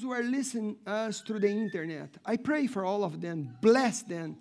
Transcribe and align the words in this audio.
those 0.00 0.06
who 0.06 0.12
are 0.12 0.22
listening 0.22 0.76
us 0.86 1.20
through 1.20 1.40
the 1.40 1.48
internet. 1.48 2.08
I 2.24 2.36
pray 2.36 2.66
for 2.66 2.84
all 2.84 3.04
of 3.04 3.20
them. 3.20 3.56
Bless 3.60 4.02
them. 4.02 4.36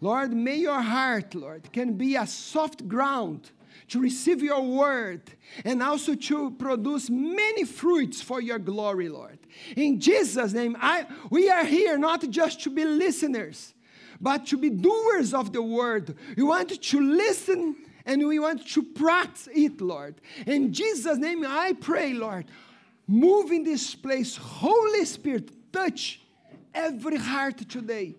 Lord, 0.00 0.32
may 0.32 0.56
your 0.56 0.80
heart, 0.80 1.34
Lord, 1.34 1.72
can 1.72 1.94
be 1.94 2.16
a 2.16 2.26
soft 2.26 2.86
ground 2.88 3.50
to 3.88 4.00
receive 4.00 4.42
your 4.42 4.62
word 4.62 5.22
and 5.64 5.82
also 5.82 6.14
to 6.14 6.50
produce 6.52 7.10
many 7.10 7.64
fruits 7.64 8.20
for 8.20 8.40
your 8.40 8.58
glory, 8.58 9.08
Lord. 9.08 9.38
In 9.76 10.00
Jesus' 10.00 10.52
name, 10.52 10.76
I, 10.80 11.06
we 11.30 11.50
are 11.50 11.64
here 11.64 11.96
not 11.98 12.28
just 12.30 12.62
to 12.62 12.70
be 12.70 12.84
listeners, 12.84 13.74
but 14.20 14.46
to 14.46 14.56
be 14.56 14.70
doers 14.70 15.34
of 15.34 15.52
the 15.52 15.62
word. 15.62 16.16
We 16.36 16.42
want 16.42 16.80
to 16.80 17.00
listen 17.00 17.76
and 18.06 18.26
we 18.26 18.38
want 18.38 18.66
to 18.68 18.82
practice 18.82 19.48
it, 19.54 19.80
Lord. 19.80 20.20
In 20.46 20.72
Jesus' 20.72 21.18
name, 21.18 21.44
I 21.46 21.72
pray, 21.72 22.12
Lord, 22.12 22.46
move 23.06 23.50
in 23.50 23.64
this 23.64 23.94
place. 23.94 24.36
Holy 24.36 25.04
Spirit, 25.04 25.50
touch 25.72 26.20
every 26.74 27.16
heart 27.16 27.58
today 27.68 28.16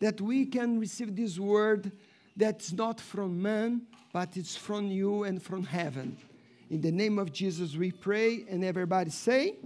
that 0.00 0.20
we 0.20 0.46
can 0.46 0.80
receive 0.80 1.14
this 1.14 1.38
word 1.38 1.92
that's 2.36 2.72
not 2.72 3.00
from 3.00 3.40
man, 3.40 3.82
but 4.12 4.36
it's 4.36 4.56
from 4.56 4.88
you 4.88 5.24
and 5.24 5.42
from 5.42 5.64
heaven. 5.64 6.16
In 6.70 6.80
the 6.80 6.90
name 6.90 7.18
of 7.18 7.32
Jesus, 7.32 7.76
we 7.76 7.92
pray, 7.92 8.44
and 8.48 8.64
everybody 8.64 9.10
say, 9.10 9.56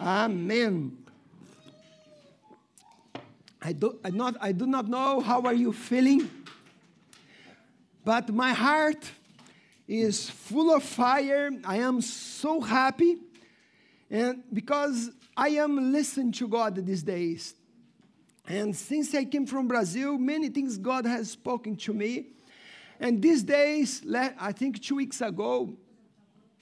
Amen. 0.00 0.98
I 3.62 3.72
do, 3.72 3.98
I, 4.04 4.10
not, 4.10 4.36
I 4.40 4.52
do 4.52 4.66
not 4.66 4.88
know 4.88 5.20
how 5.20 5.42
are 5.42 5.54
you 5.54 5.72
feeling, 5.72 6.30
but 8.04 8.32
my 8.32 8.52
heart 8.52 9.10
is 9.88 10.28
full 10.28 10.74
of 10.74 10.82
fire. 10.82 11.50
I 11.64 11.76
am 11.78 12.00
so 12.00 12.60
happy, 12.60 13.18
and 14.10 14.42
because 14.52 15.10
I 15.36 15.48
am 15.48 15.92
listening 15.92 16.32
to 16.32 16.48
God 16.48 16.84
these 16.86 17.02
days. 17.02 17.54
And 18.48 18.74
since 18.74 19.14
I 19.14 19.24
came 19.24 19.46
from 19.46 19.66
Brazil, 19.66 20.16
many 20.16 20.48
things 20.48 20.78
God 20.78 21.04
has 21.04 21.32
spoken 21.32 21.76
to 21.76 21.92
me. 21.92 22.28
And 23.00 23.20
these 23.20 23.42
days, 23.42 24.02
I 24.14 24.52
think 24.52 24.80
two 24.80 24.96
weeks 24.96 25.20
ago, 25.20 25.76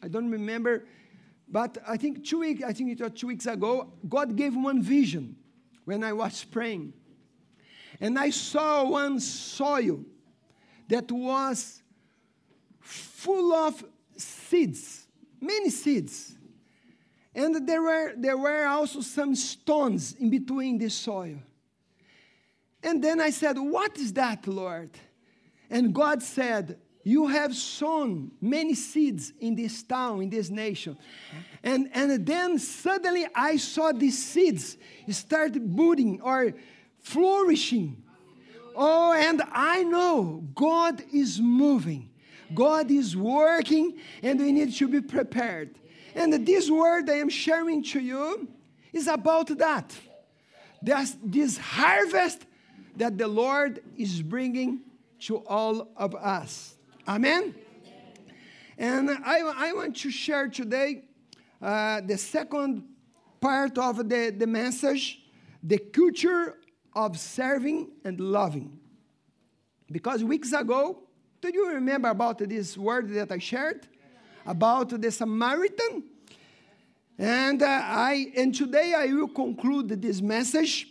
I 0.03 0.09
don't 0.09 0.31
remember, 0.31 0.87
but 1.49 1.79
I 1.87 1.97
think 1.97 2.25
two 2.25 2.41
weeks, 2.41 2.65
I 2.65 2.73
think 2.73 2.91
it 2.91 3.03
was 3.03 3.13
two 3.13 3.29
weeks 3.29 3.47
ago, 3.47 3.93
God 4.09 4.35
gave 4.35 4.55
me 4.55 4.63
one 4.63 4.83
vision 4.83 5.37
when 5.85 6.03
I 6.03 6.13
was 6.13 6.43
praying. 6.43 6.95
And 8.01 8.19
I 8.19 8.31
saw 8.31 8.85
one 8.85 9.21
soil 9.21 10.01
that 10.89 11.13
was 11.13 11.83
full 12.81 13.53
of 13.53 13.85
seeds, 14.17 15.07
many 15.41 15.71
seeds. 15.71 16.34
And 17.35 17.67
there 17.67 17.83
were, 17.83 18.13
there 18.17 18.39
were 18.39 18.67
also 18.67 19.01
some 19.01 19.35
stones 19.35 20.15
in 20.15 20.31
between 20.31 20.79
the 20.79 20.89
soil. 20.89 21.39
And 22.83 23.03
then 23.03 23.21
I 23.21 23.31
said, 23.31 23.57
What 23.59 23.99
is 23.99 24.13
that, 24.13 24.47
Lord? 24.47 24.91
And 25.71 25.93
God 25.93 26.23
said, 26.23 26.79
You 27.03 27.27
have 27.27 27.55
sown 27.55 28.31
many 28.41 28.75
seeds 28.75 29.33
in 29.41 29.57
this 29.57 29.83
town, 29.83 30.23
in 30.23 30.31
this 30.31 30.51
nation. 30.51 30.97
And, 31.63 31.89
and 31.93 32.25
then 32.25 32.59
suddenly 32.59 33.27
I 33.35 33.57
saw 33.57 33.91
these 33.91 34.23
seeds 34.23 34.77
start 35.09 35.53
budding 35.75 36.21
or 36.21 36.53
flourishing. 37.01 38.03
Oh, 38.77 39.13
and 39.13 39.43
I 39.53 39.83
know 39.85 40.45
God 40.55 41.03
is 41.13 41.41
moving, 41.41 42.11
God 42.53 42.91
is 42.91 43.17
working, 43.17 43.95
and 44.23 44.41
we 44.41 44.53
need 44.53 44.75
to 44.75 44.89
be 44.89 45.01
prepared. 45.01 45.75
And 46.15 46.47
this 46.47 46.71
word 46.71 47.11
I 47.11 47.15
am 47.15 47.29
sharing 47.29 47.83
to 47.85 48.01
you 48.01 48.49
is 48.93 49.09
about 49.09 49.49
that. 49.59 49.95
This 50.83 51.59
harvest 51.59 52.47
that 52.97 53.19
the 53.19 53.27
Lord 53.27 53.83
is 53.97 54.23
bringing 54.23 54.81
to 55.21 55.39
all 55.47 55.89
of 55.97 56.15
us. 56.15 56.77
Amen? 57.09 57.55
And 58.77 59.11
I, 59.11 59.41
I 59.41 59.73
want 59.73 59.97
to 59.99 60.11
share 60.11 60.49
today 60.49 61.05
uh, 61.61 62.01
the 62.01 62.19
second 62.19 62.85
part 63.41 63.79
of 63.79 64.09
the, 64.09 64.35
the 64.37 64.47
message 64.47 65.21
the 65.63 65.79
culture 65.79 66.59
of 66.95 67.19
serving 67.19 67.91
and 68.05 68.21
loving. 68.21 68.79
Because 69.91 70.23
weeks 70.23 70.53
ago, 70.53 70.99
do 71.41 71.51
you 71.53 71.71
remember 71.71 72.09
about 72.09 72.39
this 72.39 72.77
word 72.77 73.09
that 73.15 73.33
I 73.33 73.39
shared? 73.39 73.89
About 74.47 75.01
the 75.01 75.11
Samaritan? 75.11 76.05
And 77.19 77.63
uh, 77.63 77.67
I 77.67 78.33
and 78.37 78.55
today 78.55 78.93
I 78.97 79.07
will 79.07 79.29
conclude 79.29 79.89
this 79.89 80.21
message 80.21 80.89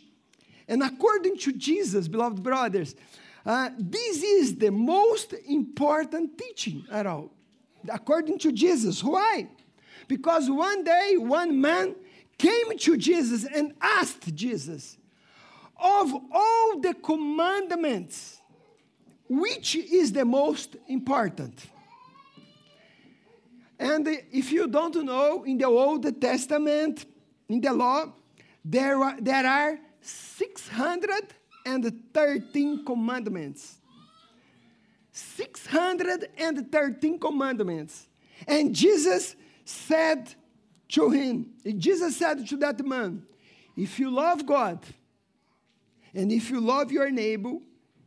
and 0.68 0.82
according 0.84 1.38
to 1.38 1.54
Jesus, 1.54 2.08
beloved 2.08 2.42
brothers, 2.42 2.96
uh, 3.46 3.70
this 3.78 4.24
is 4.24 4.56
the 4.56 4.72
most 4.72 5.34
important 5.48 6.38
teaching 6.38 6.86
at 6.92 7.06
all. 7.06 7.32
According 7.90 8.40
to 8.40 8.52
Jesus. 8.52 9.04
Why? 9.04 9.50
Because 10.08 10.50
one 10.50 10.84
day, 10.84 11.16
one 11.18 11.60
man 11.60 11.96
came 12.38 12.78
to 12.78 12.98
Jesus 12.98 13.46
and 13.46 13.74
asked 13.82 14.34
Jesus, 14.34 14.98
Of 15.78 16.14
all 16.32 16.80
the 16.80 16.94
commandments, 16.94 18.40
which 19.28 19.76
is 19.76 20.14
the 20.14 20.24
most 20.24 20.78
important? 20.88 21.68
And 23.80 24.08
if 24.32 24.52
you 24.52 24.68
don't 24.68 24.96
know, 25.04 25.44
in 25.44 25.58
the 25.58 25.66
Old 25.66 26.22
Testament, 26.22 27.08
in 27.50 27.62
the 27.62 27.74
law, 27.74 28.14
there 28.64 29.04
are, 29.04 29.20
there 29.20 29.46
are 29.46 29.78
613 30.02 32.86
commandments. 32.86 33.80
613 35.12 37.20
commandments. 37.20 38.08
And 38.48 38.74
Jesus 38.74 39.36
said 39.66 40.34
to 40.90 41.10
him, 41.10 41.48
Jesus 41.78 42.18
said 42.18 42.48
to 42.48 42.58
that 42.58 42.86
man, 42.86 43.24
if 43.76 44.00
you 44.00 44.12
love 44.12 44.46
God 44.46 44.86
and 46.14 46.32
if 46.32 46.50
you 46.50 46.62
love 46.62 46.92
your 46.92 47.10
neighbor, 47.10 47.54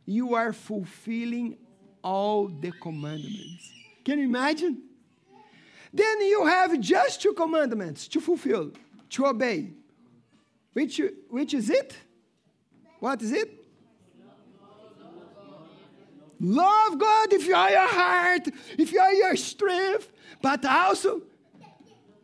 you 0.05 0.35
are 0.35 0.53
fulfilling 0.53 1.57
all 2.01 2.47
the 2.47 2.71
commandments. 2.71 3.73
Can 4.05 4.19
you 4.19 4.25
imagine? 4.25 4.83
Then 5.97 6.21
you 6.21 6.45
have 6.45 6.79
just 6.79 7.23
two 7.23 7.33
commandments 7.33 8.07
to 8.09 8.21
fulfill, 8.21 8.71
to 9.09 9.25
obey. 9.25 9.71
Which, 10.73 11.01
which 11.27 11.55
is 11.55 11.71
it? 11.71 11.97
What 12.99 13.19
is 13.23 13.31
it? 13.31 13.49
Love 16.39 16.99
God 16.99 17.33
if 17.33 17.47
you 17.47 17.55
are 17.55 17.71
your 17.71 17.87
heart, 17.87 18.47
if 18.77 18.91
you 18.91 18.99
are 18.99 19.11
your 19.11 19.35
strength, 19.35 20.11
but 20.39 20.63
also 20.65 21.23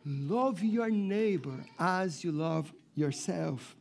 love 0.06 0.62
your 0.62 0.88
neighbor 0.88 1.64
as 1.76 2.22
you 2.22 2.30
love 2.30 2.72
yourself. 2.94 3.74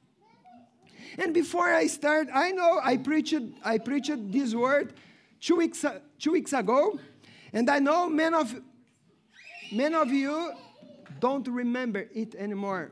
And 1.20 1.36
before 1.36 1.72
I 1.72 1.86
start, 1.86 2.30
I 2.34 2.50
know 2.50 2.80
I 2.84 2.98
preached 2.98 3.36
I 3.64 3.78
preached 3.78 4.32
this 4.32 4.56
word 4.56 4.94
two 5.40 5.58
weeks 5.58 5.86
two 6.18 6.32
weeks 6.32 6.52
ago, 6.52 7.00
and 7.52 7.70
I 7.70 7.78
know 7.78 8.10
many 8.10 8.36
of 8.36 8.60
many 9.74 9.96
of 9.96 10.10
you 10.12 10.54
don't 11.20 11.48
remember 11.48 12.08
it 12.14 12.36
anymore. 12.36 12.92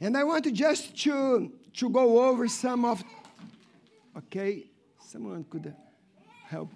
And 0.00 0.16
I 0.16 0.24
want 0.24 0.44
to 0.44 0.52
just 0.52 0.96
to, 1.04 1.52
to 1.74 1.90
go 1.90 2.28
over 2.28 2.48
some 2.48 2.84
of, 2.84 3.02
okay, 4.16 4.66
someone 5.00 5.44
could 5.50 5.74
help. 6.46 6.70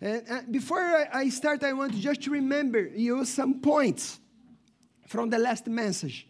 And, 0.00 0.22
and 0.28 0.52
before 0.52 1.08
I 1.12 1.28
start, 1.30 1.64
I 1.64 1.72
want 1.72 1.92
to 1.92 2.00
just 2.00 2.22
to 2.22 2.30
remember 2.30 2.80
you 2.80 3.24
some 3.24 3.60
points 3.60 4.20
from 5.06 5.30
the 5.30 5.38
last 5.38 5.66
message. 5.66 6.26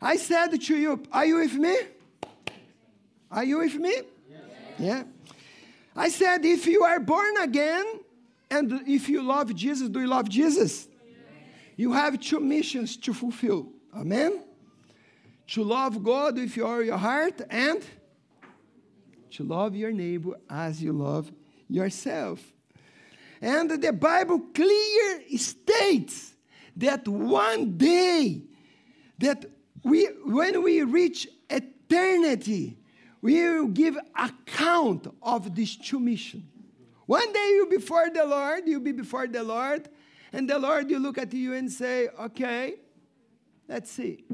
I 0.00 0.16
said 0.16 0.60
to 0.60 0.76
you, 0.76 1.02
are 1.12 1.26
you 1.26 1.36
with 1.36 1.54
me? 1.54 1.76
Are 3.30 3.44
you 3.44 3.58
with 3.58 3.74
me? 3.74 3.94
Yeah. 4.78 5.04
I 5.94 6.08
said, 6.08 6.44
if 6.44 6.66
you 6.66 6.84
are 6.84 7.00
born 7.00 7.36
again 7.42 7.84
and 8.50 8.82
if 8.86 9.08
you 9.08 9.22
love 9.22 9.54
Jesus, 9.54 9.88
do 9.88 10.00
you 10.00 10.06
love 10.06 10.28
Jesus? 10.28 10.88
Yes. 11.06 11.14
You 11.76 11.92
have 11.92 12.20
two 12.20 12.40
missions 12.40 12.96
to 12.98 13.14
fulfill. 13.14 13.68
Amen? 13.94 14.44
to 15.50 15.64
love 15.64 16.02
God 16.02 16.36
with 16.36 16.56
your, 16.56 16.82
your 16.82 16.96
heart 16.96 17.40
and 17.50 17.84
to 19.32 19.42
love 19.42 19.74
your 19.74 19.90
neighbor 19.90 20.36
as 20.48 20.80
you 20.80 20.92
love 20.92 21.30
yourself. 21.68 22.40
And 23.42 23.70
the 23.70 23.92
Bible 23.92 24.40
clear 24.54 25.22
states 25.36 26.34
that 26.76 27.06
one 27.08 27.76
day 27.76 28.42
that 29.18 29.44
we 29.82 30.04
when 30.24 30.62
we 30.62 30.82
reach 30.82 31.26
eternity, 31.48 32.78
we 33.20 33.42
will 33.42 33.68
give 33.68 33.98
account 34.16 35.12
of 35.22 35.54
this 35.54 35.76
two 35.76 35.98
mission. 35.98 36.46
One 37.10 37.32
day 37.32 37.54
you'll 37.56 37.68
be 37.68 37.78
before 37.78 38.08
the 38.08 38.24
Lord, 38.24 38.68
you'll 38.68 38.78
be 38.78 38.92
before 38.92 39.26
the 39.26 39.42
Lord, 39.42 39.88
and 40.32 40.48
the 40.48 40.60
Lord 40.60 40.88
will 40.88 41.00
look 41.00 41.18
at 41.18 41.34
you 41.34 41.54
and 41.54 41.68
say, 41.68 42.06
okay, 42.06 42.76
let's 43.66 43.90
see. 43.90 44.24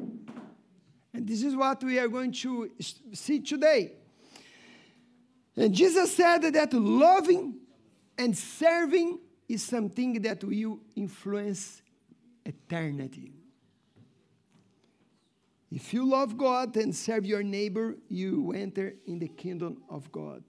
And 1.14 1.26
this 1.26 1.42
is 1.42 1.56
what 1.56 1.82
we 1.82 1.98
are 1.98 2.08
going 2.08 2.32
to 2.32 2.70
see 3.14 3.40
today. 3.40 3.92
And 5.56 5.72
Jesus 5.72 6.14
said 6.14 6.42
that 6.42 6.74
loving 6.74 7.54
and 8.18 8.36
serving 8.36 9.20
is 9.48 9.62
something 9.62 10.20
that 10.20 10.44
will 10.44 10.78
influence 10.94 11.80
eternity. 12.44 13.32
If 15.70 15.94
you 15.94 16.06
love 16.06 16.36
God 16.36 16.76
and 16.76 16.94
serve 16.94 17.24
your 17.24 17.42
neighbor, 17.42 17.96
you 18.10 18.52
enter 18.52 18.96
in 19.06 19.18
the 19.18 19.28
kingdom 19.28 19.78
of 19.88 20.12
God. 20.12 20.42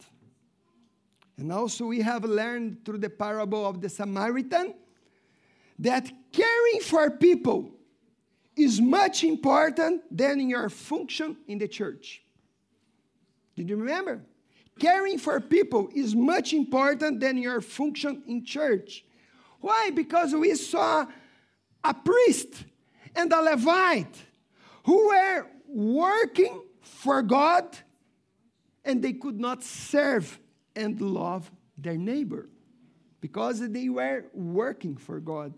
And 1.37 1.51
also, 1.51 1.85
we 1.85 2.01
have 2.01 2.23
learned 2.23 2.83
through 2.83 2.97
the 2.97 3.09
parable 3.09 3.65
of 3.65 3.79
the 3.79 3.89
Samaritan 3.89 4.73
that 5.79 6.11
caring 6.31 6.81
for 6.81 7.11
people 7.11 7.69
is 8.55 8.81
much 8.81 9.23
important 9.23 10.01
than 10.15 10.49
your 10.49 10.67
function 10.69 11.37
in 11.47 11.59
the 11.59 11.67
church. 11.67 12.23
Did 13.55 13.69
you 13.69 13.75
remember? 13.75 14.21
Caring 14.79 15.19
for 15.19 15.39
people 15.39 15.89
is 15.93 16.15
much 16.15 16.53
important 16.53 17.19
than 17.19 17.37
your 17.37 17.61
function 17.61 18.23
in 18.27 18.43
church. 18.43 19.05
Why? 19.59 19.91
Because 19.93 20.33
we 20.33 20.55
saw 20.55 21.05
a 21.83 21.93
priest 21.93 22.63
and 23.15 23.31
a 23.31 23.41
Levite 23.41 24.25
who 24.85 25.07
were 25.07 25.47
working 25.67 26.61
for 26.81 27.21
God 27.21 27.77
and 28.85 29.01
they 29.01 29.13
could 29.13 29.39
not 29.39 29.63
serve 29.63 30.39
and 30.77 31.01
love 31.01 31.51
their 31.77 31.97
neighbor 31.97 32.47
because 33.19 33.59
they 33.59 33.89
were 33.89 34.25
working 34.33 34.95
for 34.95 35.19
God. 35.19 35.53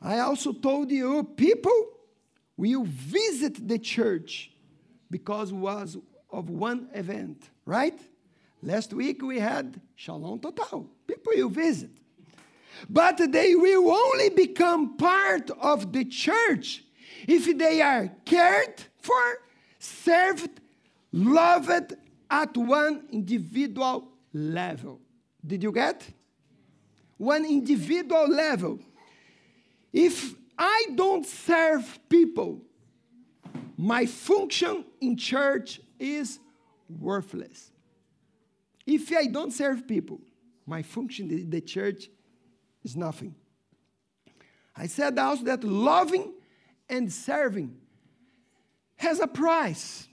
I 0.00 0.18
also 0.20 0.52
told 0.52 0.90
you 0.90 1.22
people 1.36 1.78
will 2.56 2.84
visit 2.84 3.68
the 3.68 3.78
church 3.78 4.50
because 5.10 5.52
was 5.52 5.98
of 6.30 6.48
one 6.48 6.88
event, 6.94 7.50
right? 7.66 7.98
Last 8.62 8.92
week 8.94 9.22
we 9.22 9.38
had 9.38 9.80
Shalom 9.94 10.40
Total. 10.40 10.88
People 11.06 11.32
will 11.36 11.50
visit. 11.50 11.90
But 12.88 13.18
they 13.30 13.54
will 13.54 13.90
only 13.92 14.30
become 14.30 14.96
part 14.96 15.50
of 15.60 15.92
the 15.92 16.04
church 16.06 16.84
if 17.28 17.56
they 17.56 17.82
are 17.82 18.08
cared 18.24 18.82
for, 19.00 19.38
served, 19.78 20.60
loved 21.12 21.94
at 22.32 22.56
one 22.56 23.04
individual 23.12 24.08
level. 24.32 24.98
Did 25.46 25.62
you 25.62 25.70
get? 25.70 26.02
One 27.18 27.44
individual 27.44 28.26
level. 28.26 28.80
If 29.92 30.34
I 30.58 30.86
don't 30.94 31.26
serve 31.26 31.98
people, 32.08 32.62
my 33.76 34.06
function 34.06 34.86
in 35.00 35.16
church 35.18 35.80
is 35.98 36.38
worthless. 36.88 37.70
If 38.86 39.12
I 39.14 39.26
don't 39.26 39.52
serve 39.52 39.86
people, 39.86 40.18
my 40.66 40.82
function 40.82 41.30
in 41.30 41.50
the 41.50 41.60
church 41.60 42.08
is 42.82 42.96
nothing. 42.96 43.34
I 44.74 44.86
said 44.86 45.18
also 45.18 45.44
that 45.44 45.62
loving 45.62 46.32
and 46.88 47.12
serving 47.12 47.76
has 48.96 49.20
a 49.20 49.26
price. 49.26 50.08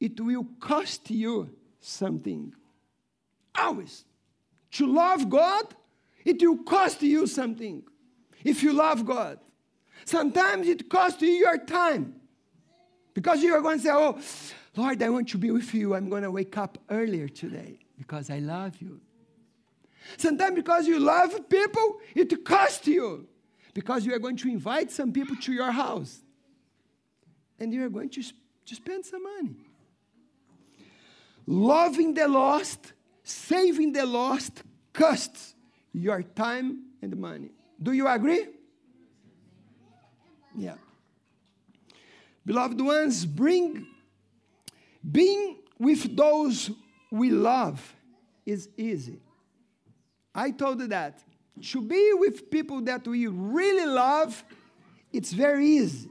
It 0.00 0.20
will 0.20 0.46
cost 0.60 1.10
you 1.10 1.50
something. 1.80 2.54
Always. 3.54 4.04
To 4.72 4.86
love 4.86 5.28
God, 5.30 5.74
it 6.24 6.40
will 6.42 6.58
cost 6.58 7.02
you 7.02 7.26
something 7.26 7.82
if 8.44 8.62
you 8.62 8.72
love 8.72 9.06
God. 9.06 9.38
Sometimes 10.04 10.68
it 10.68 10.88
costs 10.88 11.22
you 11.22 11.28
your 11.28 11.58
time 11.58 12.14
because 13.14 13.42
you 13.42 13.54
are 13.54 13.62
going 13.62 13.78
to 13.78 13.84
say, 13.84 13.90
Oh, 13.92 14.18
Lord, 14.76 15.02
I 15.02 15.08
want 15.08 15.28
to 15.30 15.38
be 15.38 15.50
with 15.50 15.72
you. 15.72 15.94
I'm 15.94 16.10
going 16.10 16.22
to 16.22 16.30
wake 16.30 16.58
up 16.58 16.78
earlier 16.90 17.28
today 17.28 17.78
because 17.96 18.28
I 18.28 18.40
love 18.40 18.80
you. 18.80 19.00
Sometimes 20.18 20.54
because 20.54 20.86
you 20.86 21.00
love 21.00 21.48
people, 21.48 22.00
it 22.14 22.44
costs 22.44 22.86
you 22.86 23.26
because 23.72 24.04
you 24.04 24.14
are 24.14 24.18
going 24.18 24.36
to 24.36 24.48
invite 24.48 24.90
some 24.90 25.12
people 25.12 25.36
to 25.36 25.52
your 25.52 25.70
house 25.70 26.20
and 27.58 27.72
you 27.72 27.84
are 27.84 27.88
going 27.88 28.10
to, 28.10 28.22
to 28.22 28.74
spend 28.74 29.04
some 29.04 29.22
money. 29.22 29.56
Loving 31.46 32.14
the 32.14 32.26
lost, 32.26 32.92
saving 33.22 33.92
the 33.92 34.04
lost 34.04 34.62
costs 34.92 35.54
your 35.92 36.22
time 36.22 36.84
and 37.00 37.16
money. 37.16 37.50
Do 37.80 37.92
you 37.92 38.08
agree? 38.08 38.46
Yeah. 40.56 40.74
Beloved 42.44 42.80
ones, 42.80 43.24
bring 43.26 43.86
being 45.10 45.56
with 45.78 46.16
those 46.16 46.70
we 47.10 47.30
love 47.30 47.94
is 48.44 48.68
easy. 48.76 49.20
I 50.34 50.50
told 50.50 50.80
you 50.80 50.88
that. 50.88 51.22
To 51.70 51.80
be 51.80 52.12
with 52.14 52.50
people 52.50 52.82
that 52.82 53.06
we 53.06 53.26
really 53.26 53.86
love, 53.86 54.44
it's 55.12 55.32
very 55.32 55.66
easy. 55.66 56.10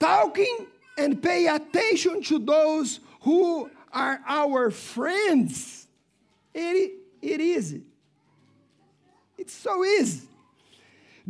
Talking 0.00 0.66
and 0.96 1.22
pay 1.22 1.46
attention 1.46 2.22
to 2.24 2.38
those 2.38 3.00
who 3.20 3.70
are 3.94 4.20
our 4.26 4.70
friends, 4.70 5.86
it, 6.52 6.92
it 7.22 7.40
is. 7.40 7.76
It's 9.38 9.54
so 9.54 9.84
easy. 9.84 10.28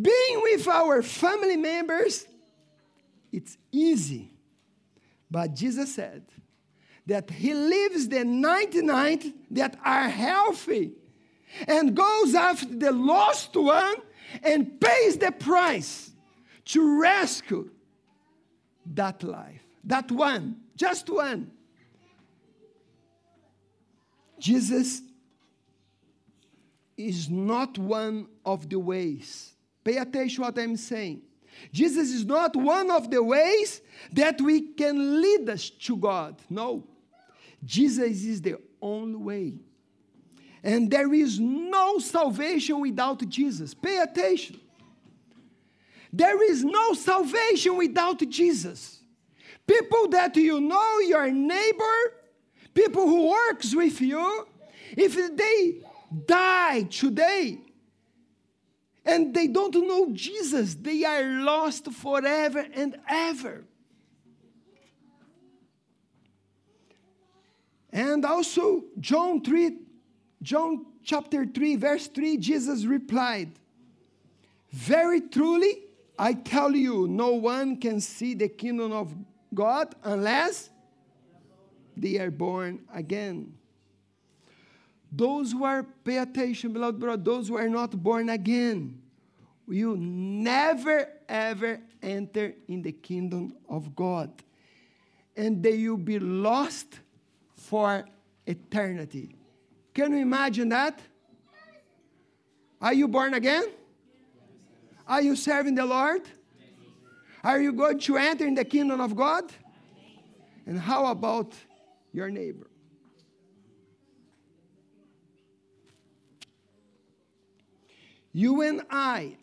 Being 0.00 0.40
with 0.42 0.66
our 0.66 1.02
family 1.02 1.56
members, 1.56 2.26
it's 3.32 3.56
easy. 3.70 4.32
But 5.30 5.54
Jesus 5.54 5.94
said 5.94 6.24
that 7.06 7.30
He 7.30 7.54
leaves 7.54 8.08
the 8.08 8.24
99 8.24 9.34
that 9.52 9.78
are 9.84 10.08
healthy 10.08 10.92
and 11.68 11.94
goes 11.94 12.34
after 12.34 12.66
the 12.66 12.92
lost 12.92 13.54
one 13.54 13.96
and 14.42 14.80
pays 14.80 15.18
the 15.18 15.32
price 15.32 16.10
to 16.66 17.00
rescue 17.00 17.70
that 18.94 19.22
life, 19.22 19.62
that 19.84 20.10
one, 20.10 20.56
just 20.76 21.08
one. 21.08 21.50
Jesus 24.44 25.00
is 26.98 27.30
not 27.30 27.78
one 27.78 28.26
of 28.44 28.68
the 28.68 28.78
ways 28.78 29.54
Pay 29.84 29.98
attention 29.98 30.42
what 30.42 30.58
I'm 30.58 30.76
saying. 30.76 31.20
Jesus 31.70 32.10
is 32.10 32.24
not 32.24 32.56
one 32.56 32.90
of 32.90 33.10
the 33.10 33.22
ways 33.22 33.82
that 34.12 34.40
we 34.40 34.72
can 34.72 35.20
lead 35.20 35.48
us 35.50 35.68
to 35.68 35.96
God. 35.96 36.40
No. 36.48 36.84
Jesus 37.62 38.24
is 38.24 38.40
the 38.42 38.56
only 38.80 39.16
way. 39.16 39.54
And 40.62 40.90
there 40.90 41.12
is 41.12 41.38
no 41.38 41.98
salvation 41.98 42.80
without 42.80 43.28
Jesus. 43.28 43.74
Pay 43.74 43.98
attention. 43.98 44.58
There 46.12 46.50
is 46.50 46.64
no 46.64 46.94
salvation 46.94 47.76
without 47.76 48.18
Jesus. 48.28 49.00
People 49.66 50.08
that 50.08 50.34
you 50.36 50.60
know, 50.60 50.98
your 51.00 51.30
neighbor, 51.30 52.14
people 52.74 53.06
who 53.06 53.30
works 53.30 53.74
with 53.74 54.00
you, 54.00 54.46
if 54.96 55.14
they 55.36 55.80
die 56.26 56.82
today, 56.82 57.60
and 59.04 59.34
they 59.34 59.46
don't 59.46 59.74
know 59.74 60.10
Jesus, 60.12 60.74
they 60.74 61.04
are 61.04 61.22
lost 61.42 61.90
forever 61.92 62.66
and 62.74 62.96
ever. 63.08 63.64
And 67.92 68.24
also, 68.24 68.84
John 68.98 69.40
3, 69.40 69.76
John 70.42 70.86
chapter 71.04 71.46
3, 71.46 71.76
verse 71.76 72.08
3, 72.08 72.38
Jesus 72.38 72.84
replied, 72.84 73.52
Very 74.72 75.20
truly, 75.20 75.84
I 76.18 76.32
tell 76.32 76.74
you, 76.74 77.06
no 77.06 77.30
one 77.34 77.76
can 77.76 78.00
see 78.00 78.34
the 78.34 78.48
kingdom 78.48 78.90
of 78.90 79.14
God 79.52 79.94
unless 80.02 80.70
they 81.96 82.18
are 82.18 82.30
born 82.30 82.80
again. 82.92 83.54
Those 85.10 85.52
who 85.52 85.64
are, 85.64 85.82
pay 85.82 86.18
attention, 86.18 86.72
beloved 86.72 86.98
brother, 86.98 87.22
those 87.22 87.48
who 87.48 87.56
are 87.56 87.68
not 87.68 87.90
born 87.90 88.28
again 88.28 89.00
will 89.66 89.96
never 89.96 91.08
ever 91.28 91.80
enter 92.02 92.54
in 92.68 92.82
the 92.82 92.92
kingdom 92.92 93.54
of 93.68 93.94
God. 93.94 94.30
And 95.36 95.62
they 95.62 95.88
will 95.88 95.96
be 95.96 96.18
lost 96.18 97.00
for 97.56 98.04
eternity. 98.46 99.36
Can 99.94 100.12
you 100.12 100.18
imagine 100.18 100.68
that? 100.70 101.00
Are 102.80 102.92
you 102.92 103.08
born 103.08 103.34
again? 103.34 103.64
Are 105.06 105.22
you 105.22 105.36
serving 105.36 105.74
the 105.74 105.86
Lord? 105.86 106.22
Are 107.42 107.60
you 107.60 107.72
going 107.72 107.98
to 108.00 108.16
enter 108.16 108.46
in 108.46 108.54
the 108.54 108.64
kingdom 108.64 109.00
of 109.00 109.14
God? 109.14 109.52
And 110.66 110.78
how 110.78 111.06
about 111.06 111.54
your 112.14 112.30
neighbor? 112.30 112.70
You 118.32 118.62
and 118.62 118.82
I, 118.88 119.36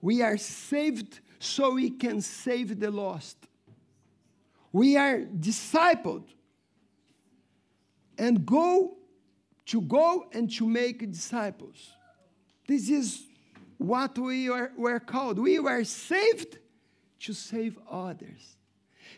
we 0.00 0.22
are 0.22 0.36
saved 0.36 1.20
so 1.38 1.74
we 1.74 1.90
can 1.90 2.20
save 2.20 2.78
the 2.80 2.90
lost. 2.90 3.36
We 4.72 4.96
are 4.96 5.20
discipled 5.20 6.24
and 8.16 8.46
go 8.46 8.96
to 9.66 9.80
go 9.80 10.26
and 10.32 10.50
to 10.52 10.66
make 10.68 11.10
disciples. 11.10 11.90
This 12.66 12.88
is 12.88 13.26
what 13.78 14.18
we 14.18 14.48
were 14.50 15.00
called. 15.00 15.38
We 15.38 15.58
were 15.58 15.84
saved 15.84 16.58
to 17.20 17.32
save 17.32 17.78
others. 17.90 18.56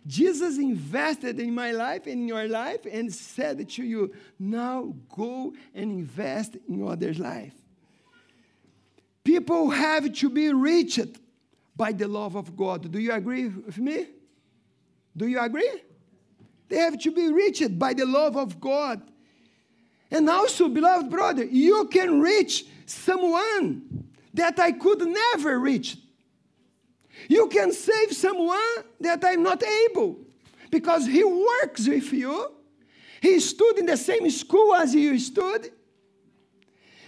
Jesus 0.07 0.59
invested 0.59 1.41
in 1.41 1.55
my 1.55 1.73
life 1.73 2.07
and 2.07 2.23
in 2.23 2.29
your 2.29 2.47
life 2.49 2.87
and 2.91 3.13
said 3.13 3.69
to 3.69 3.83
you, 3.83 4.15
now 4.39 4.95
go 5.15 5.53
and 5.75 5.93
invest 5.93 6.57
in 6.69 6.87
others' 6.87 7.19
life. 7.19 7.55
People 9.23 9.71
have 9.71 10.13
to 10.13 10.31
be 10.31 10.53
reached 10.53 11.19
by 11.77 11.93
the 11.93 12.07
love 12.07 12.37
of 12.37 12.57
God. 12.57 12.91
Do 12.91 12.99
you 12.99 13.13
agree 13.13 13.49
with 13.49 13.79
me? 13.79 14.07
Do 15.17 15.27
you 15.27 15.41
agree? 15.41 15.83
They 16.69 16.77
have 16.77 16.99
to 17.01 17.11
be 17.11 17.33
reached 17.33 17.79
by 17.79 17.95
the 17.95 18.05
love 18.07 18.37
of 18.37 18.61
God. 18.61 19.03
And 20.11 20.29
also, 20.29 20.69
beloved 20.69 21.11
brother, 21.11 21.45
you 21.45 21.87
can 21.87 22.21
reach 22.21 22.67
someone 22.87 24.05
that 24.35 24.59
I 24.59 24.73
could 24.73 25.01
never 25.01 25.59
reach. 25.59 25.97
You 27.29 27.49
can 27.49 27.73
save 27.73 28.13
someone 28.13 28.59
that 29.01 29.25
I'm 29.25 29.43
not 29.43 29.63
able 29.63 30.19
because 30.71 31.07
he 31.07 31.25
works 31.25 31.89
with 31.89 32.13
you. 32.13 32.53
He 33.21 33.41
stood 33.41 33.79
in 33.79 33.87
the 33.87 33.97
same 33.97 34.29
school 34.31 34.75
as 34.75 34.95
you 34.95 35.19
stood. 35.19 35.71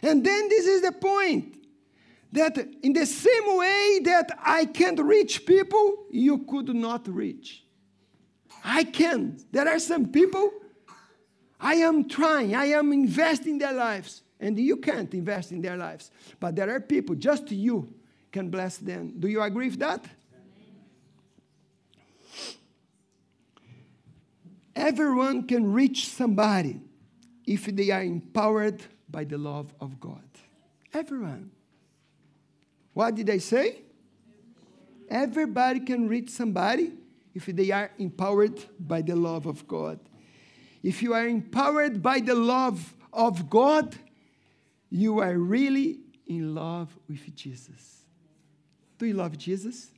And 0.02 0.24
then 0.24 0.48
this 0.48 0.66
is 0.66 0.82
the 0.82 0.92
point 0.92 1.56
that 2.32 2.58
in 2.82 2.92
the 2.92 3.06
same 3.06 3.56
way 3.56 4.00
that 4.04 4.38
I 4.42 4.66
can't 4.66 5.00
reach 5.00 5.46
people, 5.46 6.06
you 6.10 6.38
could 6.38 6.74
not 6.74 7.08
reach. 7.08 7.64
I 8.64 8.84
can. 8.84 9.38
There 9.52 9.68
are 9.68 9.78
some 9.78 10.08
people 10.08 10.52
I 11.58 11.76
am 11.76 12.08
trying, 12.08 12.54
I 12.54 12.66
am 12.66 12.92
investing 12.92 13.58
their 13.58 13.72
lives, 13.72 14.22
and 14.38 14.58
you 14.58 14.76
can't 14.76 15.12
invest 15.14 15.52
in 15.52 15.62
their 15.62 15.76
lives. 15.76 16.10
But 16.38 16.56
there 16.56 16.74
are 16.74 16.80
people, 16.80 17.14
just 17.14 17.50
you 17.50 17.92
can 18.36 18.50
bless 18.50 18.76
them. 18.76 19.14
Do 19.18 19.28
you 19.28 19.40
agree 19.40 19.70
with 19.70 19.78
that? 19.78 20.04
Everyone 24.74 25.46
can 25.46 25.72
reach 25.72 26.08
somebody 26.08 26.78
if 27.46 27.64
they 27.64 27.88
are 27.90 28.02
empowered 28.02 28.82
by 29.08 29.24
the 29.24 29.38
love 29.38 29.72
of 29.80 29.98
God. 29.98 30.28
Everyone. 30.92 31.50
What 32.92 33.14
did 33.14 33.30
I 33.30 33.38
say? 33.38 33.80
Everybody 35.08 35.80
can 35.80 36.06
reach 36.06 36.28
somebody 36.28 36.92
if 37.34 37.46
they 37.46 37.70
are 37.70 37.90
empowered 37.98 38.62
by 38.78 39.00
the 39.00 39.16
love 39.16 39.46
of 39.46 39.66
God. 39.66 39.98
If 40.82 41.02
you 41.02 41.14
are 41.14 41.26
empowered 41.26 42.02
by 42.02 42.20
the 42.20 42.34
love 42.34 42.94
of 43.14 43.48
God, 43.48 43.96
you 44.90 45.20
are 45.20 45.38
really 45.38 46.00
in 46.26 46.54
love 46.54 46.94
with 47.08 47.34
Jesus. 47.34 47.96
Do 48.98 49.06
you 49.06 49.14
love 49.14 49.36
Jesus? 49.36 49.88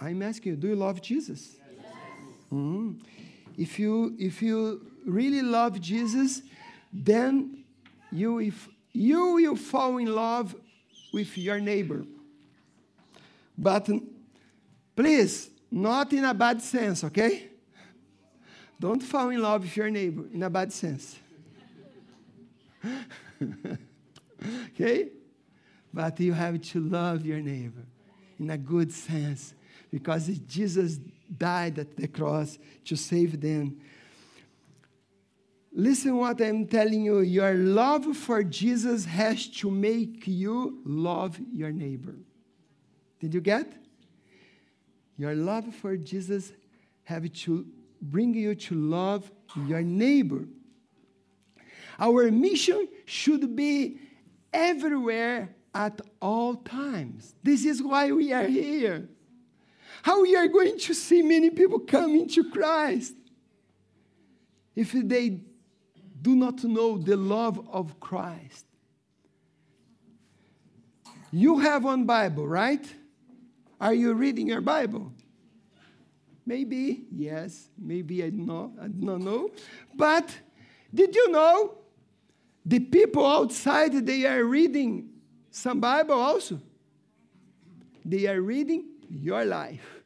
I'm 0.00 0.22
asking 0.22 0.52
you, 0.52 0.56
do 0.56 0.68
you 0.68 0.76
love 0.76 1.00
Jesus? 1.00 1.56
Mm-hmm. 2.52 2.92
If, 3.56 3.78
you, 3.78 4.16
if 4.18 4.42
you 4.42 4.84
really 5.06 5.42
love 5.42 5.80
Jesus, 5.80 6.42
then 6.92 7.64
you, 8.10 8.40
if, 8.40 8.68
you 8.92 9.34
will 9.34 9.56
fall 9.56 9.98
in 9.98 10.12
love 10.12 10.54
with 11.12 11.36
your 11.38 11.60
neighbor. 11.60 12.04
But 13.56 13.88
please, 14.96 15.50
not 15.70 16.12
in 16.12 16.24
a 16.24 16.34
bad 16.34 16.60
sense, 16.60 17.04
okay? 17.04 17.48
Don't 18.80 19.02
fall 19.02 19.30
in 19.30 19.40
love 19.40 19.62
with 19.62 19.76
your 19.76 19.90
neighbor 19.90 20.24
in 20.32 20.42
a 20.42 20.50
bad 20.50 20.72
sense. 20.72 21.16
okay? 24.74 25.08
But 25.92 26.18
you 26.20 26.32
have 26.32 26.60
to 26.62 26.80
love 26.80 27.24
your 27.26 27.40
neighbor 27.40 27.84
in 28.38 28.50
a 28.50 28.58
good 28.58 28.92
sense 28.92 29.54
because 29.90 30.26
Jesus 30.26 30.98
died 31.36 31.78
at 31.78 31.96
the 31.96 32.08
cross 32.08 32.58
to 32.86 32.96
save 32.96 33.40
them. 33.40 33.78
Listen 35.74 36.16
what 36.16 36.40
I'm 36.40 36.66
telling 36.66 37.02
you. 37.02 37.20
Your 37.20 37.54
love 37.54 38.16
for 38.16 38.42
Jesus 38.42 39.04
has 39.04 39.46
to 39.48 39.70
make 39.70 40.26
you 40.26 40.80
love 40.84 41.38
your 41.52 41.72
neighbor. 41.72 42.14
Did 43.20 43.34
you 43.34 43.40
get? 43.40 43.72
Your 45.16 45.34
love 45.34 45.74
for 45.74 45.96
Jesus 45.96 46.52
have 47.04 47.30
to 47.32 47.66
bring 48.00 48.34
you 48.34 48.54
to 48.54 48.74
love 48.74 49.30
your 49.66 49.82
neighbor. 49.82 50.46
Our 51.98 52.30
mission 52.30 52.88
should 53.04 53.54
be 53.54 53.98
everywhere 54.52 55.54
at 55.74 56.00
all 56.20 56.56
times. 56.56 57.34
This 57.42 57.64
is 57.64 57.82
why 57.82 58.12
we 58.12 58.32
are 58.32 58.46
here. 58.46 59.08
How 60.02 60.22
we 60.22 60.36
are 60.36 60.48
going 60.48 60.78
to 60.78 60.94
see 60.94 61.22
many 61.22 61.50
people 61.50 61.78
coming 61.78 62.28
to 62.30 62.50
Christ 62.50 63.14
if 64.74 64.92
they 64.92 65.40
do 66.20 66.34
not 66.34 66.62
know 66.64 66.98
the 66.98 67.16
love 67.16 67.68
of 67.68 67.98
Christ. 68.00 68.66
You 71.30 71.58
have 71.60 71.84
one 71.84 72.04
Bible, 72.04 72.46
right? 72.46 72.84
Are 73.80 73.94
you 73.94 74.12
reading 74.14 74.48
your 74.48 74.60
Bible? 74.60 75.12
Maybe, 76.44 77.04
yes, 77.10 77.68
maybe 77.78 78.22
I 78.24 78.30
know, 78.30 78.72
I 78.80 78.88
don't 78.88 79.24
know. 79.24 79.50
But 79.94 80.36
did 80.92 81.14
you 81.14 81.30
know 81.30 81.78
the 82.66 82.80
people 82.80 83.26
outside 83.26 84.06
they 84.06 84.26
are 84.26 84.44
reading 84.44 85.11
some 85.52 85.78
Bible 85.80 86.14
also? 86.14 86.58
They 88.04 88.26
are 88.26 88.40
reading 88.40 88.84
your 89.08 89.44
life. 89.44 90.02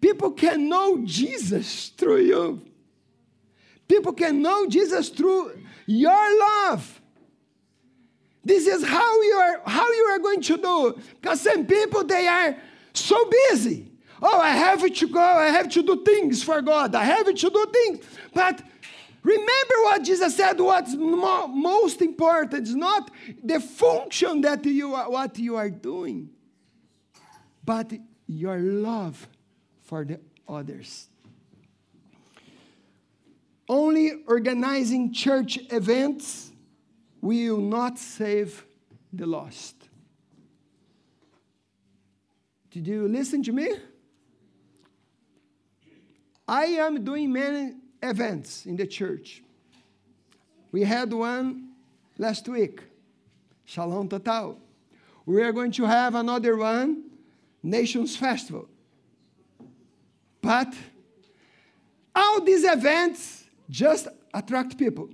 People 0.00 0.32
can 0.32 0.68
know 0.68 1.02
Jesus 1.04 1.90
through 1.90 2.22
you. 2.22 2.62
People 3.86 4.14
can 4.14 4.40
know 4.40 4.66
Jesus 4.66 5.10
through 5.10 5.52
your 5.86 6.40
love. 6.40 7.00
This 8.42 8.66
is 8.66 8.82
how 8.84 9.22
you 9.22 9.34
are 9.34 9.60
how 9.66 9.86
you 9.92 10.04
are 10.04 10.18
going 10.18 10.40
to 10.40 10.56
do. 10.56 10.98
Because 11.20 11.42
some 11.42 11.66
people 11.66 12.04
they 12.04 12.26
are 12.26 12.56
so 12.94 13.30
busy. 13.50 13.92
Oh, 14.22 14.40
I 14.40 14.50
have 14.50 14.82
to 14.92 15.08
go, 15.08 15.20
I 15.20 15.46
have 15.46 15.68
to 15.70 15.82
do 15.82 16.02
things 16.04 16.42
for 16.42 16.60
God. 16.62 16.94
I 16.94 17.04
have 17.04 17.26
to 17.26 17.32
do 17.32 17.66
things. 17.72 18.04
But 18.34 18.62
remember 19.22 19.74
what 19.82 20.02
Jesus 20.02 20.36
said 20.36 20.58
what's 20.60 20.94
mo- 20.94 21.48
most 21.48 22.00
important 22.02 22.66
is 22.66 22.74
not 22.74 23.10
the 23.42 23.60
function 23.60 24.40
that 24.42 24.64
you 24.64 24.94
are 24.94 25.10
what 25.10 25.38
you 25.38 25.56
are 25.56 25.70
doing, 25.70 26.30
but 27.64 27.92
your 28.26 28.58
love 28.58 29.28
for 29.82 30.04
the 30.04 30.20
others. 30.48 31.08
Only 33.68 34.24
organizing 34.26 35.12
church 35.12 35.58
events 35.70 36.50
will 37.20 37.58
not 37.58 37.98
save 37.98 38.64
the 39.12 39.26
lost. 39.26 39.76
Did 42.70 42.86
you 42.86 43.08
listen 43.08 43.42
to 43.44 43.52
me? 43.52 43.72
I 46.46 46.64
am 46.64 47.04
doing 47.04 47.32
many 47.32 47.74
events 48.02 48.66
in 48.66 48.76
the 48.76 48.86
church. 48.86 49.42
We 50.72 50.82
had 50.82 51.12
one 51.12 51.70
last 52.18 52.48
week, 52.48 52.82
Shalom 53.64 54.08
Total. 54.08 54.58
We 55.26 55.42
are 55.42 55.52
going 55.52 55.72
to 55.72 55.84
have 55.84 56.14
another 56.14 56.56
one, 56.56 57.04
Nations 57.62 58.16
Festival. 58.16 58.68
But 60.40 60.72
all 62.14 62.40
these 62.40 62.64
events 62.64 63.44
just 63.68 64.08
attract 64.32 64.78
people. 64.78 65.10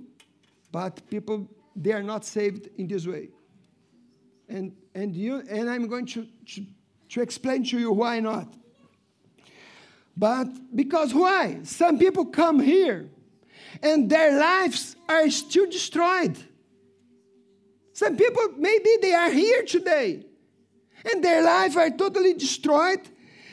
But 0.71 1.07
people, 1.09 1.47
they 1.75 1.91
are 1.91 2.03
not 2.03 2.25
saved 2.25 2.69
in 2.77 2.87
this 2.87 3.05
way. 3.05 3.29
And, 4.49 4.75
and, 4.95 5.15
you, 5.15 5.43
and 5.49 5.69
I'm 5.69 5.87
going 5.87 6.05
to, 6.07 6.25
to, 6.53 6.65
to 7.09 7.21
explain 7.21 7.63
to 7.65 7.79
you 7.79 7.91
why 7.91 8.19
not. 8.19 8.53
But 10.17 10.47
because 10.75 11.13
why? 11.13 11.59
Some 11.63 11.99
people 11.99 12.25
come 12.25 12.59
here 12.59 13.09
and 13.83 14.09
their 14.09 14.39
lives 14.39 14.95
are 15.07 15.29
still 15.29 15.69
destroyed. 15.69 16.37
Some 17.93 18.17
people, 18.17 18.43
maybe 18.57 18.89
they 19.01 19.13
are 19.13 19.29
here 19.29 19.63
today 19.63 20.25
and 21.11 21.23
their 21.23 21.43
lives 21.43 21.75
are 21.75 21.89
totally 21.91 22.33
destroyed. 22.33 23.01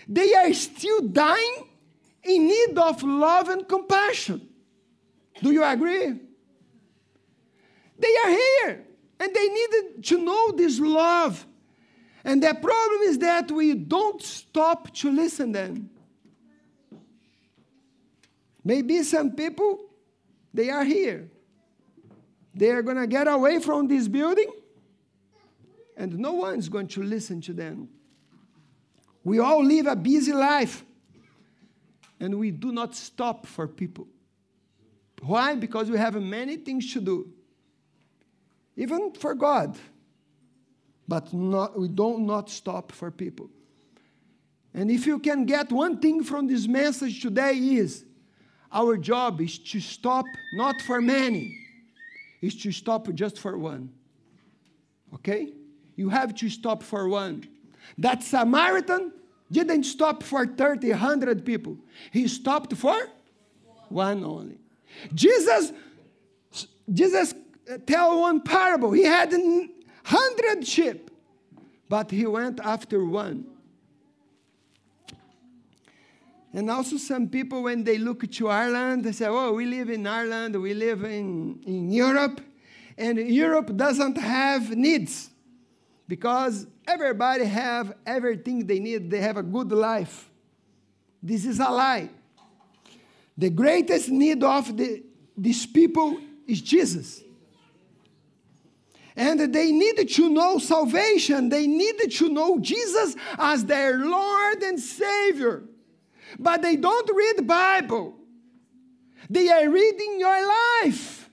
They 0.08 0.32
are 0.34 0.52
still 0.54 1.02
dying 1.02 1.68
in 2.22 2.46
need 2.46 2.78
of 2.78 3.02
love 3.02 3.48
and 3.50 3.68
compassion. 3.68 4.48
Do 5.42 5.52
you 5.52 5.64
agree? 5.64 6.18
They 7.98 8.16
are 8.24 8.30
here 8.30 8.84
and 9.20 9.34
they 9.34 9.48
needed 9.48 10.04
to 10.04 10.18
know 10.18 10.52
this 10.52 10.80
love 10.80 11.46
And 12.24 12.42
the 12.42 12.54
problem 12.54 13.02
is 13.02 13.18
that 13.18 13.50
we 13.50 13.74
don't 13.74 14.22
stop 14.22 14.94
to 14.94 15.10
listen 15.10 15.52
then. 15.52 15.90
Maybe 18.64 19.02
some 19.02 19.32
people, 19.32 19.78
they 20.52 20.70
are 20.70 20.84
here. 20.84 21.30
They 22.54 22.70
are 22.70 22.82
going 22.82 22.96
to 22.96 23.06
get 23.06 23.28
away 23.28 23.58
from 23.58 23.88
this 23.88 24.08
building, 24.08 24.50
and 25.96 26.18
no 26.18 26.32
one 26.32 26.58
is 26.58 26.68
going 26.68 26.88
to 26.88 27.02
listen 27.02 27.40
to 27.42 27.52
them. 27.52 27.88
We 29.22 29.38
all 29.38 29.62
live 29.64 29.86
a 29.86 29.96
busy 29.96 30.32
life, 30.32 30.84
and 32.20 32.38
we 32.38 32.50
do 32.50 32.72
not 32.72 32.94
stop 32.94 33.46
for 33.46 33.66
people. 33.66 34.06
Why? 35.20 35.54
Because 35.54 35.90
we 35.90 35.98
have 35.98 36.14
many 36.14 36.56
things 36.56 36.92
to 36.92 37.00
do, 37.00 37.32
even 38.76 39.12
for 39.12 39.34
God. 39.34 39.76
But 41.06 41.34
not, 41.34 41.78
we 41.78 41.88
don't 41.88 42.24
not 42.24 42.48
stop 42.48 42.92
for 42.92 43.10
people. 43.10 43.50
And 44.72 44.90
if 44.90 45.06
you 45.06 45.18
can 45.18 45.44
get 45.44 45.70
one 45.70 45.98
thing 45.98 46.24
from 46.24 46.46
this 46.46 46.66
message 46.66 47.20
today 47.20 47.52
is 47.52 48.04
our 48.74 48.96
job 48.96 49.40
is 49.40 49.58
to 49.58 49.80
stop 49.80 50.26
not 50.52 50.82
for 50.82 51.00
many, 51.00 51.56
is 52.42 52.60
to 52.62 52.72
stop 52.72 53.10
just 53.14 53.38
for 53.38 53.56
one. 53.56 53.90
Okay? 55.14 55.52
You 55.96 56.08
have 56.08 56.34
to 56.34 56.50
stop 56.50 56.82
for 56.82 57.08
one. 57.08 57.48
That 57.98 58.22
Samaritan 58.24 59.12
didn't 59.50 59.84
stop 59.84 60.22
for 60.22 60.44
30, 60.44 60.90
100 60.90 61.44
people. 61.44 61.78
He 62.10 62.26
stopped 62.26 62.74
for 62.74 62.96
one 63.88 64.24
only. 64.24 64.58
Jesus, 65.14 65.72
Jesus 66.92 67.34
tell 67.86 68.20
one 68.20 68.40
parable. 68.40 68.90
He 68.90 69.04
had 69.04 69.30
100 69.30 70.66
sheep, 70.66 71.10
but 71.88 72.10
he 72.10 72.26
went 72.26 72.58
after 72.60 73.04
one. 73.04 73.46
And 76.54 76.70
also, 76.70 76.98
some 76.98 77.28
people, 77.28 77.64
when 77.64 77.82
they 77.82 77.98
look 77.98 78.30
to 78.30 78.48
Ireland, 78.48 79.02
they 79.02 79.10
say, 79.10 79.26
Oh, 79.26 79.52
we 79.52 79.66
live 79.66 79.90
in 79.90 80.06
Ireland, 80.06 80.54
we 80.62 80.72
live 80.72 81.02
in, 81.02 81.60
in 81.66 81.90
Europe, 81.90 82.40
and 82.96 83.18
Europe 83.18 83.76
doesn't 83.76 84.16
have 84.16 84.70
needs 84.70 85.30
because 86.06 86.68
everybody 86.86 87.44
have 87.44 87.96
everything 88.06 88.64
they 88.68 88.78
need. 88.78 89.10
They 89.10 89.20
have 89.20 89.36
a 89.36 89.42
good 89.42 89.72
life. 89.72 90.30
This 91.20 91.44
is 91.44 91.58
a 91.58 91.68
lie. 91.68 92.08
The 93.36 93.50
greatest 93.50 94.10
need 94.10 94.44
of 94.44 94.76
the, 94.76 95.02
these 95.36 95.66
people 95.66 96.20
is 96.46 96.60
Jesus. 96.62 97.20
And 99.16 99.40
they 99.52 99.72
needed 99.72 100.08
to 100.10 100.30
know 100.30 100.58
salvation. 100.58 101.48
They 101.48 101.66
needed 101.66 102.12
to 102.12 102.28
know 102.28 102.60
Jesus 102.60 103.16
as 103.38 103.64
their 103.64 103.98
Lord 103.98 104.62
and 104.62 104.78
Savior 104.78 105.64
but 106.38 106.62
they 106.62 106.76
don't 106.76 107.10
read 107.14 107.46
Bible. 107.46 108.14
They 109.30 109.48
are 109.48 109.68
reading 109.68 110.20
your 110.20 110.48
life. 110.82 111.28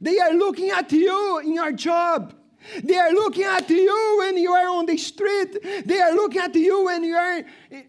They 0.00 0.18
are 0.18 0.32
looking 0.32 0.70
at 0.70 0.90
you 0.92 1.38
in 1.40 1.54
your 1.54 1.72
job. 1.72 2.34
They 2.82 2.96
are 2.96 3.10
looking 3.12 3.44
at 3.44 3.68
you 3.70 4.16
when 4.18 4.36
you 4.36 4.52
are 4.52 4.68
on 4.68 4.86
the 4.86 4.96
street. 4.96 5.58
They 5.84 6.00
are 6.00 6.12
looking 6.12 6.40
at 6.40 6.54
you 6.54 6.84
when 6.84 7.02
you 7.04 7.16
are 7.16 7.42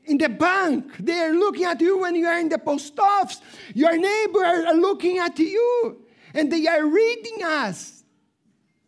in 0.05 0.17
the 0.17 0.29
bank. 0.29 0.97
They 0.97 1.19
are 1.19 1.33
looking 1.33 1.65
at 1.65 1.81
you 1.81 1.99
when 1.99 2.15
you 2.15 2.25
are 2.25 2.39
in 2.39 2.49
the 2.49 2.57
post 2.57 2.97
office. 2.97 3.41
Your 3.73 3.97
neighbors 3.97 4.65
are 4.65 4.75
looking 4.75 5.19
at 5.19 5.37
you 5.39 6.05
and 6.33 6.51
they 6.51 6.67
are 6.67 6.85
reading 6.85 7.43
us. 7.43 8.03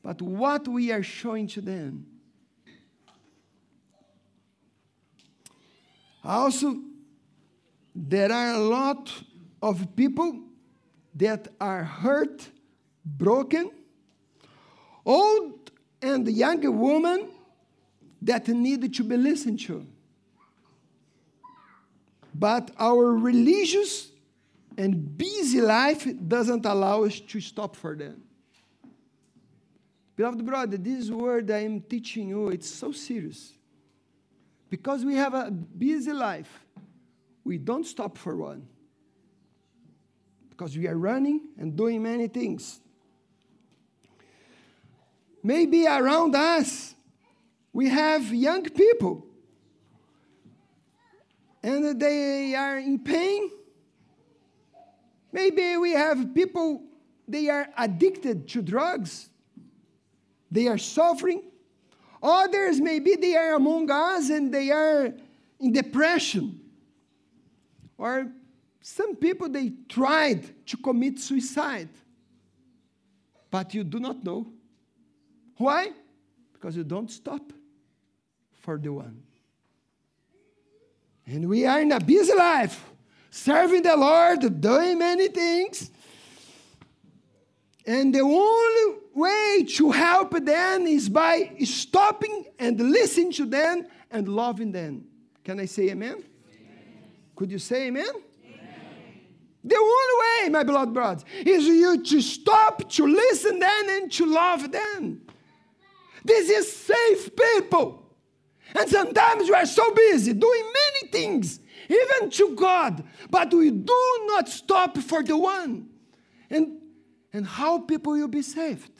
But 0.01 0.21
what 0.21 0.67
we 0.67 0.91
are 0.91 1.03
showing 1.03 1.47
to 1.47 1.61
them. 1.61 2.07
Also, 6.23 6.75
there 7.95 8.31
are 8.31 8.55
a 8.55 8.59
lot 8.59 9.11
of 9.61 9.95
people 9.95 10.39
that 11.15 11.47
are 11.59 11.83
hurt, 11.83 12.47
broken, 13.05 13.69
old 15.05 15.71
and 16.01 16.27
young 16.27 16.61
women 16.79 17.29
that 18.21 18.47
need 18.47 18.93
to 18.93 19.03
be 19.03 19.17
listened 19.17 19.59
to. 19.59 19.85
But 22.33 22.71
our 22.79 23.13
religious 23.13 24.09
and 24.77 25.17
busy 25.17 25.61
life 25.61 26.07
doesn't 26.27 26.65
allow 26.65 27.03
us 27.03 27.19
to 27.19 27.39
stop 27.39 27.75
for 27.75 27.95
them. 27.95 28.23
Beloved 30.15 30.45
brother, 30.45 30.77
this 30.77 31.09
word 31.09 31.49
I 31.51 31.59
am 31.59 31.81
teaching 31.81 32.29
you, 32.29 32.49
it's 32.49 32.69
so 32.69 32.91
serious. 32.91 33.53
Because 34.69 35.05
we 35.05 35.15
have 35.15 35.33
a 35.33 35.51
busy 35.51 36.13
life 36.13 36.65
we 37.43 37.57
don't 37.57 37.85
stop 37.85 38.17
for 38.17 38.35
one 38.35 38.67
because 40.49 40.77
we 40.77 40.87
are 40.87 40.97
running 40.97 41.41
and 41.57 41.75
doing 41.75 42.01
many 42.01 42.27
things. 42.27 42.79
Maybe 45.43 45.85
around 45.85 46.35
us, 46.35 46.95
we 47.73 47.89
have 47.89 48.33
young 48.33 48.63
people 48.63 49.25
and 51.61 51.99
they 51.99 52.55
are 52.55 52.77
in 52.77 52.99
pain. 52.99 53.49
Maybe 55.31 55.77
we 55.77 55.91
have 55.91 56.33
people, 56.35 56.83
they 57.27 57.49
are 57.49 57.67
addicted 57.77 58.47
to 58.49 58.61
drugs, 58.61 59.29
they 60.51 60.67
are 60.67 60.77
suffering. 60.77 61.41
Others, 62.21 62.79
maybe 62.79 63.15
they 63.15 63.35
are 63.35 63.55
among 63.55 63.89
us 63.91 64.29
and 64.29 64.53
they 64.53 64.71
are 64.71 65.13
in 65.59 65.73
depression. 65.73 66.62
Or 68.03 68.27
some 68.81 69.15
people, 69.15 69.47
they 69.47 69.71
tried 69.87 70.65
to 70.67 70.75
commit 70.75 71.19
suicide, 71.19 71.87
but 73.49 73.73
you 73.73 73.85
do 73.85 73.97
not 73.97 74.21
know. 74.21 74.45
Why? 75.55 75.91
Because 76.51 76.75
you 76.75 76.83
don't 76.83 77.09
stop 77.09 77.53
for 78.59 78.77
the 78.77 78.91
one. 78.91 79.23
And 81.25 81.47
we 81.47 81.65
are 81.65 81.79
in 81.79 81.93
a 81.93 81.99
busy 82.01 82.35
life, 82.35 82.83
serving 83.31 83.83
the 83.83 83.95
Lord, 83.95 84.59
doing 84.59 84.99
many 84.99 85.29
things. 85.29 85.89
And 87.85 88.13
the 88.13 88.19
only 88.19 88.99
way 89.15 89.65
to 89.77 89.91
help 89.91 90.31
them 90.43 90.87
is 90.87 91.07
by 91.07 91.55
stopping 91.63 92.47
and 92.59 92.77
listening 92.81 93.31
to 93.31 93.45
them 93.45 93.87
and 94.11 94.27
loving 94.27 94.73
them. 94.73 95.05
Can 95.45 95.61
I 95.61 95.65
say 95.67 95.89
amen? 95.91 96.21
Could 97.35 97.51
you 97.51 97.59
say 97.59 97.87
amen? 97.87 98.05
amen? 98.05 99.21
The 99.63 99.75
only 99.75 100.43
way, 100.43 100.49
my 100.49 100.63
beloved 100.63 100.93
brothers, 100.93 101.25
is 101.45 101.65
you 101.65 102.03
to 102.03 102.21
stop, 102.21 102.89
to 102.91 103.07
listen 103.07 103.59
then, 103.59 103.89
and 103.89 104.11
to 104.13 104.25
love 104.25 104.71
them. 104.71 105.21
This 106.23 106.49
is 106.49 106.71
safe 106.71 107.31
people. 107.35 108.03
And 108.75 108.89
sometimes 108.89 109.49
we 109.49 109.53
are 109.53 109.65
so 109.65 109.93
busy 109.93 110.33
doing 110.33 110.63
many 110.63 111.11
things, 111.11 111.59
even 111.89 112.29
to 112.31 112.55
God, 112.55 113.03
but 113.29 113.53
we 113.53 113.69
do 113.69 114.19
not 114.27 114.49
stop 114.49 114.97
for 114.97 115.21
the 115.21 115.37
one. 115.37 115.89
And, 116.49 116.79
and 117.31 117.45
how 117.45 117.79
people 117.79 118.13
will 118.13 118.27
be 118.27 118.41
saved? 118.41 118.91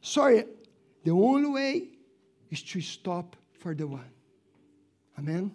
Sorry, 0.00 0.44
the 1.04 1.10
only 1.10 1.50
way 1.50 1.88
is 2.50 2.62
to 2.62 2.80
stop 2.80 3.34
for 3.58 3.74
the 3.74 3.86
one. 3.86 4.10
Amen. 5.18 5.54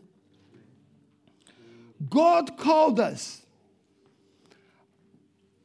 God 2.10 2.58
called 2.58 3.00
us 3.00 3.46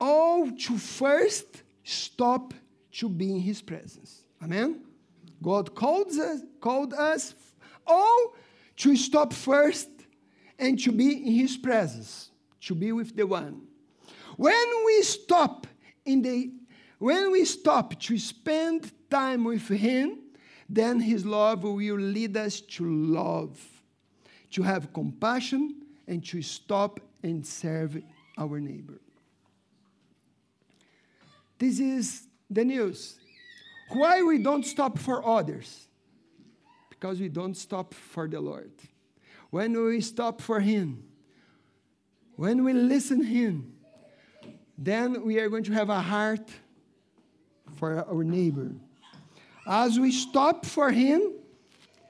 all 0.00 0.50
to 0.50 0.78
first 0.78 1.62
stop 1.84 2.52
to 2.92 3.08
be 3.08 3.32
in 3.32 3.40
His 3.40 3.62
presence. 3.62 4.22
Amen? 4.42 4.82
God 5.42 5.74
called 5.74 6.08
us, 6.12 6.40
called 6.60 6.94
us 6.94 7.34
all 7.86 8.34
to 8.76 8.96
stop 8.96 9.32
first 9.32 9.88
and 10.58 10.78
to 10.80 10.92
be 10.92 11.26
in 11.26 11.32
His 11.32 11.56
presence, 11.56 12.30
to 12.62 12.74
be 12.74 12.92
with 12.92 13.16
the 13.16 13.26
One. 13.26 13.62
When 14.36 14.66
we 14.84 15.02
stop 15.02 15.66
in 16.04 16.22
the 16.22 16.52
when 16.98 17.30
we 17.30 17.44
stop 17.44 18.00
to 18.00 18.18
spend 18.18 18.90
time 19.10 19.44
with 19.44 19.68
Him, 19.68 20.18
then 20.68 20.98
His 20.98 21.26
love 21.26 21.62
will 21.62 21.98
lead 21.98 22.36
us 22.36 22.60
to 22.60 22.84
love, 22.84 23.60
to 24.52 24.62
have 24.62 24.94
compassion, 24.94 25.85
and 26.06 26.24
to 26.26 26.42
stop 26.42 27.00
and 27.22 27.46
serve 27.46 28.00
our 28.38 28.60
neighbor. 28.60 29.00
This 31.58 31.80
is 31.80 32.26
the 32.50 32.64
news. 32.64 33.18
Why 33.88 34.22
we 34.22 34.38
don't 34.38 34.64
stop 34.64 34.98
for 34.98 35.26
others? 35.26 35.88
Because 36.90 37.20
we 37.20 37.28
don't 37.28 37.56
stop 37.56 37.94
for 37.94 38.28
the 38.28 38.40
Lord. 38.40 38.72
When 39.50 39.72
we 39.84 40.00
stop 40.00 40.40
for 40.40 40.60
Him, 40.60 41.04
when 42.34 42.64
we 42.64 42.72
listen 42.72 43.22
Him, 43.22 43.72
then 44.76 45.24
we 45.24 45.38
are 45.38 45.48
going 45.48 45.64
to 45.64 45.72
have 45.72 45.88
a 45.88 46.00
heart 46.00 46.50
for 47.76 48.04
our 48.06 48.24
neighbor. 48.24 48.72
As 49.66 49.98
we 49.98 50.12
stop 50.12 50.66
for 50.66 50.90
Him, 50.90 51.32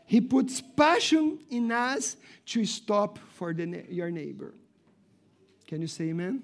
He 0.07 0.21
puts 0.21 0.61
passion 0.61 1.41
in 1.51 1.73
us 1.73 2.17
to 2.47 2.65
stop 2.65 3.19
for 3.35 3.53
the, 3.53 3.85
your 3.89 4.11
neighbor. 4.11 4.55
Can 5.67 5.81
you 5.81 5.89
say 5.89 6.05
amen? 6.11 6.27
amen? 6.27 6.43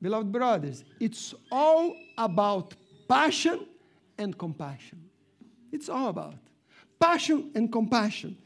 Beloved 0.00 0.32
brothers, 0.32 0.84
it's 0.98 1.34
all 1.52 1.94
about 2.16 2.74
passion 3.06 3.66
and 4.16 4.36
compassion. 4.36 5.04
It's 5.70 5.90
all 5.90 6.08
about 6.08 6.34
passion 6.98 7.50
and 7.54 7.70
compassion. 7.70 8.38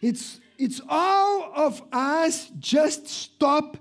It's, 0.00 0.40
it's 0.58 0.80
all 0.88 1.52
of 1.54 1.82
us 1.92 2.50
just 2.58 3.08
stop 3.08 3.76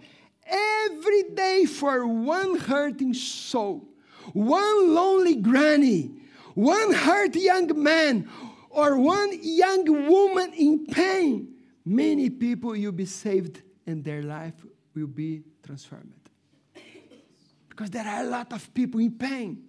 every 0.46 1.24
day 1.34 1.66
for 1.66 2.06
one 2.06 2.58
hurting 2.58 3.14
soul, 3.14 3.88
one 4.34 4.94
lonely 4.94 5.36
granny, 5.36 6.12
one 6.54 6.94
hurt 6.94 7.36
young 7.36 7.82
man, 7.82 8.30
or 8.70 8.98
one 8.98 9.38
young 9.42 9.86
woman 10.10 10.54
in 10.54 10.86
pain. 10.88 11.54
Many 11.86 12.30
people 12.30 12.72
will 12.72 12.92
be 12.92 13.06
saved 13.06 13.62
and 13.86 14.04
their 14.04 14.24
life 14.24 14.54
will 14.96 15.08
be 15.08 15.44
transformed. 15.66 16.14
Because 17.70 17.90
there 17.90 18.08
are 18.08 18.24
a 18.24 18.30
lot 18.30 18.54
of 18.54 18.74
people 18.74 19.00
in 19.00 19.12
pain. 19.12 19.64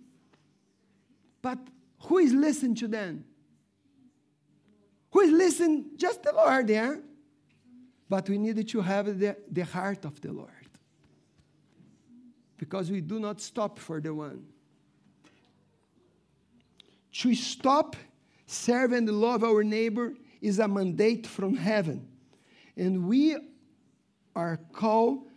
But 1.43 1.59
who 2.01 2.19
is 2.19 2.33
listening 2.33 2.75
to 2.77 2.89
them? 2.89 3.25
Who 5.11 5.21
is 5.21 5.33
listening? 5.33 5.87
Just 5.97 6.23
the 6.23 6.33
Lord, 6.33 6.69
yeah? 6.69 6.97
But 8.09 8.29
we 8.29 8.39
need 8.39 8.67
to 8.69 8.81
have 8.81 9.19
the, 9.19 9.37
the 9.51 9.65
heart 9.65 10.05
of 10.05 10.21
the 10.21 10.33
Lord. 10.33 10.51
Because 12.57 12.91
we 12.91 13.01
do 13.01 13.19
not 13.19 13.41
stop 13.41 13.79
for 13.79 14.01
the 14.01 14.15
one. 14.15 14.45
To 17.15 17.35
stop, 17.35 17.97
serve, 18.47 18.93
and 18.93 19.09
love 19.09 19.45
our 19.45 19.63
neighbor 19.63 20.15
is 20.41 20.59
a 20.59 20.67
mandate 20.67 21.27
from 21.27 21.57
heaven. 21.57 22.09
And 22.77 23.07
we 23.07 23.37
are 24.35 24.59
called 24.73 25.29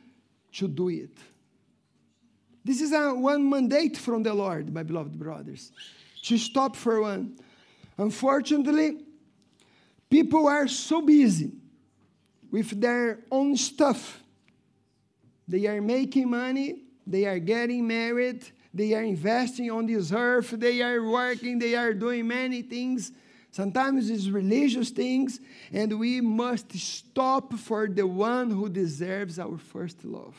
to 0.53 0.67
do 0.67 0.89
it. 0.89 1.17
This 2.65 2.81
is 2.81 2.91
a 2.91 3.13
one 3.13 3.47
mandate 3.49 3.95
from 3.95 4.23
the 4.23 4.33
Lord, 4.33 4.73
my 4.73 4.83
beloved 4.83 5.17
brothers, 5.17 5.71
to 6.23 6.37
stop 6.37 6.75
for 6.75 7.01
one. 7.01 7.37
Unfortunately, 7.97 9.05
people 10.09 10.47
are 10.47 10.67
so 10.67 11.01
busy 11.01 11.51
with 12.51 12.81
their 12.81 13.19
own 13.31 13.55
stuff. 13.55 14.21
They 15.47 15.67
are 15.67 15.81
making 15.81 16.29
money, 16.29 16.81
they 17.05 17.25
are 17.25 17.39
getting 17.39 17.87
married, 17.87 18.45
they 18.77 18.93
are 18.93 19.03
investing 19.03 19.71
on 19.71 19.87
this 19.87 20.11
earth, 20.11 20.51
they 20.51 20.81
are 20.81 21.03
working, 21.03 21.57
they 21.57 21.75
are 21.75 21.93
doing 21.93 22.27
many 22.27 22.61
things. 22.61 23.11
Sometimes 23.49 24.09
it's 24.09 24.27
religious 24.27 24.91
things, 24.91 25.39
and 25.73 25.97
we 25.97 26.21
must 26.21 26.71
stop 26.73 27.53
for 27.53 27.87
the 27.87 28.05
one 28.05 28.51
who 28.51 28.69
deserves 28.69 29.39
our 29.39 29.57
first 29.57 30.05
love. 30.05 30.35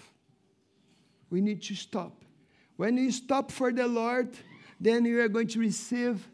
We 1.30 1.40
need 1.40 1.62
to 1.64 1.74
stop. 1.74 2.12
When 2.76 2.96
you 2.96 3.10
stop 3.10 3.50
for 3.50 3.72
the 3.72 3.88
Lord, 3.88 4.30
then 4.80 5.04
you 5.04 5.20
are 5.20 5.28
going 5.28 5.48
to 5.48 5.58
receive 5.58 6.24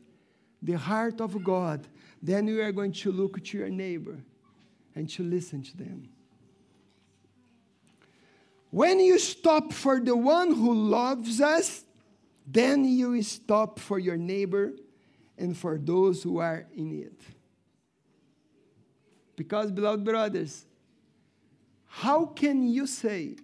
the 0.63 0.75
heart 0.75 1.23
of 1.23 1.43
God. 1.43 1.87
Then 2.23 2.47
you 2.47 2.63
are 2.63 2.73
going 2.73 2.93
to 2.93 3.13
look 3.13 3.43
to 3.43 3.59
your 3.59 3.71
neighbor 3.71 4.19
and 4.95 5.09
to 5.11 5.23
listen 5.23 5.63
to 5.63 5.77
them. 5.77 6.11
When 8.71 9.01
you 9.01 9.19
stop 9.19 9.73
for 9.73 10.01
the 10.01 10.17
one 10.17 10.53
who 10.53 10.75
loves 10.75 11.41
us, 11.41 11.85
then 12.47 12.85
you 12.85 13.23
stop 13.23 13.79
for 13.79 13.99
your 13.99 14.17
neighbor 14.17 14.73
and 15.39 15.57
for 15.57 15.79
those 15.79 16.23
who 16.23 16.39
are 16.39 16.67
in 16.77 17.03
it. 17.03 17.21
Because, 19.37 19.71
beloved 19.71 20.05
brothers, 20.05 20.65
how 21.87 22.27
can 22.27 22.67
you 22.67 22.87
say 22.87 23.37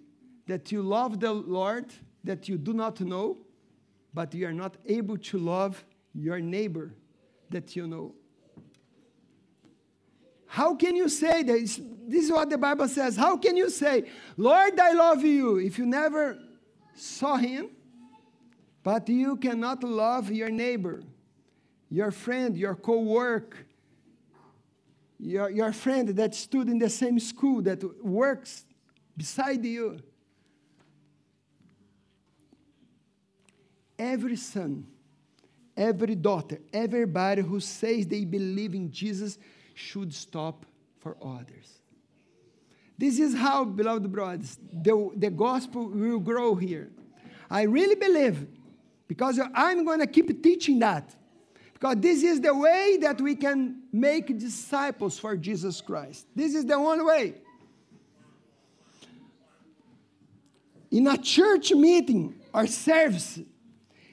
that 0.46 0.70
you 0.70 0.82
love 0.82 1.20
the 1.20 1.32
Lord 1.32 1.86
that 2.24 2.48
you 2.48 2.58
do 2.58 2.72
not 2.72 3.00
know, 3.00 3.38
but 4.12 4.34
you 4.34 4.46
are 4.46 4.52
not 4.52 4.76
able 4.86 5.16
to 5.16 5.38
love 5.38 5.84
your 6.14 6.40
neighbor 6.40 6.94
that 7.48 7.74
you 7.74 7.86
know? 7.86 8.14
How 10.46 10.74
can 10.74 10.96
you 10.96 11.08
say 11.08 11.42
this? 11.44 11.80
This 12.06 12.24
is 12.24 12.32
what 12.32 12.50
the 12.50 12.58
Bible 12.58 12.88
says. 12.88 13.16
How 13.16 13.36
can 13.36 13.56
you 13.56 13.70
say, 13.70 14.10
Lord, 14.36 14.78
I 14.78 14.92
love 14.92 15.22
you, 15.22 15.58
if 15.58 15.78
you 15.78 15.86
never 15.86 16.38
saw 16.94 17.36
him, 17.36 17.70
but 18.82 19.08
you 19.08 19.36
cannot 19.36 19.84
love 19.84 20.30
your 20.30 20.50
neighbor, 20.50 21.02
your 21.90 22.10
friend, 22.10 22.56
your 22.56 22.74
co 22.74 23.00
worker, 23.00 23.58
your, 25.18 25.50
your 25.50 25.72
friend 25.72 26.08
that 26.10 26.34
stood 26.34 26.68
in 26.68 26.78
the 26.78 26.88
same 26.88 27.18
school, 27.18 27.60
that 27.62 27.82
works 28.02 28.64
beside 29.16 29.64
you? 29.64 30.00
Every 33.98 34.36
son, 34.36 34.86
every 35.76 36.14
daughter, 36.14 36.58
everybody 36.72 37.42
who 37.42 37.60
says 37.60 38.06
they 38.06 38.24
believe 38.24 38.74
in 38.74 38.90
Jesus 38.90 39.36
should 39.74 40.14
stop 40.14 40.64
for 41.00 41.16
others. 41.22 41.80
This 42.96 43.18
is 43.18 43.34
how, 43.34 43.64
beloved 43.64 44.10
brothers, 44.10 44.58
the, 44.72 45.10
the 45.16 45.30
gospel 45.30 45.88
will 45.88 46.18
grow 46.18 46.54
here. 46.54 46.90
I 47.50 47.62
really 47.62 47.94
believe, 47.94 48.46
because 49.10 49.40
I'm 49.56 49.84
going 49.84 49.98
to 49.98 50.06
keep 50.06 50.40
teaching 50.40 50.78
that, 50.78 51.12
because 51.72 51.96
this 51.98 52.22
is 52.22 52.40
the 52.40 52.54
way 52.54 52.96
that 53.00 53.20
we 53.20 53.34
can 53.34 53.82
make 53.92 54.38
disciples 54.38 55.18
for 55.18 55.36
Jesus 55.36 55.80
Christ. 55.80 56.28
This 56.32 56.54
is 56.54 56.64
the 56.64 56.74
only 56.74 57.04
way. 57.04 57.34
In 60.92 61.08
a 61.08 61.18
church 61.18 61.72
meeting 61.72 62.36
or 62.54 62.68
service, 62.68 63.40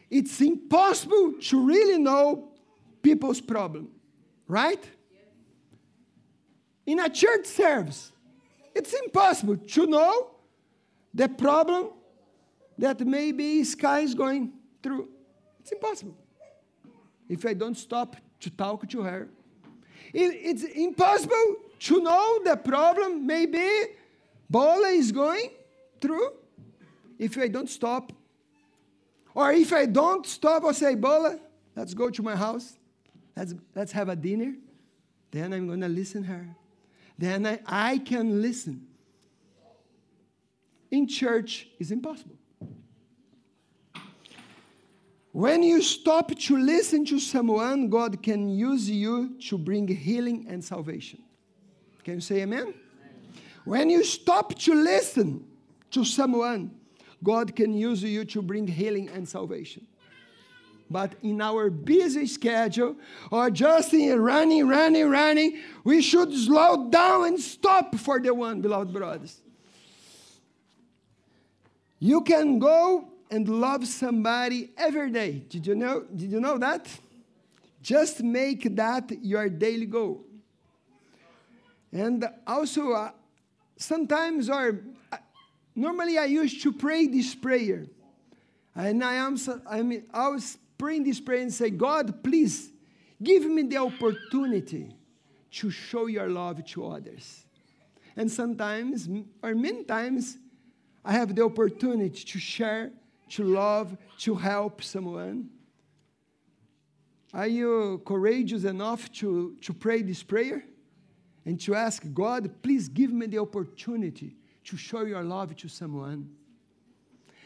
it's 0.10 0.42
impossible 0.42 1.34
to 1.42 1.64
really 1.64 2.02
know 2.02 2.50
people's 3.04 3.40
problem, 3.40 3.90
right? 4.48 4.84
in 6.88 7.00
a 7.00 7.10
church 7.10 7.46
service. 7.46 8.12
It's 8.74 8.94
impossible 8.94 9.58
to 9.58 9.86
know 9.86 10.32
the 11.14 11.28
problem 11.28 11.90
that 12.78 13.02
maybe 13.02 13.64
Sky 13.64 14.00
is 14.00 14.16
going 14.16 14.54
through. 14.88 15.10
It's 15.60 15.72
impossible. 15.72 16.16
If 17.28 17.46
I 17.46 17.54
don't 17.54 17.78
stop 17.78 18.16
to 18.40 18.50
talk 18.50 18.88
to 18.90 19.02
her, 19.02 19.28
it's 20.14 20.64
impossible 20.64 21.56
to 21.80 22.02
know 22.02 22.40
the 22.44 22.56
problem 22.56 23.28
maybe 23.28 23.68
Bola 24.50 24.88
is 24.88 25.12
going 25.12 25.50
through 26.00 26.32
if 27.20 27.38
I 27.38 27.48
don't 27.50 27.70
stop. 27.70 28.14
Or 29.36 29.52
if 29.52 29.74
I 29.74 29.86
don't 29.86 30.26
stop 30.26 30.64
or 30.64 30.74
say, 30.74 30.96
Bola, 30.96 31.40
let's 31.76 31.94
go 31.94 32.10
to 32.10 32.24
my 32.24 32.36
house, 32.36 32.78
let's, 33.36 33.54
let's 33.76 33.92
have 33.92 34.10
a 34.10 34.16
dinner, 34.16 34.56
then 35.32 35.54
I'm 35.54 35.68
going 35.68 35.82
to 35.82 35.90
listen 35.90 36.24
her 36.24 36.48
then 37.18 37.46
I, 37.46 37.60
I 37.66 37.98
can 37.98 38.42
listen. 38.42 38.86
In 40.92 41.08
church 41.08 41.68
is 41.80 41.92
impossible. 41.92 42.37
When 45.38 45.62
you 45.62 45.84
stop 45.84 46.34
to 46.36 46.58
listen 46.58 47.06
to 47.06 47.20
someone, 47.20 47.90
God 47.92 48.24
can 48.24 48.50
use 48.50 48.90
you 48.90 49.38
to 49.50 49.60
bring 49.60 49.88
healing 49.88 50.48
and 50.50 50.66
salvation. 50.66 51.22
Can 52.04 52.16
you 52.16 52.22
say 52.22 52.42
amen? 52.42 52.60
amen? 52.62 52.74
When 53.64 53.88
you 53.92 54.04
stop 54.04 54.56
to 54.56 54.74
listen 54.74 55.46
to 55.92 56.04
someone, 56.04 56.72
God 57.24 57.56
can 57.56 57.72
use 57.72 58.02
you 58.02 58.26
to 58.26 58.42
bring 58.42 58.66
healing 58.66 59.10
and 59.10 59.30
salvation. 59.30 59.86
But 60.90 61.14
in 61.22 61.40
our 61.40 61.70
busy 61.70 62.26
schedule, 62.26 62.96
or 63.30 63.52
just 63.52 63.94
in 63.94 64.20
running, 64.20 64.68
running, 64.68 65.08
running, 65.08 65.60
we 65.84 66.02
should 66.02 66.34
slow 66.34 66.90
down 66.90 67.28
and 67.28 67.40
stop 67.40 67.94
for 67.94 68.20
the 68.20 68.34
one, 68.34 68.62
beloved 68.62 68.92
brothers. 68.92 69.40
You 72.00 72.22
can 72.22 72.58
go 72.58 73.12
and 73.30 73.48
love 73.48 73.88
somebody 73.88 74.72
every 74.78 75.12
day. 75.12 75.44
Did 75.50 75.68
you 75.68 75.76
know? 75.76 76.06
Did 76.16 76.32
you 76.32 76.40
know 76.40 76.58
that? 76.58 76.88
Just 77.82 78.24
make 78.24 78.76
that 78.76 79.12
your 79.22 79.50
daily 79.50 79.86
goal. 79.86 80.26
And 81.92 82.28
also, 82.46 82.92
uh, 82.92 83.12
sometimes, 83.78 84.50
or 84.50 84.82
uh, 85.12 85.18
normally, 85.76 86.18
I 86.18 86.26
used 86.26 86.62
to 86.64 86.72
pray 86.72 87.08
this 87.08 87.34
prayer, 87.34 87.86
and 88.76 89.04
I 89.04 89.16
am. 89.16 89.38
I 89.70 89.82
mean, 89.82 90.04
I 90.14 90.28
was 90.30 90.58
praying 90.78 91.06
this 91.06 91.20
prayer 91.20 91.42
and 91.42 91.54
say, 91.54 91.70
God, 91.70 92.24
please 92.24 92.70
give 93.22 93.46
me 93.46 93.64
the 93.64 93.78
opportunity 93.78 94.94
to 95.52 95.70
show 95.72 96.08
your 96.08 96.30
love 96.30 96.64
to 96.66 96.88
others. 96.88 97.46
And 98.16 98.32
sometimes, 98.32 99.08
or 99.42 99.56
many 99.56 99.84
times, 99.84 100.38
I 101.06 101.14
have 101.14 101.34
the 101.36 101.44
opportunity 101.44 102.24
to 102.24 102.40
share, 102.40 102.92
to 103.30 103.44
love, 103.44 103.98
to 104.20 104.36
help 104.36 104.84
someone, 104.84 105.50
Are 107.34 107.48
you 107.48 108.02
courageous 108.06 108.64
enough 108.64 109.12
to, 109.14 109.56
to 109.62 109.74
pray 109.74 110.02
this 110.02 110.24
prayer 110.24 110.64
and 111.46 111.60
to 111.62 111.76
ask 111.76 112.04
God, 112.14 112.50
please 112.62 112.88
give 112.88 113.12
me 113.12 113.28
the 113.28 113.40
opportunity 113.40 114.36
to 114.66 114.78
show 114.78 115.02
your 115.02 115.24
love 115.24 115.56
to 115.58 115.68
someone? 115.68 116.30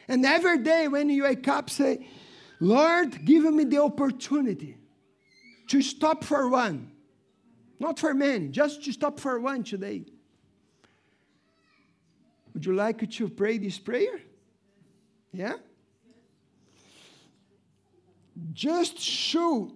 And 0.08 0.26
every 0.26 0.60
day 0.60 0.88
when 0.88 1.10
you 1.10 1.24
wake 1.24 1.48
up, 1.48 1.70
say, 1.70 2.08
Lord, 2.60 3.26
give 3.26 3.44
me 3.54 3.63
the 3.63 3.82
opportunity 3.82 4.78
to 5.67 5.82
stop 5.82 6.24
for 6.24 6.50
one. 6.50 6.91
Not 7.80 7.98
for 7.98 8.13
many, 8.13 8.50
just 8.50 8.84
to 8.84 8.94
stop 8.94 9.20
for 9.20 9.39
one 9.39 9.63
today. 9.63 10.06
Would 12.54 12.65
you 12.65 12.74
like 12.74 13.10
to 13.10 13.30
pray 13.30 13.58
this 13.58 13.80
prayer? 13.80 14.22
Yeah? 15.34 15.56
Just 18.54 19.00
show, 19.00 19.72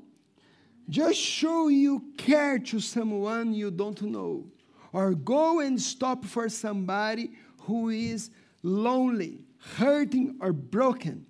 just 0.90 1.20
show 1.20 1.68
you 1.68 2.04
care 2.18 2.60
to 2.60 2.80
someone 2.80 3.54
you 3.54 3.72
don't 3.72 4.02
know. 4.02 4.46
Or 4.92 5.14
go 5.14 5.60
and 5.60 5.82
stop 5.82 6.24
for 6.24 6.48
somebody 6.50 7.32
who 7.62 7.90
is 7.90 8.30
lonely, 8.64 9.42
hurting, 9.78 10.38
or 10.40 10.54
broken. 10.54 11.26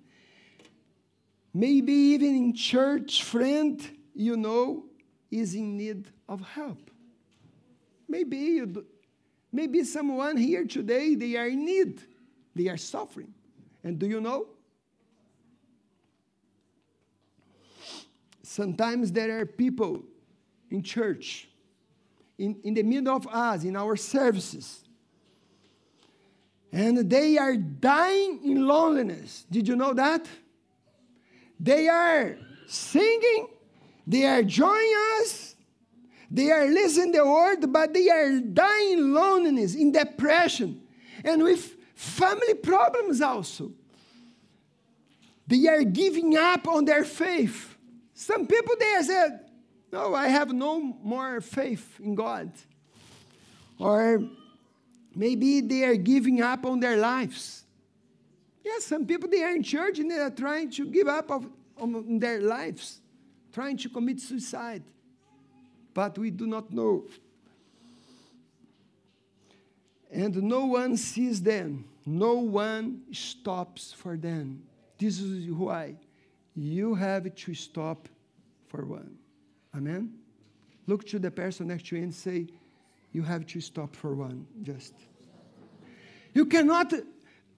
Maybe 1.52 1.92
even 1.92 2.36
in 2.36 2.54
church, 2.54 3.24
friend 3.24 3.80
you 4.14 4.36
know 4.36 4.84
is 5.30 5.54
in 5.54 5.76
need 5.76 6.10
of 6.28 6.40
help. 6.40 6.90
Maybe 8.08 8.36
you 8.36 8.66
do, 8.66 8.86
maybe 9.52 9.84
someone 9.84 10.36
here 10.36 10.64
today 10.64 11.14
they 11.14 11.36
are 11.36 11.48
in 11.48 11.64
need. 11.64 12.02
They 12.54 12.68
are 12.68 12.76
suffering. 12.76 13.34
And 13.82 13.98
do 13.98 14.06
you 14.06 14.20
know? 14.20 14.46
Sometimes 18.56 19.12
there 19.12 19.38
are 19.38 19.44
people 19.44 20.02
in 20.70 20.82
church, 20.82 21.46
in, 22.38 22.56
in 22.64 22.72
the 22.72 22.82
middle 22.82 23.14
of 23.14 23.26
us, 23.26 23.64
in 23.64 23.76
our 23.76 23.96
services, 23.96 24.82
and 26.72 27.10
they 27.10 27.36
are 27.36 27.54
dying 27.54 28.40
in 28.42 28.66
loneliness. 28.66 29.44
Did 29.50 29.68
you 29.68 29.76
know 29.76 29.92
that? 29.92 30.26
They 31.60 31.86
are 31.88 32.38
singing, 32.66 33.48
they 34.06 34.24
are 34.24 34.42
joining 34.42 34.94
us, 35.20 35.54
they 36.30 36.50
are 36.50 36.64
listening 36.64 37.12
the 37.12 37.26
word, 37.26 37.70
but 37.70 37.92
they 37.92 38.08
are 38.08 38.40
dying 38.40 38.92
in 38.92 39.12
loneliness, 39.12 39.74
in 39.74 39.92
depression, 39.92 40.80
and 41.22 41.42
with 41.42 41.76
family 41.94 42.54
problems 42.54 43.20
also. 43.20 43.72
They 45.46 45.66
are 45.66 45.84
giving 45.84 46.38
up 46.38 46.66
on 46.66 46.86
their 46.86 47.04
faith. 47.04 47.75
Some 48.16 48.46
people 48.46 48.74
there 48.78 49.02
said, 49.04 49.40
No, 49.92 50.14
I 50.14 50.28
have 50.28 50.50
no 50.50 50.80
more 50.80 51.42
faith 51.42 52.00
in 52.00 52.14
God. 52.14 52.50
Or 53.78 54.22
maybe 55.14 55.60
they 55.60 55.84
are 55.84 55.96
giving 55.96 56.40
up 56.40 56.64
on 56.64 56.80
their 56.80 56.96
lives. 56.96 57.64
Yes, 58.64 58.86
some 58.86 59.06
people 59.06 59.28
they 59.28 59.42
are 59.42 59.54
in 59.54 59.62
church 59.62 59.98
and 59.98 60.10
they 60.10 60.18
are 60.18 60.30
trying 60.30 60.70
to 60.70 60.86
give 60.86 61.08
up 61.08 61.30
of, 61.30 61.46
on 61.78 62.18
their 62.18 62.40
lives, 62.40 63.00
trying 63.52 63.76
to 63.76 63.90
commit 63.90 64.18
suicide. 64.18 64.82
But 65.92 66.16
we 66.16 66.30
do 66.30 66.46
not 66.46 66.72
know. 66.72 67.04
And 70.10 70.42
no 70.42 70.64
one 70.64 70.96
sees 70.96 71.42
them, 71.42 71.84
no 72.06 72.36
one 72.36 73.02
stops 73.12 73.92
for 73.92 74.16
them. 74.16 74.62
This 74.96 75.20
is 75.20 75.50
why 75.50 75.96
you 76.56 76.94
have 76.94 77.32
to 77.34 77.54
stop 77.54 78.08
for 78.68 78.84
one. 78.84 79.16
Amen? 79.76 80.14
Look 80.86 81.06
to 81.08 81.18
the 81.18 81.30
person 81.30 81.68
next 81.68 81.88
to 81.88 81.96
you 81.96 82.02
and 82.02 82.14
say, 82.14 82.48
You 83.12 83.22
have 83.22 83.46
to 83.48 83.60
stop 83.60 83.94
for 83.94 84.14
one, 84.14 84.46
just. 84.62 84.94
You 86.32 86.46
cannot 86.46 86.92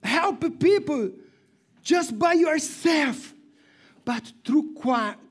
help 0.03 0.59
people 0.59 1.11
just 1.81 2.17
by 2.19 2.33
yourself, 2.33 3.33
but 4.03 4.31
through, 4.45 4.75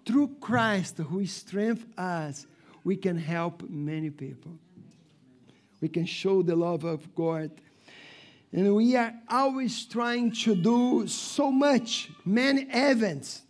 through 0.06 0.36
Christ 0.40 0.98
who 0.98 1.24
strengthens 1.26 1.98
us, 1.98 2.46
we 2.84 2.96
can 2.96 3.18
help 3.18 3.68
many 3.68 4.10
people. 4.10 4.52
We 5.80 5.88
can 5.88 6.06
show 6.06 6.42
the 6.42 6.56
love 6.56 6.84
of 6.84 7.14
God. 7.14 7.50
And 8.50 8.74
we 8.74 8.96
are 8.96 9.12
always 9.28 9.84
trying 9.84 10.32
to 10.32 10.54
do 10.54 11.06
so 11.06 11.52
much, 11.52 12.10
many 12.24 12.62
events 12.62 13.42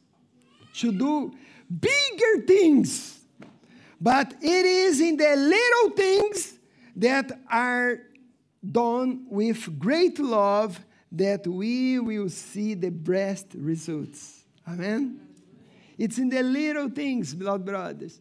to 0.78 0.92
do 0.92 1.32
bigger 1.68 2.46
things. 2.46 3.20
But 4.00 4.34
it 4.40 4.66
is 4.66 5.00
in 5.00 5.16
the 5.16 5.34
little 5.36 5.96
things 5.96 6.58
that 6.96 7.40
are 7.50 8.00
done 8.64 9.26
with 9.28 9.78
great 9.78 10.18
love 10.18 10.80
that 11.12 11.46
we 11.46 11.98
will 11.98 12.28
see 12.28 12.74
the 12.74 12.90
best 12.90 13.46
results. 13.54 14.44
Amen? 14.66 15.20
It's 15.96 16.18
in 16.18 16.28
the 16.28 16.42
little 16.42 16.88
things, 16.88 17.34
beloved 17.34 17.64
brothers. 17.64 18.20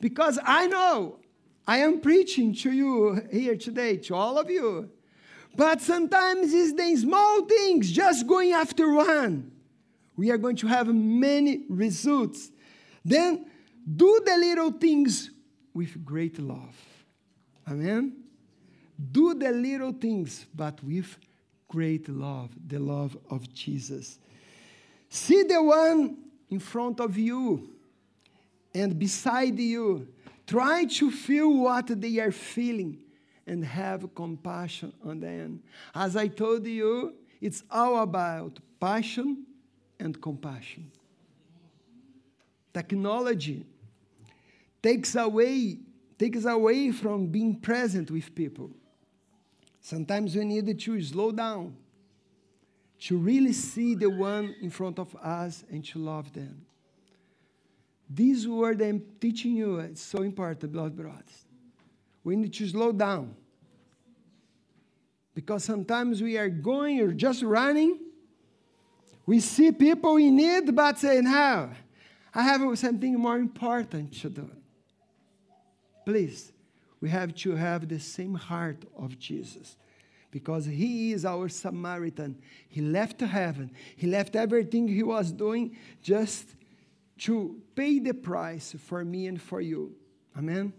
Because 0.00 0.38
I 0.44 0.66
know 0.66 1.18
I 1.66 1.78
am 1.78 2.00
preaching 2.00 2.54
to 2.56 2.72
you 2.72 3.22
here 3.30 3.56
today, 3.56 3.96
to 3.98 4.14
all 4.14 4.38
of 4.38 4.50
you. 4.50 4.90
But 5.56 5.80
sometimes 5.80 6.52
it's 6.52 6.72
the 6.74 6.96
small 6.96 7.44
things, 7.44 7.90
just 7.90 8.26
going 8.26 8.52
after 8.52 8.92
one 8.92 9.52
we 10.16 10.30
are 10.30 10.38
going 10.38 10.56
to 10.56 10.66
have 10.66 10.88
many 10.88 11.64
results. 11.68 12.50
Then 13.04 13.46
do 13.96 14.20
the 14.24 14.36
little 14.36 14.72
things 14.72 15.30
with 15.72 16.04
great 16.04 16.38
love. 16.38 16.76
Amen? 17.68 18.24
Do 19.12 19.34
the 19.34 19.50
little 19.50 19.92
things, 19.92 20.46
but 20.54 20.82
with 20.84 21.16
great 21.68 22.08
love, 22.08 22.50
the 22.66 22.78
love 22.78 23.16
of 23.30 23.52
Jesus. 23.54 24.18
See 25.08 25.42
the 25.42 25.62
one 25.62 26.16
in 26.50 26.58
front 26.58 27.00
of 27.00 27.16
you 27.16 27.70
and 28.74 28.98
beside 28.98 29.58
you. 29.58 30.08
Try 30.46 30.84
to 30.84 31.10
feel 31.10 31.52
what 31.62 32.00
they 32.00 32.18
are 32.18 32.32
feeling 32.32 32.98
and 33.46 33.64
have 33.64 34.14
compassion 34.14 34.92
on 35.04 35.20
them. 35.20 35.62
As 35.94 36.16
I 36.16 36.28
told 36.28 36.66
you, 36.66 37.14
it's 37.40 37.62
all 37.70 38.02
about 38.02 38.58
passion 38.80 39.46
and 40.00 40.20
compassion. 40.20 40.90
Technology 42.72 43.64
takes 44.82 45.14
away, 45.14 45.78
takes 46.18 46.44
away 46.44 46.90
from 46.90 47.26
being 47.26 47.54
present 47.56 48.10
with 48.10 48.34
people. 48.34 48.70
Sometimes 49.80 50.36
we 50.36 50.44
need 50.44 50.78
to 50.78 51.02
slow 51.02 51.32
down 51.32 51.76
to 53.00 53.16
really 53.16 53.52
see 53.52 53.94
the 53.94 54.10
one 54.10 54.54
in 54.60 54.70
front 54.70 54.98
of 54.98 55.14
us 55.16 55.64
and 55.70 55.84
to 55.86 55.98
love 55.98 56.32
them. 56.32 56.66
This 58.08 58.46
word 58.46 58.82
I'm 58.82 59.02
teaching 59.20 59.54
you 59.54 59.78
is 59.78 60.00
so 60.00 60.22
important, 60.22 60.72
beloved 60.72 60.96
brothers. 60.96 61.44
We 62.22 62.36
need 62.36 62.52
to 62.54 62.68
slow 62.68 62.92
down. 62.92 63.34
Because 65.34 65.64
sometimes 65.64 66.20
we 66.20 66.36
are 66.36 66.50
going 66.50 67.00
or 67.00 67.12
just 67.12 67.42
running 67.42 67.98
we 69.30 69.38
see 69.38 69.70
people 69.70 70.16
in 70.16 70.34
need, 70.34 70.74
but 70.74 70.98
say, 70.98 71.20
no, 71.20 71.70
I 72.34 72.42
have 72.42 72.76
something 72.76 73.16
more 73.16 73.38
important 73.38 74.12
to 74.22 74.28
do. 74.28 74.50
Please, 76.04 76.50
we 77.00 77.10
have 77.10 77.32
to 77.36 77.54
have 77.54 77.88
the 77.88 78.00
same 78.00 78.34
heart 78.34 78.84
of 78.98 79.16
Jesus 79.20 79.76
because 80.32 80.64
he 80.66 81.12
is 81.12 81.24
our 81.24 81.48
Samaritan. 81.48 82.42
He 82.68 82.80
left 82.80 83.20
heaven, 83.20 83.70
he 83.94 84.08
left 84.08 84.34
everything 84.34 84.88
he 84.88 85.04
was 85.04 85.30
doing 85.30 85.76
just 86.02 86.46
to 87.18 87.56
pay 87.76 88.00
the 88.00 88.14
price 88.14 88.74
for 88.80 89.04
me 89.04 89.28
and 89.28 89.40
for 89.40 89.60
you. 89.60 89.94
Amen. 90.36 90.72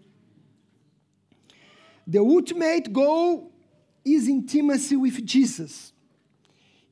The 2.05 2.19
ultimate 2.19 2.91
goal 2.91 3.49
is 4.03 4.27
intimacy 4.27 4.97
with 4.97 5.25
Jesus. 5.25 5.93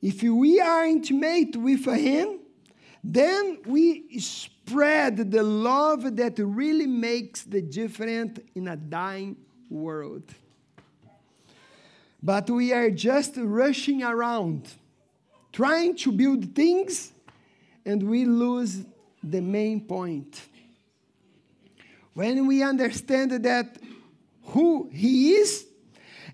If 0.02 0.22
we 0.22 0.60
are 0.60 0.86
intimate 0.86 1.56
with 1.56 1.84
Him, 1.84 2.40
then 3.02 3.58
we 3.66 4.18
spread 4.18 5.30
the 5.30 5.42
love 5.42 6.16
that 6.16 6.38
really 6.38 6.86
makes 6.86 7.42
the 7.42 7.60
difference 7.60 8.40
in 8.54 8.68
a 8.68 8.76
dying 8.76 9.36
world. 9.68 10.24
But 12.22 12.50
we 12.50 12.72
are 12.72 12.90
just 12.90 13.34
rushing 13.36 14.02
around, 14.02 14.68
trying 15.52 15.96
to 15.96 16.12
build 16.12 16.54
things, 16.54 17.12
and 17.86 18.02
we 18.02 18.26
lose 18.26 18.84
the 19.22 19.40
main 19.40 19.80
point. 19.80 20.40
When 22.12 22.46
we 22.46 22.62
understand 22.62 23.30
that 23.30 23.78
who 24.44 24.90
He 24.92 25.32
is 25.32 25.66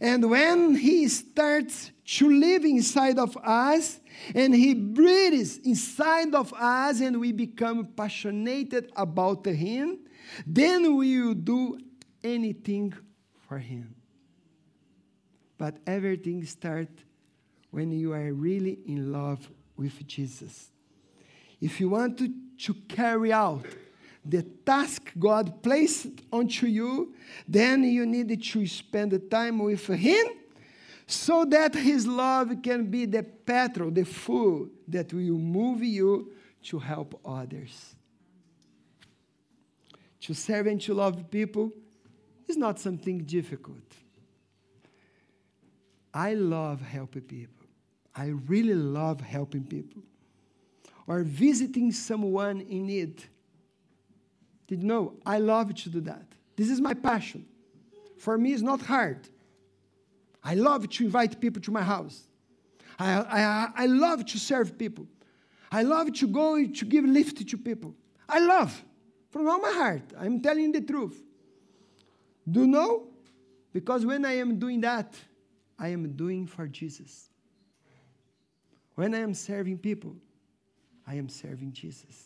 And 0.01 0.29
when 0.31 0.75
He 0.75 1.09
starts 1.09 1.91
to 2.19 2.31
live 2.31 2.65
inside 2.65 3.19
of 3.19 3.37
us, 3.39 4.01
and 4.35 4.55
He 4.55 4.75
breathes 4.75 5.59
inside 5.59 6.35
of 6.35 6.53
us, 6.55 7.01
and 7.01 7.21
we 7.21 7.33
become 7.33 7.87
passionate 7.87 8.91
about 8.97 9.45
Him, 9.47 9.99
then 10.47 10.97
we 10.97 11.21
will 11.21 11.35
do 11.35 11.79
anything 12.23 12.93
for 13.49 13.59
Him. 13.59 13.95
But 15.59 15.79
everything 15.87 16.45
starts 16.45 17.03
when 17.71 17.91
you 17.91 18.13
are 18.13 18.33
really 18.33 18.79
in 18.87 19.13
love 19.13 19.49
with 19.77 20.07
Jesus. 20.07 20.71
If 21.61 21.81
you 21.81 21.89
want 21.89 22.19
to, 22.19 22.33
to 22.59 22.75
carry 22.89 23.33
out 23.33 23.65
the 24.29 24.43
task 24.43 25.13
God 25.19 25.63
placed 25.63 26.09
onto 26.33 26.67
you, 26.67 27.15
then 27.47 27.85
you 27.85 28.07
need 28.07 28.43
to 28.43 28.67
spend 28.67 29.13
the 29.13 29.19
time 29.19 29.59
with 29.59 29.87
Him 29.87 30.27
so 31.07 31.45
that 31.45 31.75
His 31.75 32.07
love 32.07 32.63
can 32.63 32.91
be 32.91 33.07
the 33.07 33.23
petrol, 33.23 33.91
the 33.91 34.05
fuel 34.05 34.69
that 34.89 35.13
will 35.13 35.39
move 35.39 35.83
you 35.83 36.33
to 36.65 36.79
help 36.79 37.21
others. 37.25 37.95
To 40.23 40.35
serve 40.35 40.67
and 40.67 40.81
to 40.83 40.95
love 40.95 41.31
people 41.31 41.73
is 42.49 42.57
not 42.57 42.81
something 42.81 43.19
difficult. 43.19 43.77
I 46.13 46.35
love 46.35 46.81
helping 46.81 47.23
people. 47.23 47.67
I 48.15 48.29
really 48.49 48.75
love 48.75 49.21
helping 49.21 49.65
people. 49.65 50.03
Or 51.07 51.23
visiting 51.23 51.93
someone 51.93 52.63
in 52.63 52.87
need. 52.87 53.23
Did 54.67 54.83
you 54.83 54.89
know? 54.89 55.15
I 55.25 55.39
love 55.39 55.75
to 55.75 55.91
do 55.91 56.01
that. 56.03 56.27
This 56.57 56.71
is 56.71 56.81
my 56.81 56.95
passion. 56.95 57.47
For 58.19 58.37
me, 58.39 58.53
it's 58.53 58.63
not 58.63 58.81
hard. 58.81 59.29
I 60.43 60.55
love 60.55 60.89
to 60.89 61.05
invite 61.05 61.41
people 61.41 61.61
to 61.63 61.71
my 61.71 61.83
house. 61.83 62.23
I, 62.99 63.13
I, 63.13 63.69
I 63.77 63.87
love 63.87 64.25
to 64.27 64.39
serve 64.39 64.79
people. 64.79 65.07
I 65.71 65.83
love 65.83 66.13
to 66.15 66.27
go 66.27 66.65
to 66.65 66.85
give 66.85 67.05
lift 67.05 67.47
to 67.47 67.59
people. 67.59 67.95
I 68.29 68.39
love 68.39 68.85
from 69.31 69.49
all 69.49 69.61
my 69.61 69.73
heart. 69.73 70.03
I'm 70.19 70.41
telling 70.41 70.73
the 70.73 70.81
truth. 70.81 71.23
Do 72.51 72.61
you 72.61 72.67
know? 72.67 73.09
Because 73.73 74.07
when 74.07 74.25
I 74.25 74.39
am 74.39 74.59
doing 74.59 74.81
that, 74.81 75.15
I 75.79 75.89
am 75.89 76.13
doing 76.17 76.47
for 76.47 76.67
Jesus. 76.67 77.29
When 78.95 79.15
I 79.15 79.19
am 79.19 79.35
serving 79.35 79.79
people, 79.79 80.17
I 81.07 81.17
am 81.17 81.29
serving 81.29 81.73
Jesus. 81.73 82.26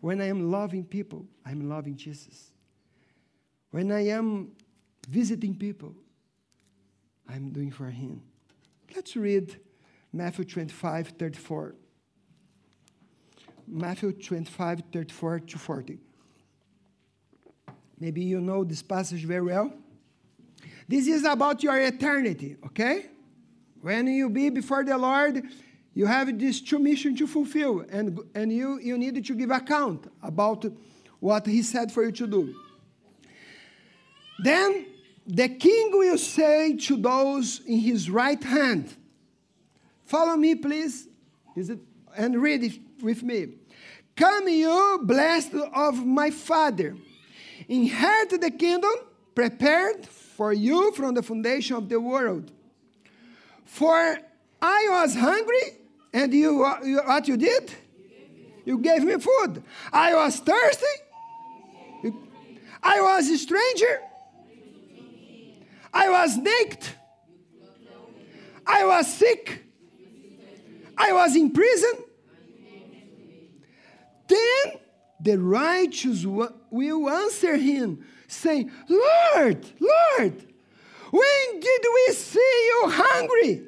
When 0.00 0.20
I 0.20 0.26
am 0.26 0.50
loving 0.50 0.84
people, 0.84 1.26
I 1.44 1.50
am 1.50 1.68
loving 1.68 1.96
Jesus. 1.96 2.52
When 3.70 3.90
I 3.92 4.08
am 4.08 4.52
visiting 5.08 5.54
people, 5.54 5.94
I'm 7.28 7.50
doing 7.50 7.70
for 7.70 7.90
Him. 7.90 8.22
Let's 8.94 9.16
read 9.16 9.56
Matthew 10.12 10.44
25, 10.44 11.08
34. 11.18 11.74
Matthew 13.66 14.12
25, 14.12 14.82
34 14.92 15.40
to 15.40 15.58
40. 15.58 15.98
Maybe 18.00 18.22
you 18.22 18.40
know 18.40 18.64
this 18.64 18.82
passage 18.82 19.24
very 19.24 19.42
well. 19.42 19.72
This 20.86 21.06
is 21.06 21.24
about 21.24 21.62
your 21.62 21.78
eternity, 21.78 22.56
okay? 22.66 23.06
When 23.82 24.06
you 24.06 24.30
be 24.30 24.48
before 24.48 24.84
the 24.84 24.96
Lord, 24.96 25.42
you 25.94 26.06
have 26.06 26.38
this 26.38 26.60
two 26.60 26.78
mission 26.78 27.16
to 27.16 27.26
fulfill, 27.26 27.84
and, 27.90 28.20
and 28.34 28.52
you, 28.52 28.78
you 28.80 28.96
need 28.96 29.24
to 29.24 29.34
give 29.34 29.50
account 29.50 30.12
about 30.22 30.64
what 31.20 31.46
He 31.46 31.62
said 31.62 31.90
for 31.90 32.04
you 32.04 32.12
to 32.12 32.26
do. 32.26 32.54
Then 34.38 34.86
the 35.26 35.48
king 35.48 35.90
will 35.92 36.16
say 36.16 36.76
to 36.76 36.96
those 36.96 37.60
in 37.66 37.80
his 37.80 38.08
right 38.08 38.42
hand, 38.42 38.96
Follow 40.06 40.36
me, 40.36 40.54
please. 40.54 41.06
It? 41.54 41.80
And 42.16 42.40
read 42.40 42.64
it 42.64 42.80
with 43.02 43.22
me. 43.22 43.48
Come, 44.16 44.48
you 44.48 45.00
blessed 45.02 45.54
of 45.54 46.06
my 46.06 46.30
Father, 46.30 46.96
inherit 47.68 48.40
the 48.40 48.50
kingdom 48.50 48.94
prepared 49.34 50.06
for 50.06 50.52
you 50.52 50.92
from 50.92 51.14
the 51.14 51.22
foundation 51.22 51.76
of 51.76 51.88
the 51.90 52.00
world. 52.00 52.50
For 53.66 54.18
I 54.62 54.86
was 54.90 55.14
hungry, 55.14 55.77
and 56.12 56.32
uh, 56.32 56.36
you, 56.36 56.58
what 56.58 57.28
you 57.28 57.36
did? 57.36 57.72
You 58.64 58.78
gave 58.78 59.04
me 59.04 59.18
food. 59.18 59.62
I 59.92 60.14
was 60.14 60.40
thirsty. 60.40 60.86
I 62.82 63.00
was 63.00 63.28
a 63.28 63.38
stranger. 63.38 64.00
I 65.92 66.08
was 66.10 66.36
naked. 66.36 66.84
I 68.66 68.84
was 68.84 69.12
sick. 69.12 69.64
I 70.96 71.12
was 71.12 71.34
in 71.34 71.50
prison. 71.50 71.92
Then 74.28 74.80
the 75.20 75.38
righteous 75.38 76.24
will 76.26 77.10
answer 77.10 77.56
him 77.56 78.04
saying, 78.26 78.70
Lord, 78.88 79.66
Lord, 79.80 80.46
when 81.10 81.60
did 81.60 81.86
we 81.94 82.14
see 82.14 82.38
you 82.38 82.82
hungry 82.90 83.67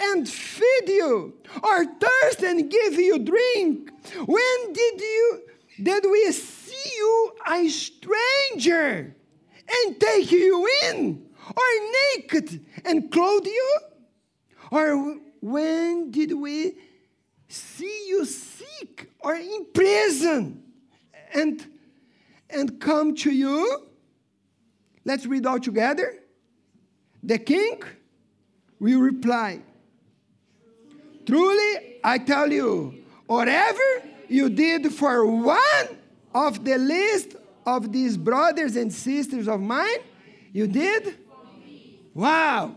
and 0.00 0.28
feed 0.28 0.88
you, 0.88 1.34
or 1.62 1.84
thirst 1.84 2.42
and 2.42 2.70
give 2.70 2.94
you 2.94 3.18
drink? 3.18 3.90
When 4.26 4.72
did 4.72 5.00
you 5.00 5.42
did 5.82 6.04
we 6.10 6.32
see 6.32 6.90
you 6.96 7.32
a 7.50 7.68
stranger 7.68 9.14
and 9.84 10.00
take 10.00 10.30
you 10.30 10.68
in, 10.84 11.26
or 11.48 11.64
naked 12.16 12.64
and 12.84 13.10
clothe 13.10 13.46
you? 13.46 13.78
Or 14.70 15.16
when 15.40 16.10
did 16.10 16.32
we 16.32 16.76
see 17.48 18.06
you 18.08 18.24
sick 18.24 19.10
or 19.20 19.34
in 19.34 19.66
prison 19.72 20.62
and 21.34 21.66
and 22.48 22.80
come 22.80 23.14
to 23.16 23.30
you? 23.30 23.86
Let's 25.04 25.26
read 25.26 25.46
all 25.46 25.58
together. 25.60 26.14
The 27.22 27.38
king 27.38 27.82
will 28.78 29.00
reply, 29.00 29.60
Truly, 31.30 32.00
I 32.02 32.18
tell 32.18 32.52
you, 32.52 33.04
whatever 33.28 33.80
you 34.28 34.48
did 34.48 34.92
for 34.92 35.24
one 35.24 35.86
of 36.34 36.64
the 36.64 36.76
least 36.76 37.36
of 37.64 37.92
these 37.92 38.16
brothers 38.16 38.74
and 38.74 38.92
sisters 38.92 39.46
of 39.46 39.60
mine, 39.60 40.00
you 40.52 40.66
did? 40.66 41.18
Wow. 42.14 42.74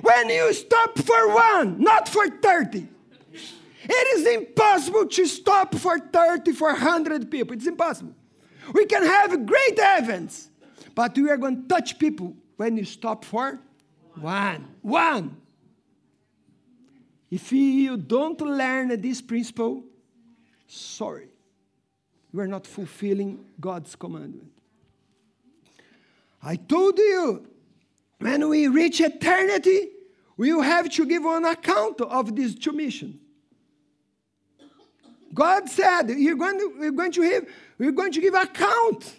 When 0.00 0.28
you 0.28 0.52
stop 0.52 0.98
for 0.98 1.32
one, 1.32 1.80
not 1.80 2.08
for 2.08 2.28
30. 2.28 2.88
It 3.32 4.18
is 4.18 4.26
impossible 4.26 5.06
to 5.06 5.26
stop 5.26 5.76
for 5.76 6.00
30, 6.00 6.50
for 6.50 6.72
100 6.72 7.30
people. 7.30 7.54
It's 7.54 7.68
impossible. 7.68 8.16
We 8.72 8.86
can 8.86 9.04
have 9.04 9.46
great 9.46 9.78
events, 9.78 10.50
but 10.96 11.16
we 11.16 11.30
are 11.30 11.36
going 11.36 11.62
to 11.62 11.68
touch 11.68 11.96
people 11.96 12.34
when 12.56 12.76
you 12.76 12.84
stop 12.84 13.24
for 13.24 13.60
one. 14.16 14.66
One. 14.82 15.39
If 17.30 17.52
you 17.52 17.96
don't 17.96 18.40
learn 18.40 19.00
this 19.00 19.22
principle, 19.22 19.84
sorry, 20.66 21.28
you 22.32 22.40
are 22.40 22.48
not 22.48 22.66
fulfilling 22.66 23.44
God's 23.60 23.94
commandment. 23.94 24.50
I 26.42 26.56
told 26.56 26.98
you, 26.98 27.46
when 28.18 28.48
we 28.48 28.66
reach 28.66 29.00
eternity, 29.00 29.90
we 30.36 30.52
will 30.52 30.62
have 30.62 30.90
to 30.90 31.06
give 31.06 31.24
an 31.24 31.44
account 31.44 32.00
of 32.00 32.34
these 32.34 32.54
two 32.54 32.72
missions. 32.72 33.16
God 35.32 35.68
said, 35.68 36.10
you're 36.10 36.34
going 36.34 36.58
to, 36.58 36.74
we're 36.78 36.90
going 36.90 37.12
to 37.12 37.20
give, 37.20 37.54
we're 37.78 37.92
going 37.92 38.12
to 38.12 38.20
give 38.20 38.34
account. 38.34 39.14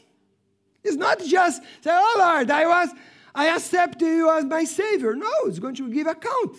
It's 0.84 0.98
not 0.98 1.24
just 1.24 1.62
say, 1.82 1.92
oh 1.92 2.16
Lord, 2.20 2.52
I 2.52 2.66
was, 2.66 2.90
I 3.34 3.56
accept 3.56 4.02
you 4.02 4.30
as 4.30 4.44
my 4.44 4.66
Savior. 4.66 5.16
No, 5.16 5.32
it's 5.46 5.60
going 5.60 5.76
to 5.76 5.90
give 5.90 6.08
account. 6.08 6.58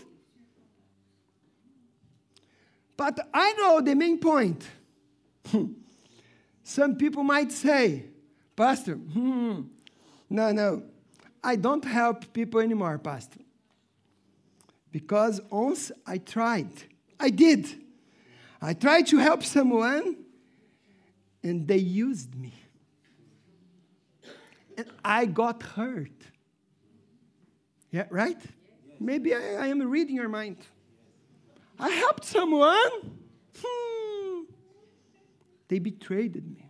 But 3.04 3.18
I 3.34 3.52
know 3.54 3.80
the 3.80 3.96
main 3.96 4.16
point. 4.18 4.64
Some 6.62 6.94
people 6.94 7.24
might 7.24 7.50
say, 7.50 8.04
Pastor, 8.54 8.94
hmm, 8.94 9.62
no, 10.30 10.52
no, 10.52 10.84
I 11.42 11.56
don't 11.56 11.84
help 11.84 12.32
people 12.32 12.60
anymore, 12.60 12.98
Pastor. 12.98 13.40
Because 14.92 15.40
once 15.50 15.90
I 16.06 16.18
tried, 16.18 16.70
I 17.18 17.30
did. 17.30 17.66
I 18.60 18.72
tried 18.72 19.08
to 19.08 19.18
help 19.18 19.42
someone 19.42 20.18
and 21.42 21.66
they 21.66 21.78
used 21.78 22.32
me. 22.36 22.54
And 24.78 24.86
I 25.04 25.26
got 25.26 25.60
hurt. 25.60 26.20
Yeah, 27.90 28.06
right? 28.10 28.38
Maybe 29.00 29.34
I, 29.34 29.54
I 29.54 29.66
am 29.66 29.82
reading 29.90 30.14
your 30.14 30.28
mind. 30.28 30.58
I 31.82 31.90
helped 31.90 32.24
someone. 32.24 33.18
Hmm. 33.60 34.42
They 35.66 35.80
betrayed 35.80 36.36
me. 36.36 36.64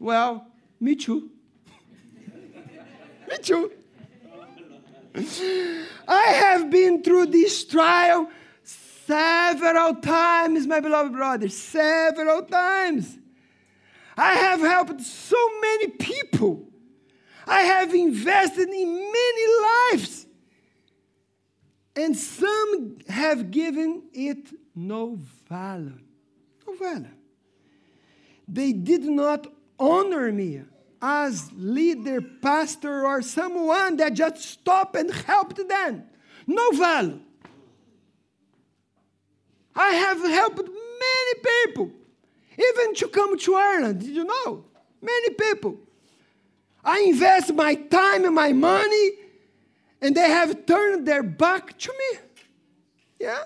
Well, 0.00 0.48
me 0.80 0.96
too. 0.96 1.30
Me 3.28 3.38
too. 3.40 3.72
I 6.08 6.24
have 6.24 6.70
been 6.70 7.02
through 7.02 7.26
this 7.26 7.64
trial 7.64 8.28
several 8.64 9.94
times, 9.94 10.66
my 10.66 10.80
beloved 10.80 11.12
brother, 11.12 11.48
several 11.48 12.42
times. 12.42 13.16
I 14.16 14.34
have 14.34 14.60
helped 14.60 15.00
so 15.00 15.36
many 15.60 15.88
people. 15.88 16.68
I 17.46 17.60
have 17.60 17.94
invested 17.94 18.68
in 18.68 18.94
many 18.94 19.46
lives. 19.92 20.23
And 21.96 22.16
some 22.16 22.98
have 23.08 23.50
given 23.50 24.04
it 24.12 24.48
no 24.74 25.18
value. 25.48 25.98
No 26.66 26.74
value. 26.74 27.06
They 28.48 28.72
did 28.72 29.04
not 29.04 29.46
honor 29.78 30.32
me 30.32 30.62
as 31.00 31.50
leader, 31.54 32.20
pastor, 32.20 33.06
or 33.06 33.22
someone 33.22 33.96
that 33.96 34.14
just 34.14 34.38
stopped 34.38 34.96
and 34.96 35.12
helped 35.12 35.56
them. 35.68 36.04
No 36.46 36.70
value. 36.70 37.20
I 39.76 39.90
have 39.90 40.20
helped 40.20 40.68
many 40.68 41.64
people, 41.66 41.90
even 42.52 42.94
to 42.96 43.08
come 43.08 43.38
to 43.38 43.54
Ireland. 43.54 44.00
Did 44.00 44.10
you 44.10 44.24
know? 44.24 44.64
Many 45.02 45.30
people. 45.34 45.78
I 46.84 47.00
invest 47.00 47.52
my 47.54 47.74
time 47.74 48.24
and 48.24 48.34
my 48.34 48.52
money, 48.52 49.10
and 50.04 50.14
they 50.14 50.28
have 50.28 50.66
turned 50.66 51.08
their 51.08 51.22
back 51.22 51.78
to 51.78 51.90
me. 51.90 52.18
Yeah? 53.18 53.42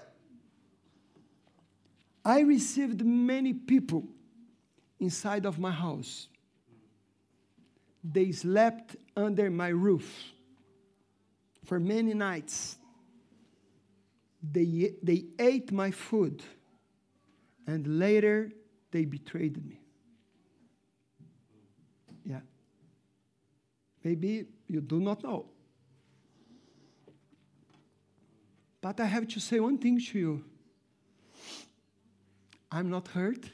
I 2.24 2.40
received 2.40 3.04
many 3.04 3.52
people 3.52 4.02
inside 4.98 5.46
of 5.46 5.60
my 5.60 5.70
house. 5.70 6.26
They 8.02 8.32
slept 8.32 8.96
under 9.16 9.50
my 9.50 9.68
roof 9.68 10.12
for 11.64 11.78
many 11.78 12.12
nights. 12.12 12.76
They, 14.42 14.94
they 15.00 15.26
ate 15.38 15.70
my 15.70 15.92
food, 15.92 16.42
and 17.68 18.00
later 18.00 18.50
they 18.90 19.04
betrayed 19.04 19.64
me. 19.64 19.78
Yeah. 22.24 22.40
Maybe 24.02 24.46
you 24.66 24.80
do 24.80 24.98
not 24.98 25.22
know. 25.22 25.46
But 28.80 29.00
I 29.00 29.06
have 29.06 29.26
to 29.28 29.40
say 29.40 29.60
one 29.60 29.78
thing 29.78 30.00
to 30.00 30.18
you 30.18 30.44
I'm 32.70 32.90
not 32.90 33.08
hurt, 33.08 33.50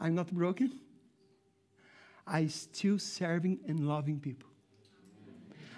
I'm 0.00 0.14
not 0.14 0.32
broken. 0.32 0.80
I'm 2.26 2.50
still 2.50 2.98
serving 2.98 3.60
and 3.66 3.88
loving 3.88 4.20
people. 4.20 4.48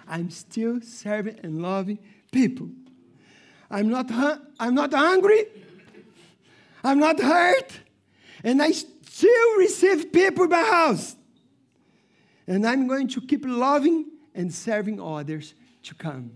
I'm 0.05 0.29
still 0.29 0.81
serving 0.81 1.39
and 1.43 1.61
loving 1.61 1.99
people. 2.31 2.69
I'm 3.69 3.89
not, 3.89 4.11
I'm 4.59 4.75
not 4.75 4.93
hungry. 4.93 5.45
I'm 6.83 6.99
not 6.99 7.19
hurt. 7.21 7.79
And 8.43 8.61
I 8.61 8.71
still 8.71 9.57
receive 9.57 10.11
people 10.11 10.43
in 10.43 10.49
my 10.49 10.63
house. 10.63 11.15
And 12.47 12.67
I'm 12.67 12.87
going 12.87 13.07
to 13.09 13.21
keep 13.21 13.45
loving 13.45 14.07
and 14.35 14.53
serving 14.53 14.99
others 14.99 15.53
to 15.83 15.95
come. 15.95 16.31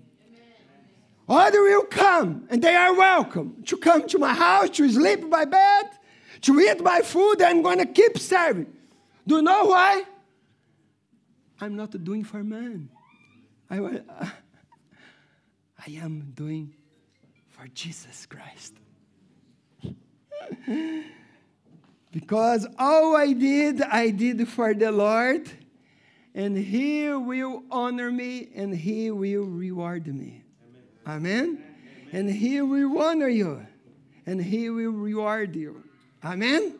Others 1.27 1.59
will 1.59 1.85
come, 1.85 2.45
and 2.49 2.61
they 2.61 2.75
are 2.75 2.93
welcome 2.93 3.63
to 3.65 3.77
come 3.77 4.07
to 4.07 4.19
my 4.19 4.33
house, 4.33 4.69
to 4.71 4.87
sleep 4.91 5.21
in 5.21 5.29
my 5.29 5.45
bed, 5.45 5.85
to 6.41 6.59
eat 6.59 6.83
my 6.83 7.01
food. 7.01 7.41
I'm 7.41 7.63
going 7.63 7.79
to 7.79 7.85
keep 7.85 8.19
serving. 8.19 8.71
Do 9.25 9.37
you 9.37 9.41
know 9.41 9.65
why? 9.65 10.03
I'm 11.59 11.75
not 11.75 12.03
doing 12.03 12.23
for 12.23 12.43
man. 12.43 12.89
I, 13.71 13.77
I 15.87 15.91
am 15.91 16.31
doing 16.35 16.75
for 17.49 17.67
Jesus 17.73 18.27
Christ. 18.27 18.75
because 22.11 22.67
all 22.77 23.17
I 23.17 23.33
did, 23.33 23.81
I 23.81 24.11
did 24.11 24.47
for 24.47 24.75
the 24.75 24.91
Lord, 24.91 25.49
and 26.35 26.55
He 26.55 27.09
will 27.09 27.63
honor 27.71 28.11
me 28.11 28.49
and 28.53 28.75
He 28.75 29.09
will 29.09 29.45
reward 29.45 30.05
me. 30.13 30.44
Amen? 31.07 31.63
And 32.11 32.29
He 32.29 32.61
will 32.61 32.97
honor 33.01 33.27
you 33.27 33.65
and 34.25 34.41
He 34.41 34.69
will 34.69 34.91
reward 34.91 35.55
you. 35.55 35.83
Amen? 36.23 36.73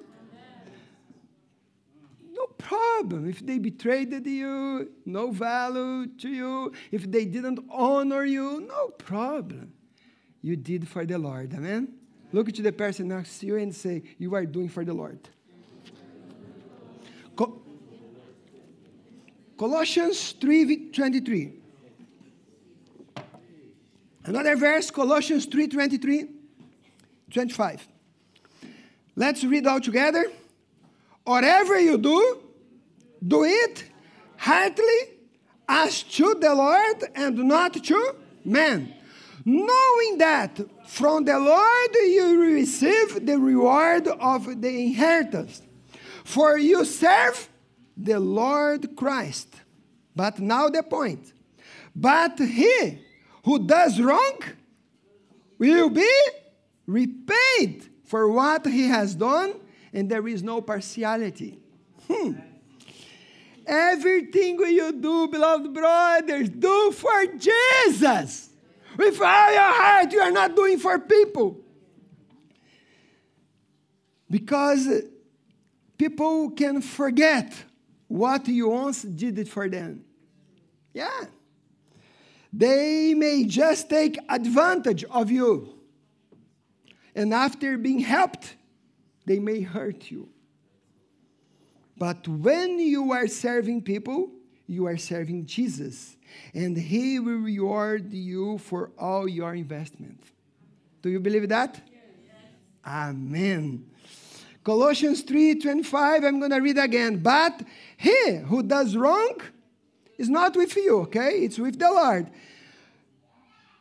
No 2.34 2.48
problem. 2.58 3.30
If 3.30 3.46
they 3.46 3.60
betrayed 3.60 4.26
you, 4.26 4.92
no 5.06 5.32
value 5.32 6.08
to 6.08 6.30
you. 6.30 6.74
If 6.92 7.10
they 7.10 7.26
didn't 7.26 7.60
honor 7.70 8.26
you, 8.26 8.66
no 8.68 8.90
problem 8.90 9.74
you 10.42 10.56
did 10.56 10.88
for 10.88 11.06
the 11.06 11.18
Lord. 11.18 11.54
Amen? 11.54 11.94
Look 12.32 12.52
to 12.52 12.62
the 12.62 12.72
person 12.72 13.08
next 13.08 13.40
to 13.40 13.46
you 13.46 13.58
and 13.58 13.74
say, 13.74 14.04
You 14.18 14.34
are 14.36 14.46
doing 14.46 14.70
for 14.70 14.84
the 14.84 14.94
Lord. 14.94 15.20
Co- 17.36 17.62
Colossians 19.58 20.34
3 20.34 20.90
23. 20.92 21.54
Another 24.26 24.56
verse, 24.56 24.92
Colossians 24.92 25.46
3 25.46 25.68
23, 25.68 26.28
25. 27.32 27.88
Let's 29.16 29.44
read 29.44 29.68
all 29.68 29.80
together. 29.80 30.26
Whatever 31.24 31.80
you 31.80 31.98
do, 31.98 32.42
do 33.26 33.44
it 33.44 33.86
heartily 34.38 35.00
as 35.68 36.04
to 36.04 36.36
the 36.36 36.54
Lord 36.54 37.04
and 37.16 37.38
not 37.38 37.74
to 37.74 38.16
men 38.44 38.94
knowing 39.46 40.18
that 40.18 40.60
from 40.88 41.24
the 41.24 41.38
Lord 41.38 41.90
you 41.94 42.42
receive 42.42 43.26
the 43.26 43.38
reward 43.38 44.08
of 44.08 44.60
the 44.60 44.86
inheritance. 44.88 45.62
For 46.24 46.58
you 46.58 46.84
serve 46.84 47.48
the 47.96 48.20
Lord 48.20 48.96
Christ. 48.96 49.56
But 50.16 50.40
now 50.40 50.70
the 50.70 50.82
point. 50.82 51.32
But 51.96 52.40
he 52.40 53.00
who 53.46 53.66
does 53.66 54.02
wrong 54.02 54.40
will 55.60 55.90
be 55.90 56.12
repaid 56.88 57.88
for 58.04 58.30
what 58.30 58.66
he 58.66 58.88
has 58.88 59.16
done, 59.16 59.54
and 59.94 60.10
there 60.10 60.28
is 60.28 60.42
no 60.44 60.62
partiality. 60.62 61.60
Hmm. 62.08 62.34
Everything 63.66 64.60
you 64.60 64.92
do, 64.92 65.28
beloved 65.28 65.74
brothers, 65.74 66.50
do 66.50 66.92
for 66.92 67.26
Jesus. 67.38 68.50
With 68.98 69.22
all 69.22 69.54
your 69.54 69.74
heart, 69.74 70.12
you 70.12 70.20
are 70.20 70.32
not 70.32 70.56
doing 70.56 70.80
for 70.80 70.98
people. 71.00 71.60
Because 74.30 74.88
people 75.98 76.50
can 76.52 76.82
forget 76.82 77.54
what 78.08 78.48
you 78.48 78.70
once 78.70 79.04
did 79.04 79.48
for 79.50 79.70
them. 79.70 80.04
Yeah. 80.94 81.26
They 82.58 83.14
may 83.14 83.44
just 83.44 83.90
take 83.90 84.18
advantage 84.30 85.04
of 85.06 85.30
you. 85.30 85.76
And 87.14 87.34
after 87.34 87.78
being 87.78 88.00
helped, 88.00 88.56
they 89.26 89.40
may 89.40 89.62
hurt 89.62 90.10
you. 90.10 90.30
But 91.98 92.26
when 92.28 92.80
you 92.80 93.12
are 93.12 93.28
serving 93.28 93.82
people, 93.82 94.32
you 94.68 94.86
are 94.86 94.98
serving 94.98 95.46
Jesus 95.48 96.16
and 96.54 96.78
he 96.78 97.20
will 97.20 97.40
reward 97.40 98.14
you 98.14 98.58
for 98.60 98.92
all 98.98 99.28
your 99.28 99.54
investment. 99.54 100.24
Do 101.02 101.10
you 101.10 101.20
believe 101.20 101.50
that? 101.50 101.82
Yes. 101.92 102.02
Amen. 102.86 103.86
Colossians 104.64 105.24
3:25 105.24 106.26
I'm 106.26 106.40
going 106.40 106.52
to 106.52 106.60
read 106.60 106.78
again. 106.78 107.18
But 107.22 107.62
he 107.98 108.38
who 108.48 108.64
does 108.64 108.96
wrong 108.96 109.42
is 110.18 110.30
not 110.30 110.56
with 110.56 110.76
you, 110.76 111.00
okay? 111.02 111.40
It's 111.44 111.60
with 111.60 111.80
the 111.80 111.90
Lord. 111.90 112.30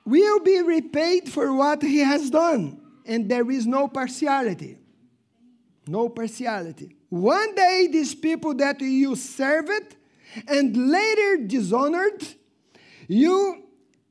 Will 0.04 0.40
be 0.40 0.60
repaid 0.60 1.30
for 1.30 1.52
what 1.54 1.82
he 1.82 2.00
has 2.00 2.30
done, 2.30 2.80
and 3.06 3.28
there 3.28 3.50
is 3.50 3.66
no 3.66 3.88
partiality. 3.88 4.78
No 5.86 6.08
partiality. 6.08 6.96
One 7.08 7.54
day 7.54 7.88
these 7.90 8.14
people 8.14 8.54
that 8.54 8.80
you 8.80 9.16
served 9.16 9.96
and 10.48 10.90
later 10.90 11.46
dishonored 11.46 12.24
you 13.08 13.64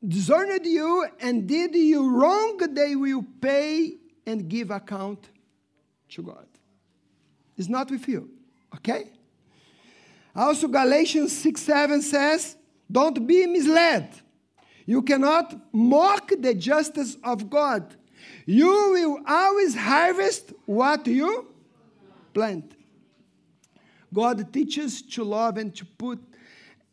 dishonored 0.05 0.65
you 0.65 1.07
and 1.19 1.47
did 1.47 1.73
you 1.75 2.09
wrong, 2.09 2.57
they 2.71 2.95
will 2.95 3.25
pay 3.41 3.93
and 4.25 4.47
give 4.49 4.71
account 4.71 5.29
to 6.09 6.23
God. 6.23 6.45
It's 7.57 7.69
not 7.69 7.89
with 7.89 8.07
you, 8.07 8.29
okay? 8.75 9.11
Also, 10.35 10.67
Galatians 10.67 11.35
6 11.37 11.61
7 11.61 12.01
says, 12.01 12.55
Don't 12.91 13.25
be 13.27 13.45
misled. 13.45 14.09
You 14.85 15.01
cannot 15.01 15.55
mock 15.73 16.31
the 16.37 16.53
justice 16.53 17.17
of 17.23 17.49
God. 17.49 17.95
You 18.45 18.67
will 18.67 19.19
always 19.27 19.75
harvest 19.75 20.53
what 20.65 21.07
you 21.07 21.47
plant. 22.33 22.75
God 24.13 24.51
teaches 24.51 25.01
to 25.01 25.23
love 25.23 25.57
and 25.57 25.73
to 25.75 25.85
put 25.85 26.19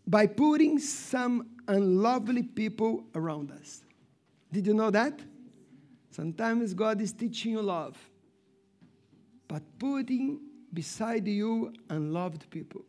by 0.07 0.27
putting 0.27 0.79
some 0.79 1.49
unlovely 1.69 2.43
people 2.43 3.05
around 3.15 3.53
us. 3.53 3.83
Did 4.53 4.67
you 4.67 4.75
know 4.75 4.91
that? 4.91 5.21
Sometimes 6.11 6.75
God 6.75 7.01
is 7.01 7.13
teaching 7.13 7.53
you 7.53 7.63
love, 7.63 7.97
but 9.47 9.63
putting 9.79 10.41
beside 10.73 11.29
you 11.29 11.73
unloved 11.89 12.51
people. 12.51 12.85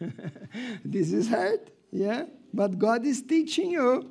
this 0.84 1.12
is 1.12 1.28
hard, 1.28 1.70
yeah? 1.90 2.24
But 2.52 2.78
God 2.78 3.04
is 3.04 3.22
teaching 3.22 3.70
you. 3.70 4.10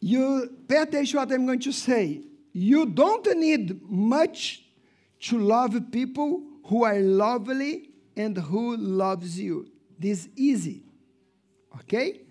You 0.00 0.56
pay 0.66 0.78
attention 0.78 1.18
what 1.18 1.30
I'm 1.32 1.46
going 1.46 1.60
to 1.60 1.72
say. 1.72 2.22
You 2.52 2.86
don't 2.86 3.26
need 3.36 3.80
much 3.82 4.64
to 5.20 5.38
love 5.38 5.78
people 5.92 6.42
who 6.64 6.84
are 6.84 6.98
lovely 6.98 7.90
and 8.16 8.36
who 8.36 8.76
loves 8.76 9.38
you. 9.38 9.68
This 9.98 10.26
is 10.26 10.28
easy. 10.36 10.82
Okay? 11.80 12.22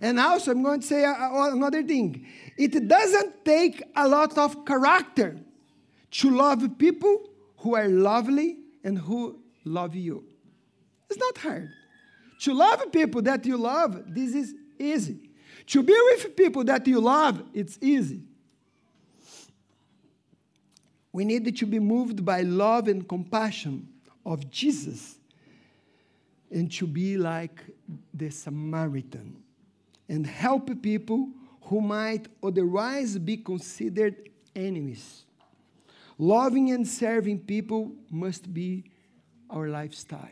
And 0.00 0.20
also, 0.20 0.50
I'm 0.50 0.62
going 0.62 0.80
to 0.80 0.86
say 0.86 1.04
another 1.04 1.82
thing. 1.82 2.26
It 2.56 2.86
doesn't 2.86 3.44
take 3.44 3.82
a 3.94 4.06
lot 4.06 4.36
of 4.36 4.64
character 4.66 5.38
to 6.10 6.30
love 6.30 6.78
people 6.78 7.30
who 7.58 7.74
are 7.74 7.88
lovely 7.88 8.58
and 8.86 8.96
who 8.96 9.40
love 9.64 9.96
you. 9.96 10.24
It's 11.10 11.18
not 11.18 11.36
hard. 11.38 11.72
To 12.42 12.54
love 12.54 12.92
people 12.92 13.20
that 13.22 13.44
you 13.44 13.56
love, 13.56 14.04
this 14.06 14.32
is 14.32 14.54
easy. 14.78 15.28
To 15.66 15.82
be 15.82 15.92
with 16.12 16.36
people 16.36 16.62
that 16.64 16.86
you 16.86 17.00
love, 17.00 17.42
it's 17.52 17.78
easy. 17.82 18.22
We 21.12 21.24
need 21.24 21.56
to 21.56 21.66
be 21.66 21.80
moved 21.80 22.24
by 22.24 22.42
love 22.42 22.86
and 22.86 23.08
compassion 23.08 23.88
of 24.24 24.48
Jesus 24.50 25.16
and 26.50 26.70
to 26.72 26.86
be 26.86 27.16
like 27.16 27.64
the 28.14 28.30
Samaritan 28.30 29.42
and 30.08 30.24
help 30.24 30.80
people 30.80 31.30
who 31.62 31.80
might 31.80 32.28
otherwise 32.40 33.18
be 33.18 33.38
considered 33.38 34.30
enemies. 34.54 35.25
Loving 36.18 36.70
and 36.70 36.86
serving 36.86 37.40
people 37.40 37.92
must 38.10 38.52
be 38.52 38.84
our 39.50 39.68
lifestyle. 39.68 40.28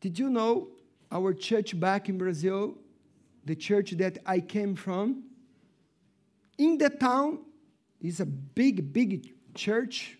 Did 0.00 0.18
you 0.18 0.30
know 0.30 0.68
our 1.10 1.34
church 1.34 1.78
back 1.78 2.08
in 2.08 2.16
Brazil, 2.16 2.74
the 3.44 3.54
church 3.54 3.90
that 3.92 4.18
I 4.24 4.40
came 4.40 4.74
from, 4.74 5.24
in 6.56 6.78
the 6.78 6.88
town 6.88 7.40
is 8.00 8.20
a 8.20 8.26
big, 8.26 8.92
big 8.92 9.34
church, 9.54 10.16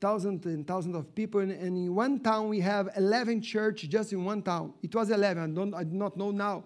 thousands 0.00 0.44
and 0.46 0.66
thousands 0.66 0.96
of 0.96 1.14
people. 1.14 1.40
And, 1.40 1.52
in 1.52 1.94
one 1.94 2.20
town, 2.20 2.48
we 2.48 2.60
have 2.60 2.90
11 2.96 3.42
churches 3.42 3.88
just 3.88 4.12
in 4.12 4.24
one 4.24 4.42
town. 4.42 4.74
It 4.82 4.94
was 4.94 5.10
11, 5.10 5.42
I, 5.42 5.54
don't, 5.54 5.74
I 5.74 5.84
do 5.84 5.94
not 5.94 6.16
know 6.16 6.30
now. 6.30 6.64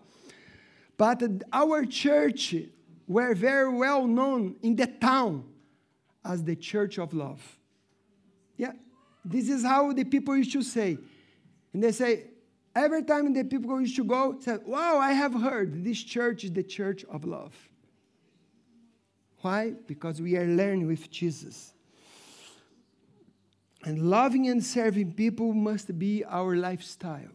But 0.97 1.23
our 1.53 1.85
church 1.85 2.55
were 3.07 3.35
very 3.35 3.77
well 3.77 4.07
known 4.07 4.57
in 4.63 4.77
the 4.77 4.87
town 4.87 5.45
as 6.25 6.45
the 6.45 6.57
church 6.57 6.99
of 6.99 7.15
love. 7.15 7.41
Yeah, 8.57 8.73
this 9.25 9.49
is 9.49 9.65
how 9.65 9.93
the 9.93 10.05
people 10.05 10.37
used 10.37 10.53
to 10.53 10.63
say. 10.63 10.99
And 11.73 11.83
they 11.83 11.93
say, 11.93 12.25
every 12.75 13.03
time 13.03 13.33
the 13.33 13.45
people 13.45 13.81
used 13.81 13.97
to 13.97 14.05
go, 14.05 14.37
said, 14.41 14.61
Wow, 14.67 14.99
I 14.99 15.13
have 15.13 15.35
heard 15.35 15.85
this 15.85 16.03
church 16.03 16.45
is 16.45 16.53
the 16.53 16.63
church 16.63 17.05
of 17.11 17.25
love. 17.25 17.55
Why? 19.41 19.73
Because 19.87 20.21
we 20.21 20.37
are 20.37 20.47
learning 20.47 20.87
with 20.87 21.11
Jesus. 21.11 21.73
And 23.85 24.11
loving 24.11 24.49
and 24.49 24.63
serving 24.63 25.15
people 25.15 25.55
must 25.55 25.99
be 25.99 26.23
our 26.25 26.55
lifestyle. 26.55 27.31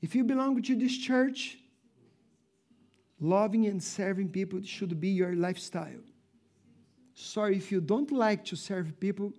If 0.00 0.14
you 0.14 0.22
belong 0.22 0.62
to 0.62 0.76
this 0.76 0.96
church, 0.96 1.58
loving 3.20 3.66
and 3.66 3.82
serving 3.82 4.28
people 4.28 4.62
should 4.62 5.00
be 5.00 5.08
your 5.08 5.34
lifestyle. 5.34 6.04
Sorry, 7.18 7.56
if 7.56 7.72
you 7.72 7.80
don't 7.80 8.12
like 8.12 8.44
to 8.44 8.56
serve 8.56 9.00
people, 9.00 9.32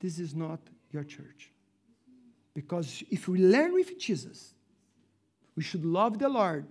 this 0.00 0.18
is 0.18 0.34
not 0.34 0.60
your 0.92 1.02
church. 1.02 1.50
Because 2.52 3.02
if 3.10 3.26
we 3.26 3.38
learn 3.38 3.72
with 3.72 3.98
Jesus, 3.98 4.52
we 5.56 5.62
should 5.62 5.84
love 5.84 6.18
the 6.18 6.28
Lord. 6.28 6.66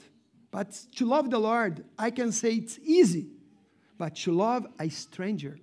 But 0.51 0.72
to 0.97 1.07
love 1.07 1.32
the 1.32 1.39
Lord, 1.39 1.84
I 1.97 2.11
can 2.11 2.32
say 2.32 2.53
it's 2.53 2.78
easy. 2.84 3.26
But 3.97 4.16
to 4.18 4.32
love 4.32 4.68
a 4.80 4.88
stranger 4.89 5.57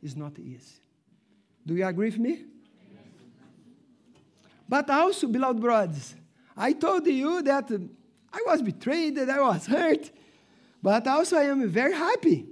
is 0.00 0.14
not 0.14 0.38
easy. 0.38 0.80
Do 1.66 1.74
you 1.74 1.84
agree 1.84 2.10
with 2.10 2.18
me? 2.20 2.44
But 4.68 4.88
also, 4.88 5.26
beloved 5.26 5.60
brothers, 5.60 6.14
I 6.56 6.74
told 6.74 7.08
you 7.08 7.42
that 7.42 7.72
I 8.32 8.42
was 8.46 8.62
betrayed, 8.62 9.16
that 9.16 9.30
I 9.30 9.40
was 9.40 9.66
hurt, 9.66 10.12
but 10.80 11.08
also 11.08 11.38
I 11.38 11.44
am 11.46 11.68
very 11.68 11.92
happy 11.92 12.46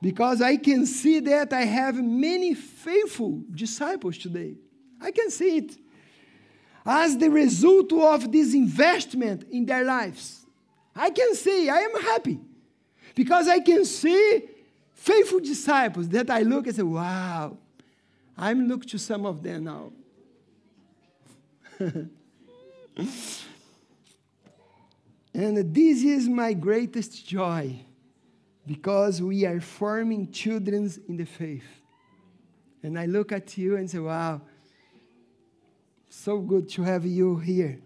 because 0.00 0.40
I 0.40 0.56
can 0.56 0.86
see 0.86 1.20
that 1.20 1.52
I 1.52 1.62
have 1.62 1.96
many 1.96 2.54
faithful 2.54 3.42
disciples 3.52 4.16
today. 4.18 4.54
I 5.00 5.10
can 5.10 5.30
see 5.30 5.58
it 5.58 5.76
as 6.84 7.18
the 7.18 7.30
result 7.30 7.92
of 7.92 8.32
this 8.32 8.54
investment 8.54 9.44
in 9.50 9.66
their 9.66 9.84
lives. 9.84 10.46
I 10.96 11.10
can 11.10 11.34
see, 11.34 11.68
I 11.68 11.78
am 11.78 12.00
happy 12.02 12.40
because 13.14 13.48
I 13.48 13.60
can 13.60 13.84
see 13.84 14.48
faithful 14.94 15.40
disciples 15.40 16.08
that 16.08 16.30
I 16.30 16.40
look 16.42 16.66
and 16.66 16.76
say, 16.76 16.82
wow, 16.82 17.56
I'm 18.36 18.66
looking 18.66 18.88
to 18.90 18.98
some 18.98 19.26
of 19.26 19.42
them 19.42 19.64
now. 19.64 19.92
and 25.34 25.74
this 25.74 26.02
is 26.02 26.28
my 26.28 26.52
greatest 26.54 27.26
joy 27.26 27.80
because 28.70 29.20
we 29.20 29.44
are 29.46 29.60
forming 29.60 30.30
children 30.30 30.88
in 31.08 31.16
the 31.16 31.24
faith. 31.24 31.66
And 32.84 32.96
I 32.96 33.06
look 33.06 33.32
at 33.32 33.58
you 33.58 33.76
and 33.76 33.90
say, 33.90 33.98
wow, 33.98 34.42
so 36.08 36.38
good 36.38 36.68
to 36.68 36.84
have 36.84 37.04
you 37.04 37.36
here. 37.38 37.80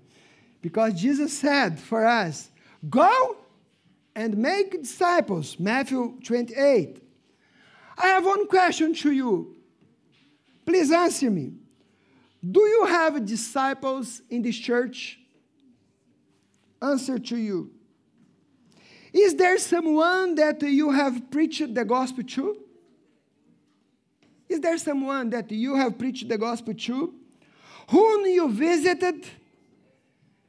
Because 0.60 0.92
Jesus 0.92 1.38
said 1.38 1.80
for 1.80 2.04
us, 2.04 2.50
go 2.90 3.38
and 4.14 4.36
make 4.36 4.82
disciples. 4.82 5.58
Matthew 5.58 6.18
28. 6.22 7.02
I 7.96 8.06
have 8.08 8.26
one 8.26 8.46
question 8.46 8.92
to 8.92 9.10
you. 9.10 9.56
Please 10.66 10.92
answer 10.92 11.30
me. 11.30 11.54
Do 12.42 12.60
you 12.60 12.84
have 12.84 13.24
disciples 13.24 14.20
in 14.28 14.42
this 14.42 14.56
church? 14.58 15.18
Answer 16.82 17.18
to 17.18 17.38
you. 17.38 17.73
Is 19.14 19.36
there 19.36 19.58
someone 19.58 20.34
that 20.34 20.60
you 20.62 20.90
have 20.90 21.30
preached 21.30 21.72
the 21.72 21.84
gospel 21.84 22.24
to? 22.24 22.56
Is 24.48 24.58
there 24.58 24.76
someone 24.76 25.30
that 25.30 25.52
you 25.52 25.76
have 25.76 25.96
preached 25.96 26.28
the 26.28 26.36
gospel 26.36 26.74
to? 26.74 27.14
Whom 27.90 28.26
you 28.26 28.50
visited? 28.50 29.24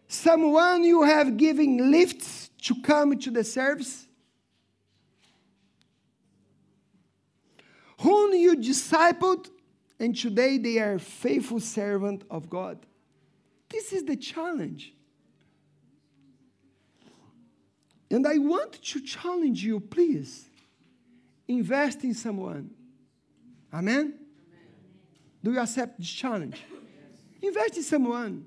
Someone 0.07 0.83
you 0.83 1.03
have 1.03 1.37
given 1.37 1.91
lifts 1.91 2.49
to 2.63 2.81
come 2.81 3.17
to 3.19 3.29
the 3.29 3.43
service? 3.43 4.07
Whom 8.01 8.33
you 8.33 8.55
discipled 8.55 9.51
and 9.99 10.17
today 10.17 10.57
they 10.57 10.79
are 10.79 10.97
faithful 10.97 11.59
servant 11.59 12.23
of 12.31 12.49
God? 12.49 12.79
This 13.69 13.93
is 13.93 14.05
the 14.05 14.15
challenge. 14.15 14.93
And 18.09 18.25
I 18.27 18.37
want 18.37 18.73
to 18.73 19.01
challenge 19.01 19.63
you, 19.63 19.79
please, 19.79 20.47
invest 21.47 22.03
in 22.03 22.13
someone. 22.13 22.69
Amen? 23.73 24.13
Do 25.43 25.51
you 25.51 25.59
accept 25.59 25.97
this 25.99 26.09
challenge? 26.09 26.57
Yes. 26.71 27.49
Invest 27.49 27.77
in 27.77 27.83
someone. 27.83 28.45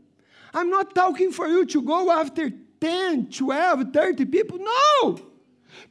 I'm 0.55 0.71
not 0.71 0.95
talking 0.95 1.31
for 1.33 1.47
you 1.47 1.65
to 1.67 1.83
go 1.83 2.11
after 2.11 2.51
10, 2.81 3.31
12, 3.31 3.93
30 3.93 4.25
people. 4.27 4.59
No! 4.59 5.21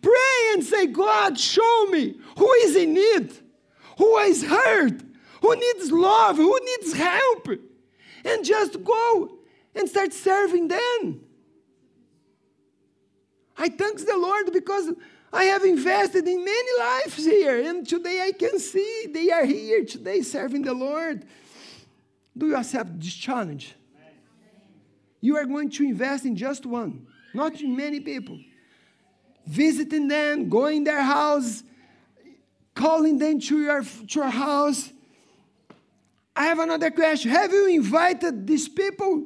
Pray 0.02 0.54
and 0.54 0.64
say, 0.64 0.88
God, 0.88 1.40
show 1.40 1.86
me 1.86 2.20
who 2.38 2.52
is 2.64 2.76
in 2.76 2.94
need, 2.94 3.32
who 3.98 4.18
is 4.20 4.44
hurt, 4.44 5.02
who 5.42 5.56
needs 5.56 5.92
love, 5.92 6.38
who 6.38 6.60
needs 6.66 6.94
help. 6.94 7.50
And 8.26 8.44
just 8.44 8.84
go 8.84 9.38
and 9.76 9.88
start 9.88 10.14
serving 10.14 10.68
them. 10.68 11.22
I 13.58 13.70
thank 13.70 14.06
the 14.06 14.18
Lord 14.18 14.54
because 14.54 14.92
I 15.34 15.46
have 15.46 15.64
invested 15.64 16.28
in 16.28 16.46
many 16.46 16.80
lives 16.80 17.26
here, 17.26 17.68
and 17.68 17.88
today 17.88 18.22
I 18.22 18.32
can 18.32 18.60
see 18.60 19.08
they 19.12 19.32
are 19.32 19.46
here 19.46 19.84
today 19.84 20.22
serving 20.22 20.62
the 20.62 20.74
Lord. 20.74 21.26
Do 22.38 22.48
you 22.48 22.56
accept 22.56 23.00
this 23.00 23.14
challenge? 23.14 23.76
You 25.20 25.36
are 25.38 25.46
going 25.46 25.72
to 25.72 25.84
invest 25.84 26.26
in 26.26 26.36
just 26.36 26.66
one, 26.66 27.08
not 27.34 27.60
in 27.60 27.76
many 27.76 28.00
people. 28.00 28.40
Visiting 29.46 30.08
them, 30.08 30.50
going 30.50 30.84
their 30.84 31.02
house, 31.02 31.64
calling 32.76 33.18
them 33.18 33.40
to 33.40 33.60
your, 33.60 33.82
to 33.82 34.20
your 34.20 34.30
house. 34.30 34.92
I 36.36 36.46
have 36.46 36.60
another 36.60 36.92
question. 36.92 37.32
Have 37.32 37.52
you 37.52 37.68
invited 37.68 38.46
these 38.46 38.70
people 38.70 39.26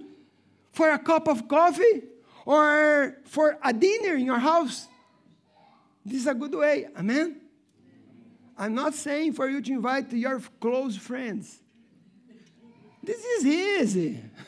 for 0.71 0.89
a 0.89 0.97
cup 0.97 1.27
of 1.27 1.47
coffee 1.49 2.03
or 2.45 3.17
for 3.25 3.57
a 3.63 3.73
dinner 3.73 4.15
in 4.15 4.25
your 4.25 4.39
house. 4.39 4.87
This 6.05 6.21
is 6.21 6.27
a 6.27 6.33
good 6.33 6.53
way. 6.53 6.87
Amen? 6.97 7.41
I'm 8.57 8.73
not 8.75 8.93
saying 8.93 9.33
for 9.33 9.49
you 9.49 9.61
to 9.61 9.71
invite 9.71 10.11
your 10.13 10.41
close 10.59 10.95
friends. 10.97 11.61
This 13.03 13.23
is 13.23 13.45
easy. 13.45 14.19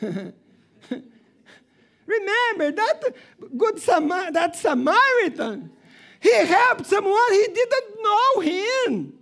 Remember 2.06 2.70
that 2.70 3.00
good 3.56 3.80
Samar- 3.80 4.30
that 4.30 4.54
Samaritan, 4.56 5.70
he 6.20 6.32
helped 6.32 6.86
someone 6.86 7.32
he 7.32 7.46
didn't 7.52 8.02
know 8.02 8.40
him. 8.40 9.18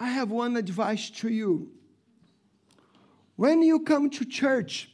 I 0.00 0.08
have 0.10 0.30
one 0.30 0.56
advice 0.56 1.10
to 1.10 1.28
you. 1.28 1.70
When 3.38 3.62
you 3.62 3.78
come 3.78 4.10
to 4.10 4.24
church, 4.24 4.90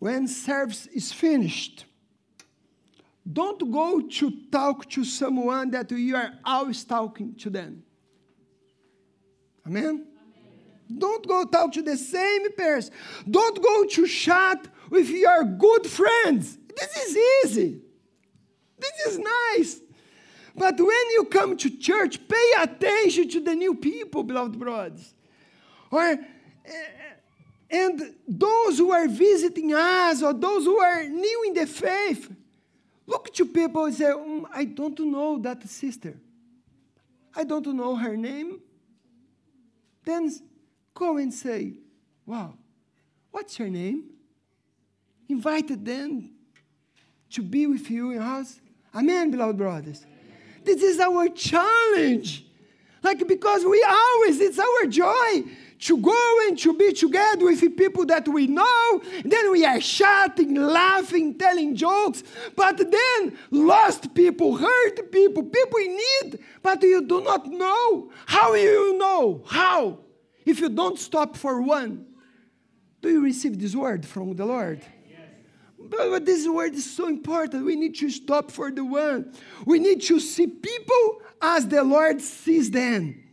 when 0.00 0.26
service 0.26 0.88
is 0.88 1.12
finished, 1.12 1.84
don't 3.32 3.70
go 3.70 4.00
to 4.00 4.32
talk 4.50 4.90
to 4.90 5.04
someone 5.04 5.70
that 5.70 5.92
you 5.92 6.16
are 6.16 6.32
always 6.44 6.82
talking 6.82 7.36
to 7.36 7.50
them. 7.50 7.84
Amen? 9.64 9.84
Amen? 9.84 10.06
Don't 10.98 11.24
go 11.24 11.44
talk 11.44 11.72
to 11.74 11.82
the 11.82 11.96
same 11.96 12.50
person. 12.50 12.92
Don't 13.30 13.62
go 13.62 13.84
to 13.84 14.08
chat 14.08 14.66
with 14.90 15.08
your 15.08 15.44
good 15.44 15.86
friends. 15.86 16.58
This 16.76 16.96
is 16.96 17.16
easy. 17.44 17.80
This 18.76 19.06
is 19.06 19.20
nice. 19.20 19.80
But 20.56 20.80
when 20.80 21.10
you 21.12 21.28
come 21.30 21.56
to 21.58 21.70
church, 21.78 22.18
pay 22.26 22.50
attention 22.58 23.28
to 23.28 23.40
the 23.40 23.54
new 23.54 23.76
people, 23.76 24.24
beloved 24.24 24.58
brothers. 24.58 25.14
Or, 25.92 26.02
eh, 26.02 26.16
and 27.70 28.14
those 28.26 28.78
who 28.78 28.92
are 28.92 29.08
visiting 29.08 29.72
us, 29.74 30.22
or 30.22 30.32
those 30.32 30.64
who 30.64 30.78
are 30.78 31.04
new 31.04 31.44
in 31.46 31.54
the 31.54 31.66
faith, 31.66 32.30
look 33.06 33.32
to 33.34 33.46
people 33.46 33.86
and 33.86 33.94
say, 33.94 34.04
mm, 34.04 34.44
I 34.52 34.64
don't 34.64 34.98
know 35.00 35.38
that 35.38 35.66
sister. 35.68 36.14
I 37.34 37.44
don't 37.44 37.66
know 37.66 37.96
her 37.96 38.16
name. 38.16 38.60
Then 40.04 40.30
go 40.92 41.16
and 41.16 41.32
say, 41.32 41.74
Wow, 42.26 42.54
what's 43.30 43.56
her 43.56 43.68
name? 43.68 44.04
Invite 45.28 45.84
them 45.84 46.30
to 47.30 47.42
be 47.42 47.66
with 47.66 47.90
you 47.90 48.12
in 48.12 48.18
us. 48.18 48.60
Amen, 48.94 49.30
beloved 49.30 49.58
brothers. 49.58 50.04
This 50.62 50.82
is 50.82 51.00
our 51.00 51.28
challenge. 51.28 52.46
Like, 53.02 53.26
because 53.28 53.64
we 53.64 53.84
always, 53.86 54.40
it's 54.40 54.58
our 54.58 54.86
joy 54.86 55.44
to 55.80 55.96
go 55.98 56.48
and 56.48 56.58
to 56.58 56.72
be 56.74 56.92
together 56.92 57.44
with 57.44 57.76
people 57.76 58.06
that 58.06 58.26
we 58.28 58.46
know. 58.46 59.02
Then 59.24 59.50
we 59.52 59.64
are 59.64 59.80
shouting, 59.80 60.54
laughing, 60.54 61.36
telling 61.38 61.76
jokes. 61.76 62.22
But 62.56 62.78
then 62.78 63.38
lost 63.50 64.14
people, 64.14 64.56
hurt 64.56 65.12
people, 65.12 65.42
people 65.42 65.78
in 65.78 65.96
need, 65.96 66.38
but 66.62 66.82
you 66.82 67.06
do 67.06 67.20
not 67.20 67.46
know. 67.46 68.10
How 68.26 68.54
you 68.54 68.96
know? 68.98 69.42
How? 69.46 69.98
If 70.46 70.60
you 70.60 70.68
don't 70.68 70.98
stop 70.98 71.36
for 71.36 71.60
one. 71.60 72.06
Do 73.00 73.10
you 73.10 73.22
receive 73.22 73.58
this 73.60 73.74
word 73.74 74.06
from 74.06 74.34
the 74.34 74.46
Lord? 74.46 74.82
But 75.90 76.24
this 76.24 76.48
word 76.48 76.74
is 76.74 76.90
so 76.90 77.08
important. 77.08 77.66
We 77.66 77.76
need 77.76 77.94
to 77.96 78.08
stop 78.08 78.50
for 78.50 78.70
the 78.70 78.84
one. 78.84 79.34
We 79.66 79.78
need 79.78 80.02
to 80.02 80.18
see 80.18 80.46
people 80.46 81.20
as 81.42 81.68
the 81.68 81.82
Lord 81.84 82.22
sees 82.22 82.70
them. 82.70 83.23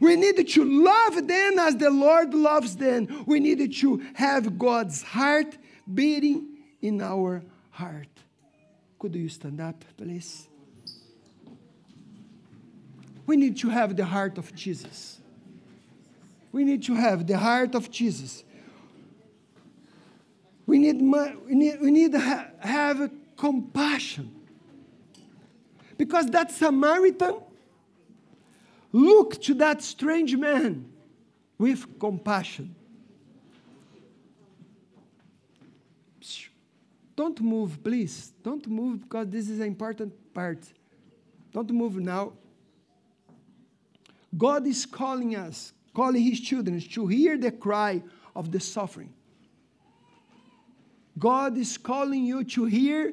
We 0.00 0.16
need 0.16 0.48
to 0.48 0.64
love 0.64 1.26
them 1.26 1.58
as 1.58 1.76
the 1.76 1.90
Lord 1.90 2.34
loves 2.34 2.76
them. 2.76 3.24
We 3.26 3.40
need 3.40 3.74
to 3.74 4.02
have 4.14 4.58
God's 4.58 5.02
heart 5.02 5.56
beating 5.92 6.48
in 6.80 7.00
our 7.00 7.42
heart. 7.70 8.08
Could 8.98 9.14
you 9.14 9.28
stand 9.28 9.60
up, 9.60 9.84
please? 9.96 10.48
We 13.26 13.36
need 13.36 13.56
to 13.58 13.68
have 13.68 13.96
the 13.96 14.04
heart 14.04 14.38
of 14.38 14.54
Jesus. 14.54 15.20
We 16.50 16.64
need 16.64 16.82
to 16.84 16.94
have 16.94 17.26
the 17.26 17.38
heart 17.38 17.74
of 17.74 17.90
Jesus. 17.90 18.44
We 20.66 20.78
need, 20.78 21.00
we 21.00 21.54
need, 21.54 21.80
we 21.80 21.90
need 21.90 22.12
to 22.12 22.20
ha- 22.20 22.48
have 22.60 23.10
compassion. 23.36 24.30
Because 25.96 26.26
that 26.26 26.50
Samaritan 26.50 27.36
looked 28.92 29.42
to 29.42 29.54
that 29.54 29.82
strange 29.82 30.36
man 30.36 30.90
with 31.58 31.98
compassion. 31.98 32.74
Don't 37.14 37.40
move, 37.40 37.82
please. 37.82 38.32
Don't 38.42 38.66
move 38.66 39.02
because 39.02 39.28
this 39.28 39.48
is 39.48 39.60
an 39.60 39.66
important 39.66 40.12
part. 40.32 40.58
Don't 41.52 41.70
move 41.70 41.96
now. 41.96 42.32
God 44.36 44.66
is 44.66 44.86
calling 44.86 45.36
us, 45.36 45.72
calling 45.94 46.22
His 46.22 46.40
children 46.40 46.80
to 46.80 47.06
hear 47.06 47.36
the 47.36 47.50
cry 47.50 48.02
of 48.34 48.50
the 48.50 48.60
suffering. 48.60 49.12
God 51.18 51.58
is 51.58 51.76
calling 51.76 52.24
you 52.24 52.42
to 52.44 52.64
hear 52.64 53.12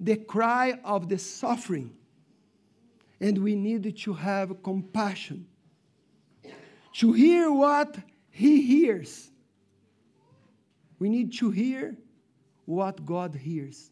the 0.00 0.16
cry 0.16 0.80
of 0.82 1.08
the 1.08 1.18
suffering. 1.18 1.92
And 3.20 3.38
we 3.38 3.54
need 3.54 3.96
to 3.96 4.12
have 4.12 4.62
compassion, 4.62 5.46
to 6.94 7.12
hear 7.12 7.50
what 7.50 7.96
He 8.30 8.62
hears. 8.62 9.30
We 10.98 11.08
need 11.08 11.32
to 11.38 11.50
hear 11.50 11.96
what 12.64 13.04
God 13.04 13.34
hears. 13.34 13.90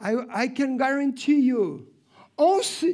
I, 0.00 0.14
I 0.30 0.48
can 0.48 0.76
guarantee 0.76 1.40
you, 1.40 1.88
once 2.38 2.84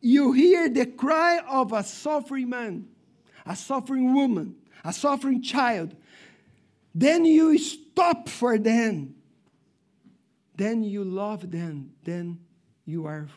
you 0.00 0.32
hear 0.32 0.68
the 0.68 0.84
cry 0.86 1.40
of 1.48 1.72
a 1.72 1.82
suffering 1.82 2.50
man, 2.50 2.86
a 3.46 3.56
suffering 3.56 4.14
woman, 4.14 4.54
a 4.84 4.92
suffering 4.92 5.42
child, 5.42 5.96
then 6.94 7.24
you 7.24 7.58
stop 7.58 8.28
for 8.28 8.58
them. 8.58 9.14
Then 10.56 10.84
you 10.84 11.02
love 11.02 11.50
them. 11.50 11.92
Then 12.04 12.38
you 12.84 13.06
are 13.06 13.28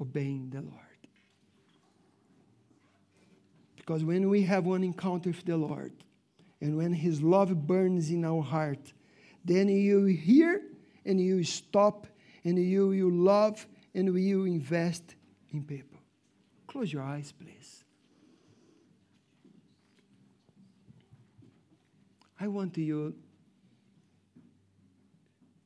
obeying 0.00 0.50
the 0.50 0.60
Lord. 0.60 0.74
Because 3.76 4.04
when 4.04 4.28
we 4.28 4.42
have 4.42 4.64
one 4.64 4.84
encounter 4.84 5.30
with 5.30 5.44
the 5.44 5.56
Lord, 5.56 5.92
and 6.60 6.76
when 6.76 6.92
His 6.92 7.22
love 7.22 7.66
burns 7.66 8.10
in 8.10 8.24
our 8.24 8.42
heart, 8.42 8.92
then 9.44 9.68
you 9.68 10.04
hear 10.06 10.62
and 11.04 11.20
you 11.20 11.42
stop 11.44 12.06
and 12.44 12.58
you, 12.58 12.92
you 12.92 13.10
love 13.10 13.66
and 13.94 14.14
you 14.18 14.44
invest 14.44 15.14
in 15.50 15.64
people. 15.64 15.98
Close 16.66 16.92
your 16.92 17.02
eyes, 17.02 17.32
please. 17.32 17.84
I 22.40 22.46
want 22.48 22.76
you 22.76 23.14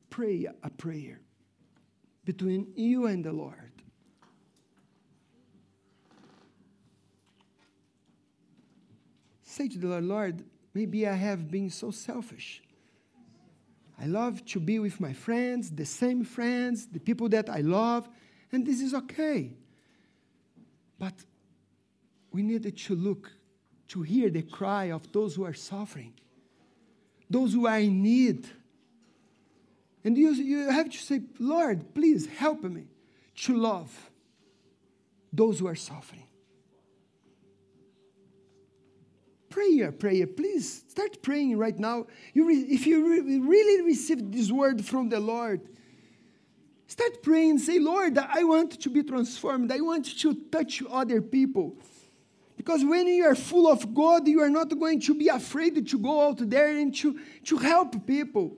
pray 0.09 0.47
a 0.63 0.69
prayer 0.69 1.19
between 2.25 2.67
you 2.75 3.07
and 3.07 3.23
the 3.23 3.31
Lord. 3.31 3.71
Say 9.43 9.67
to 9.67 9.77
the 9.77 9.87
Lord, 9.87 10.03
Lord, 10.05 10.43
maybe 10.73 11.07
I 11.07 11.13
have 11.13 11.51
been 11.51 11.69
so 11.69 11.91
selfish. 11.91 12.63
I 13.99 14.07
love 14.07 14.43
to 14.45 14.59
be 14.59 14.79
with 14.79 14.99
my 14.99 15.13
friends, 15.13 15.69
the 15.69 15.85
same 15.85 16.23
friends, 16.23 16.87
the 16.87 16.99
people 16.99 17.29
that 17.29 17.49
I 17.49 17.59
love, 17.59 18.09
and 18.51 18.65
this 18.65 18.81
is 18.81 18.93
okay. 18.93 19.51
But 20.97 21.13
we 22.31 22.41
needed 22.41 22.77
to 22.77 22.95
look, 22.95 23.31
to 23.89 24.01
hear 24.01 24.29
the 24.29 24.41
cry 24.41 24.85
of 24.91 25.11
those 25.11 25.35
who 25.35 25.45
are 25.45 25.53
suffering, 25.53 26.13
those 27.29 27.53
who 27.53 27.67
are 27.67 27.79
in 27.79 28.01
need. 28.01 28.47
And 30.03 30.17
you, 30.17 30.31
you 30.33 30.69
have 30.69 30.89
to 30.89 30.97
say, 30.97 31.21
Lord, 31.39 31.93
please 31.93 32.27
help 32.27 32.63
me 32.63 32.87
to 33.43 33.55
love 33.55 34.11
those 35.31 35.59
who 35.59 35.67
are 35.67 35.75
suffering. 35.75 36.27
Prayer, 39.49 39.91
prayer. 39.91 40.27
Please 40.27 40.83
start 40.87 41.21
praying 41.21 41.57
right 41.57 41.77
now. 41.77 42.07
You 42.33 42.47
re, 42.47 42.55
if 42.55 42.87
you 42.87 43.07
re, 43.07 43.39
really 43.39 43.83
receive 43.83 44.31
this 44.31 44.51
word 44.51 44.83
from 44.83 45.09
the 45.09 45.19
Lord, 45.19 45.61
start 46.87 47.21
praying 47.21 47.59
say, 47.59 47.79
Lord, 47.79 48.17
I 48.17 48.43
want 48.43 48.81
to 48.81 48.89
be 48.89 49.03
transformed. 49.03 49.71
I 49.71 49.79
want 49.79 50.05
to 50.19 50.33
touch 50.33 50.81
other 50.89 51.21
people. 51.21 51.77
Because 52.57 52.83
when 52.83 53.07
you 53.07 53.25
are 53.25 53.35
full 53.35 53.71
of 53.71 53.93
God, 53.93 54.27
you 54.27 54.41
are 54.41 54.49
not 54.49 54.77
going 54.77 54.99
to 55.01 55.13
be 55.13 55.27
afraid 55.27 55.87
to 55.87 55.99
go 55.99 56.27
out 56.27 56.49
there 56.49 56.75
and 56.75 56.95
to, 56.97 57.19
to 57.45 57.57
help 57.57 58.05
people. 58.05 58.57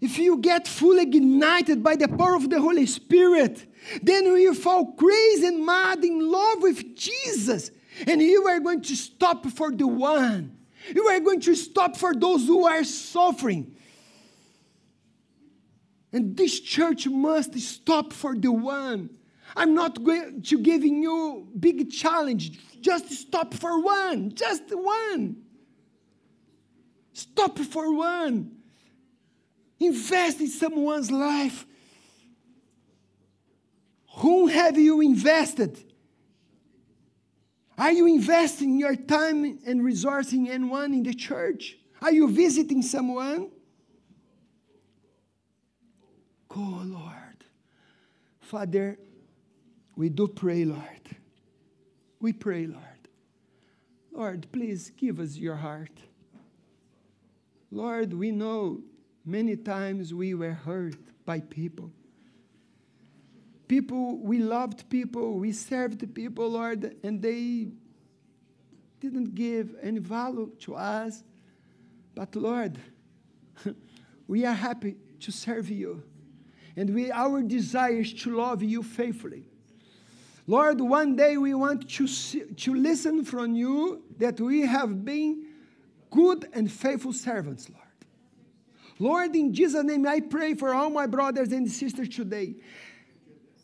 If 0.00 0.18
you 0.18 0.38
get 0.38 0.66
fully 0.66 1.02
ignited 1.02 1.82
by 1.82 1.96
the 1.96 2.08
power 2.08 2.34
of 2.34 2.48
the 2.48 2.60
Holy 2.60 2.86
Spirit, 2.86 3.66
then 4.02 4.24
you 4.24 4.54
fall 4.54 4.92
crazy 4.92 5.46
and 5.46 5.64
mad 5.64 6.02
in 6.04 6.30
love 6.30 6.62
with 6.62 6.96
Jesus. 6.96 7.70
And 8.06 8.22
you 8.22 8.46
are 8.46 8.60
going 8.60 8.82
to 8.82 8.96
stop 8.96 9.46
for 9.46 9.70
the 9.70 9.86
one. 9.86 10.56
You 10.94 11.04
are 11.08 11.20
going 11.20 11.40
to 11.40 11.54
stop 11.54 11.96
for 11.96 12.14
those 12.14 12.46
who 12.46 12.66
are 12.66 12.82
suffering. 12.84 13.76
And 16.12 16.36
this 16.36 16.60
church 16.60 17.06
must 17.06 17.58
stop 17.60 18.12
for 18.12 18.34
the 18.34 18.50
one. 18.50 19.10
I'm 19.54 19.74
not 19.74 20.02
going 20.02 20.42
to 20.42 20.58
giving 20.58 21.02
you 21.02 21.48
big 21.58 21.90
challenge. 21.90 22.58
Just 22.80 23.10
stop 23.10 23.52
for 23.52 23.80
one. 23.80 24.34
Just 24.34 24.62
one. 24.70 25.36
Stop 27.12 27.58
for 27.58 27.94
one. 27.94 28.59
Invest 29.80 30.40
in 30.40 30.48
someone's 30.48 31.10
life. 31.10 31.66
Whom 34.16 34.48
have 34.50 34.78
you 34.78 35.00
invested? 35.00 35.82
Are 37.78 37.90
you 37.90 38.06
investing 38.06 38.78
your 38.78 38.94
time 38.94 39.58
and 39.66 39.82
resources 39.82 40.34
in 40.34 40.46
anyone 40.48 40.92
in 40.92 41.02
the 41.02 41.14
church? 41.14 41.78
Are 42.02 42.12
you 42.12 42.28
visiting 42.30 42.82
someone? 42.82 43.50
Go, 46.46 46.60
Lord. 46.60 47.44
Father, 48.40 48.98
we 49.96 50.10
do 50.10 50.28
pray, 50.28 50.66
Lord. 50.66 51.16
We 52.20 52.34
pray, 52.34 52.66
Lord. 52.66 52.84
Lord, 54.12 54.46
please 54.52 54.90
give 54.90 55.20
us 55.20 55.36
your 55.36 55.56
heart. 55.56 56.02
Lord, 57.70 58.12
we 58.12 58.30
know 58.30 58.82
many 59.24 59.56
times 59.56 60.12
we 60.12 60.34
were 60.34 60.52
hurt 60.52 60.96
by 61.24 61.40
people. 61.40 61.90
People, 63.68 64.18
we 64.18 64.38
loved 64.38 64.88
people, 64.90 65.38
we 65.38 65.52
served 65.52 66.14
people, 66.14 66.50
Lord, 66.50 66.96
and 67.04 67.22
they 67.22 67.68
didn't 69.00 69.34
give 69.34 69.76
any 69.82 70.00
value 70.00 70.50
to 70.60 70.74
us. 70.74 71.22
But 72.14 72.34
Lord, 72.34 72.78
we 74.26 74.44
are 74.44 74.54
happy 74.54 74.96
to 75.20 75.30
serve 75.32 75.70
you. 75.70 76.02
And 76.76 76.94
we, 76.94 77.10
our 77.10 77.42
desire 77.42 78.00
is 78.00 78.12
to 78.22 78.36
love 78.36 78.62
you 78.62 78.82
faithfully. 78.82 79.44
Lord, 80.46 80.80
one 80.80 81.14
day 81.14 81.36
we 81.36 81.54
want 81.54 81.88
to, 81.90 82.06
see, 82.06 82.40
to 82.40 82.74
listen 82.74 83.24
from 83.24 83.54
you 83.54 84.02
that 84.18 84.40
we 84.40 84.62
have 84.62 85.04
been 85.04 85.46
good 86.10 86.48
and 86.52 86.70
faithful 86.70 87.12
servants, 87.12 87.68
Lord. 87.70 87.89
Lord, 89.00 89.34
in 89.34 89.52
Jesus' 89.54 89.82
name, 89.82 90.06
I 90.06 90.20
pray 90.20 90.52
for 90.54 90.74
all 90.74 90.90
my 90.90 91.06
brothers 91.06 91.50
and 91.52 91.68
sisters 91.70 92.10
today. 92.10 92.54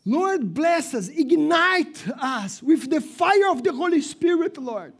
Lord, 0.03 0.53
bless 0.53 0.95
us, 0.95 1.09
ignite 1.09 2.07
us 2.19 2.63
with 2.63 2.89
the 2.89 2.99
fire 2.99 3.51
of 3.51 3.63
the 3.63 3.71
Holy 3.71 4.01
Spirit, 4.01 4.57
Lord. 4.57 4.93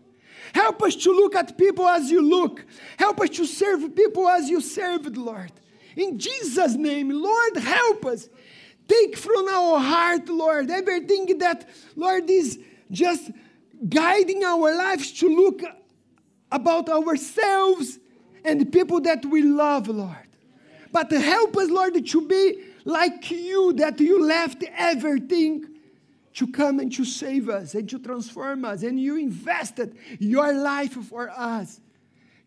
Help 0.54 0.84
us 0.84 0.96
to 0.98 1.12
look 1.12 1.36
at 1.36 1.58
people 1.58 1.88
as 1.88 2.12
you 2.12 2.22
look. 2.22 2.64
Help 2.98 3.20
us 3.22 3.32
to 3.32 3.46
serve 3.46 3.96
people 3.96 4.30
as 4.30 4.48
you 4.48 4.62
served, 4.62 5.18
Lord. 5.18 5.52
In 5.96 6.20
Jesus' 6.20 6.76
name, 6.76 7.10
Lord, 7.10 7.58
help 7.58 8.06
us. 8.06 8.30
Take 8.88 9.18
from 9.18 9.48
our 9.50 9.80
heart, 9.80 10.30
Lord, 10.30 10.70
everything 10.70 11.40
that, 11.40 11.68
Lord, 11.96 12.30
is 12.30 12.60
just 12.92 13.32
guiding 13.90 14.44
our 14.44 14.76
lives 14.76 15.12
to 15.14 15.28
look 15.28 15.62
about 16.52 16.90
ourselves 16.90 17.98
and 18.46 18.62
the 18.62 18.66
people 18.66 19.02
that 19.02 19.26
we 19.26 19.42
love, 19.42 19.88
Lord. 19.88 20.27
But 20.92 21.12
help 21.12 21.56
us, 21.58 21.70
Lord, 21.70 22.06
to 22.06 22.28
be 22.28 22.64
like 22.86 23.30
you, 23.32 23.74
that 23.74 24.00
you 24.00 24.24
left 24.26 24.64
everything 24.76 25.66
to 26.36 26.48
come 26.48 26.80
and 26.80 26.94
to 26.94 27.04
save 27.04 27.50
us 27.50 27.74
and 27.74 27.90
to 27.90 28.00
transform 28.00 28.64
us, 28.64 28.84
and 28.84 29.00
you 29.00 29.18
invested 29.18 29.98
your 30.20 30.54
life 30.54 30.94
for 30.94 31.30
us. 31.30 31.82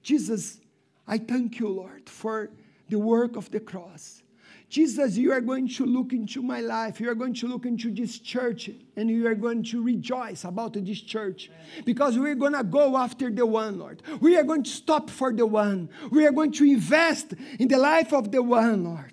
Jesus, 0.02 0.60
I 1.06 1.18
thank 1.18 1.58
you, 1.58 1.68
Lord, 1.68 2.08
for 2.08 2.50
the 2.88 2.98
work 2.98 3.36
of 3.36 3.50
the 3.50 3.60
cross. 3.60 4.22
Jesus, 4.70 5.16
you 5.16 5.32
are 5.32 5.40
going 5.40 5.68
to 5.68 5.84
look 5.84 6.12
into 6.12 6.42
my 6.42 6.60
life. 6.60 7.00
You 7.00 7.10
are 7.10 7.16
going 7.16 7.34
to 7.34 7.48
look 7.48 7.66
into 7.66 7.92
this 7.92 8.20
church 8.20 8.70
and 8.96 9.10
you 9.10 9.26
are 9.26 9.34
going 9.34 9.64
to 9.64 9.82
rejoice 9.82 10.44
about 10.44 10.74
this 10.74 11.00
church 11.00 11.50
because 11.84 12.16
we're 12.16 12.36
going 12.36 12.52
to 12.52 12.62
go 12.62 12.96
after 12.96 13.30
the 13.30 13.44
one, 13.44 13.80
Lord. 13.80 14.00
We 14.20 14.36
are 14.36 14.44
going 14.44 14.62
to 14.62 14.70
stop 14.70 15.10
for 15.10 15.32
the 15.32 15.44
one. 15.44 15.90
We 16.12 16.24
are 16.24 16.30
going 16.30 16.52
to 16.52 16.64
invest 16.64 17.34
in 17.58 17.66
the 17.66 17.78
life 17.78 18.12
of 18.12 18.30
the 18.30 18.44
one, 18.44 18.84
Lord. 18.84 19.12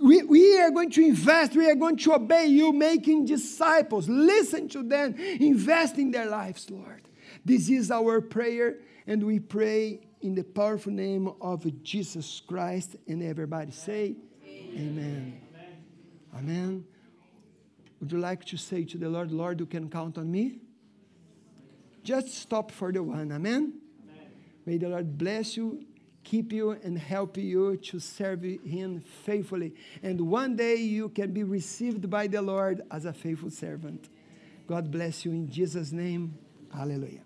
We, 0.00 0.22
we 0.22 0.60
are 0.60 0.70
going 0.70 0.90
to 0.90 1.04
invest, 1.04 1.56
we 1.56 1.68
are 1.68 1.74
going 1.74 1.96
to 1.96 2.14
obey 2.14 2.46
you, 2.46 2.72
making 2.72 3.24
disciples. 3.24 4.08
Listen 4.08 4.68
to 4.68 4.84
them, 4.84 5.16
invest 5.16 5.98
in 5.98 6.12
their 6.12 6.26
lives, 6.26 6.70
Lord. 6.70 7.02
This 7.44 7.68
is 7.68 7.90
our 7.90 8.20
prayer, 8.20 8.76
and 9.08 9.24
we 9.24 9.40
pray 9.40 10.00
in 10.20 10.36
the 10.36 10.44
powerful 10.44 10.92
name 10.92 11.32
of 11.40 11.82
Jesus 11.82 12.40
Christ. 12.46 12.94
And 13.08 13.22
everybody 13.22 13.72
say, 13.72 14.16
Amen. 14.76 15.40
Amen. 16.36 16.84
Would 18.00 18.12
you 18.12 18.18
like 18.18 18.44
to 18.46 18.56
say 18.56 18.84
to 18.84 18.98
the 18.98 19.08
Lord, 19.08 19.32
Lord, 19.32 19.58
you 19.60 19.66
can 19.66 19.88
count 19.88 20.18
on 20.18 20.30
me? 20.30 20.58
Just 22.04 22.34
stop 22.34 22.70
for 22.70 22.92
the 22.92 23.02
one. 23.02 23.32
Amen. 23.32 23.80
May 24.66 24.78
the 24.78 24.88
Lord 24.88 25.16
bless 25.16 25.56
you, 25.56 25.84
keep 26.24 26.52
you, 26.52 26.72
and 26.72 26.98
help 26.98 27.36
you 27.36 27.76
to 27.76 27.98
serve 27.98 28.42
Him 28.42 29.00
faithfully. 29.00 29.74
And 30.02 30.20
one 30.20 30.56
day 30.56 30.76
you 30.76 31.08
can 31.08 31.32
be 31.32 31.42
received 31.42 32.10
by 32.10 32.26
the 32.26 32.42
Lord 32.42 32.82
as 32.90 33.06
a 33.06 33.12
faithful 33.12 33.50
servant. 33.50 34.08
God 34.66 34.90
bless 34.90 35.24
you 35.24 35.30
in 35.32 35.48
Jesus' 35.48 35.92
name. 35.92 36.36
Hallelujah. 36.74 37.25